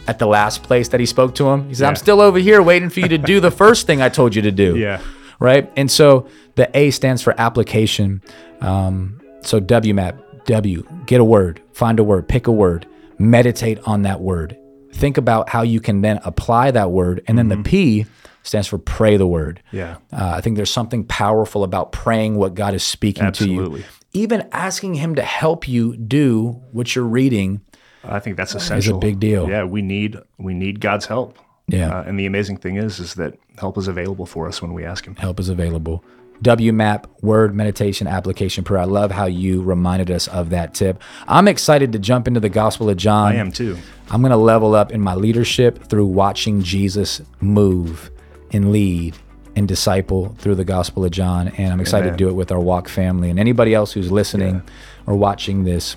at 0.08 0.20
the 0.20 0.28
last 0.28 0.64
place 0.64 0.90
that 0.90 1.00
He 1.00 1.06
spoke 1.06 1.36
to 1.36 1.50
him. 1.50 1.68
He 1.68 1.76
said, 1.76 1.88
"I'm 1.88 1.96
still 1.96 2.22
over 2.22 2.40
here 2.40 2.62
waiting 2.62 2.90
for 2.90 3.00
you 3.00 3.08
to 3.10 3.18
do 3.18 3.40
the 3.40 3.52
first 3.64 3.88
thing 3.88 4.02
I 4.02 4.10
told 4.10 4.36
you 4.36 4.42
to 4.44 4.52
do." 4.52 4.78
Yeah. 4.78 5.02
right? 5.40 5.72
And 5.76 5.90
so 5.92 6.28
the 6.56 6.70
A 6.78 6.92
stands 6.92 7.22
for 7.22 7.34
application. 7.40 8.22
Um, 8.62 9.20
so 9.42 9.60
WMAP, 9.60 10.46
W, 10.46 10.88
get 11.06 11.20
a 11.22 11.26
word, 11.26 11.62
find 11.74 12.00
a 12.00 12.04
word, 12.04 12.28
pick 12.28 12.48
a 12.48 12.52
word, 12.52 12.88
meditate 13.20 13.80
on 13.86 14.04
that 14.04 14.22
word. 14.22 14.58
Think 14.94 15.18
about 15.18 15.50
how 15.50 15.62
you 15.62 15.82
can 15.82 16.02
then 16.02 16.20
apply 16.24 16.72
that 16.72 16.92
word. 16.92 17.22
And 17.28 17.38
then 17.38 17.50
the 17.50 17.58
P 17.58 18.06
stands 18.44 18.68
for 18.68 18.78
pray 18.78 19.18
the 19.18 19.28
word. 19.28 19.62
Yeah. 19.72 19.98
Uh, 20.14 20.34
I 20.36 20.42
think 20.42 20.56
there's 20.56 20.72
something 20.72 21.04
powerful 21.04 21.64
about 21.64 21.92
praying 21.92 22.36
what 22.38 22.54
God 22.54 22.74
is 22.74 22.84
speaking 22.84 23.32
to 23.34 23.50
you. 23.50 23.84
Even 24.14 24.48
asking 24.54 24.94
Him 24.94 25.16
to 25.16 25.22
help 25.22 25.68
you 25.68 25.98
do 25.98 26.62
what 26.72 26.96
you're 26.96 27.04
reading. 27.04 27.60
I 28.08 28.20
think 28.20 28.38
that's 28.38 28.56
essential. 28.56 28.98
It's 28.98 29.06
a 29.06 29.08
big 29.08 29.20
deal. 29.20 29.50
Yeah, 29.50 29.64
we 29.64 29.82
need 29.82 30.18
we 30.38 30.54
need 30.54 30.80
God's 30.80 31.06
help. 31.06 31.38
Yeah. 31.68 32.00
Uh, 32.00 32.04
and 32.04 32.20
the 32.20 32.26
amazing 32.26 32.58
thing 32.58 32.78
is, 32.78 33.00
is 33.00 33.16
that 33.16 33.40
help 33.58 33.78
is 33.78 33.88
available 33.88 34.26
for 34.26 34.48
us 34.48 34.62
when 34.62 34.74
we 34.74 34.86
ask 34.86 35.06
Him. 35.06 35.16
help 35.16 35.40
is 35.40 35.50
available. 35.50 36.04
WMAP, 36.44 37.06
word 37.22 37.56
meditation 37.56 38.08
application 38.08 38.64
prayer. 38.64 38.82
I 38.82 38.86
love 38.86 39.12
how 39.12 39.26
you 39.26 39.62
reminded 39.62 40.12
us 40.12 40.28
of 40.28 40.50
that 40.50 40.74
tip. 40.74 41.02
I'm 41.28 41.48
excited 41.48 41.94
to 41.94 42.00
jump 42.00 42.28
into 42.28 42.40
the 42.40 42.50
Gospel 42.50 42.90
of 42.90 42.98
John. 42.98 43.32
I 43.32 43.36
am 43.36 43.52
too. 43.52 43.78
I'm 44.10 44.22
going 44.22 44.32
to 44.32 44.38
level 44.38 44.76
up 44.76 44.92
in 44.92 45.02
my 45.02 45.16
leadership 45.16 45.88
through 45.88 46.08
watching 46.08 46.62
Jesus 46.62 47.22
move 47.40 48.12
and 48.52 48.72
lead 48.72 49.16
and 49.56 49.68
disciple 49.68 50.36
through 50.40 50.56
the 50.56 50.66
Gospel 50.66 51.06
of 51.06 51.12
John. 51.12 51.48
And 51.50 51.72
I'm 51.72 51.80
excited 51.80 52.08
Amen. 52.08 52.18
to 52.18 52.24
do 52.24 52.30
it 52.30 52.34
with 52.34 52.52
our 52.52 52.60
walk 52.60 52.90
family 52.90 53.30
and 53.30 53.40
anybody 53.40 53.74
else 53.74 53.94
who's 53.94 54.12
listening 54.12 54.62
or 55.08 55.16
watching 55.16 55.64
this 55.64 55.96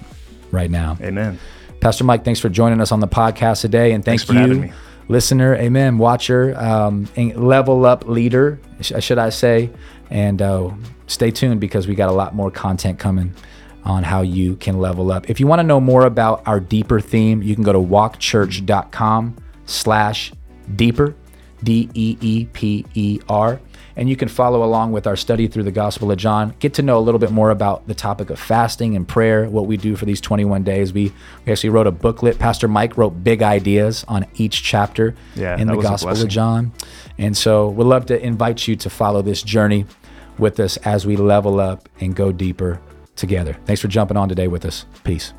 right 0.52 0.70
now. 0.70 0.96
Amen. 1.00 1.38
Pastor 1.80 2.04
Mike, 2.04 2.24
thanks 2.24 2.40
for 2.40 2.48
joining 2.48 2.80
us 2.80 2.92
on 2.92 3.00
the 3.00 3.08
podcast 3.08 3.60
today, 3.60 3.92
and 3.92 4.02
thank 4.04 4.20
Thanks 4.20 4.24
for 4.24 4.34
having 4.34 4.56
you, 4.56 4.62
me. 4.68 4.72
listener, 5.08 5.54
amen, 5.56 5.98
watcher, 5.98 6.56
um, 6.58 7.08
and 7.16 7.36
level 7.36 7.84
up 7.86 8.06
leader, 8.06 8.60
should 8.80 9.18
I 9.18 9.30
say? 9.30 9.70
And 10.10 10.42
uh, 10.42 10.70
stay 11.06 11.30
tuned 11.30 11.60
because 11.60 11.86
we 11.86 11.94
got 11.94 12.08
a 12.08 12.12
lot 12.12 12.34
more 12.34 12.50
content 12.50 12.98
coming 12.98 13.32
on 13.84 14.02
how 14.02 14.22
you 14.22 14.56
can 14.56 14.78
level 14.78 15.12
up. 15.12 15.30
If 15.30 15.40
you 15.40 15.46
want 15.46 15.60
to 15.60 15.62
know 15.62 15.80
more 15.80 16.04
about 16.04 16.42
our 16.46 16.60
deeper 16.60 17.00
theme, 17.00 17.42
you 17.42 17.54
can 17.54 17.64
go 17.64 17.72
to 17.72 17.78
walkchurch.com/slash 17.78 20.32
deeper, 20.76 21.14
D 21.62 21.88
E 21.94 22.18
E 22.20 22.44
P 22.46 22.84
E 22.94 23.20
R. 23.28 23.60
And 23.98 24.08
you 24.08 24.14
can 24.14 24.28
follow 24.28 24.62
along 24.62 24.92
with 24.92 25.08
our 25.08 25.16
study 25.16 25.48
through 25.48 25.64
the 25.64 25.72
Gospel 25.72 26.12
of 26.12 26.18
John. 26.18 26.54
Get 26.60 26.74
to 26.74 26.82
know 26.82 26.98
a 26.98 27.00
little 27.00 27.18
bit 27.18 27.32
more 27.32 27.50
about 27.50 27.88
the 27.88 27.94
topic 27.94 28.30
of 28.30 28.38
fasting 28.38 28.94
and 28.94 29.06
prayer, 29.06 29.50
what 29.50 29.66
we 29.66 29.76
do 29.76 29.96
for 29.96 30.04
these 30.04 30.20
21 30.20 30.62
days. 30.62 30.92
We, 30.92 31.12
we 31.44 31.52
actually 31.52 31.70
wrote 31.70 31.88
a 31.88 31.90
booklet. 31.90 32.38
Pastor 32.38 32.68
Mike 32.68 32.96
wrote 32.96 33.24
big 33.24 33.42
ideas 33.42 34.04
on 34.06 34.24
each 34.36 34.62
chapter 34.62 35.16
Yeah, 35.34 35.58
in 35.58 35.66
the 35.66 35.76
Gospel 35.76 36.10
of. 36.10 36.28
John. 36.28 36.72
And 37.18 37.36
so 37.36 37.70
we'd 37.70 37.84
love 37.84 38.06
to 38.06 38.24
invite 38.24 38.68
you 38.68 38.76
to 38.76 38.88
follow 38.88 39.20
this 39.20 39.42
journey 39.42 39.84
with 40.38 40.60
us 40.60 40.76
as 40.78 41.04
we 41.04 41.16
level 41.16 41.58
up 41.58 41.88
and 42.00 42.14
go 42.14 42.30
deeper 42.30 42.80
together. 43.16 43.58
Thanks 43.64 43.82
for 43.82 43.88
jumping 43.88 44.16
on 44.16 44.28
today 44.28 44.46
with 44.46 44.64
us. 44.64 44.86
Peace. 45.02 45.34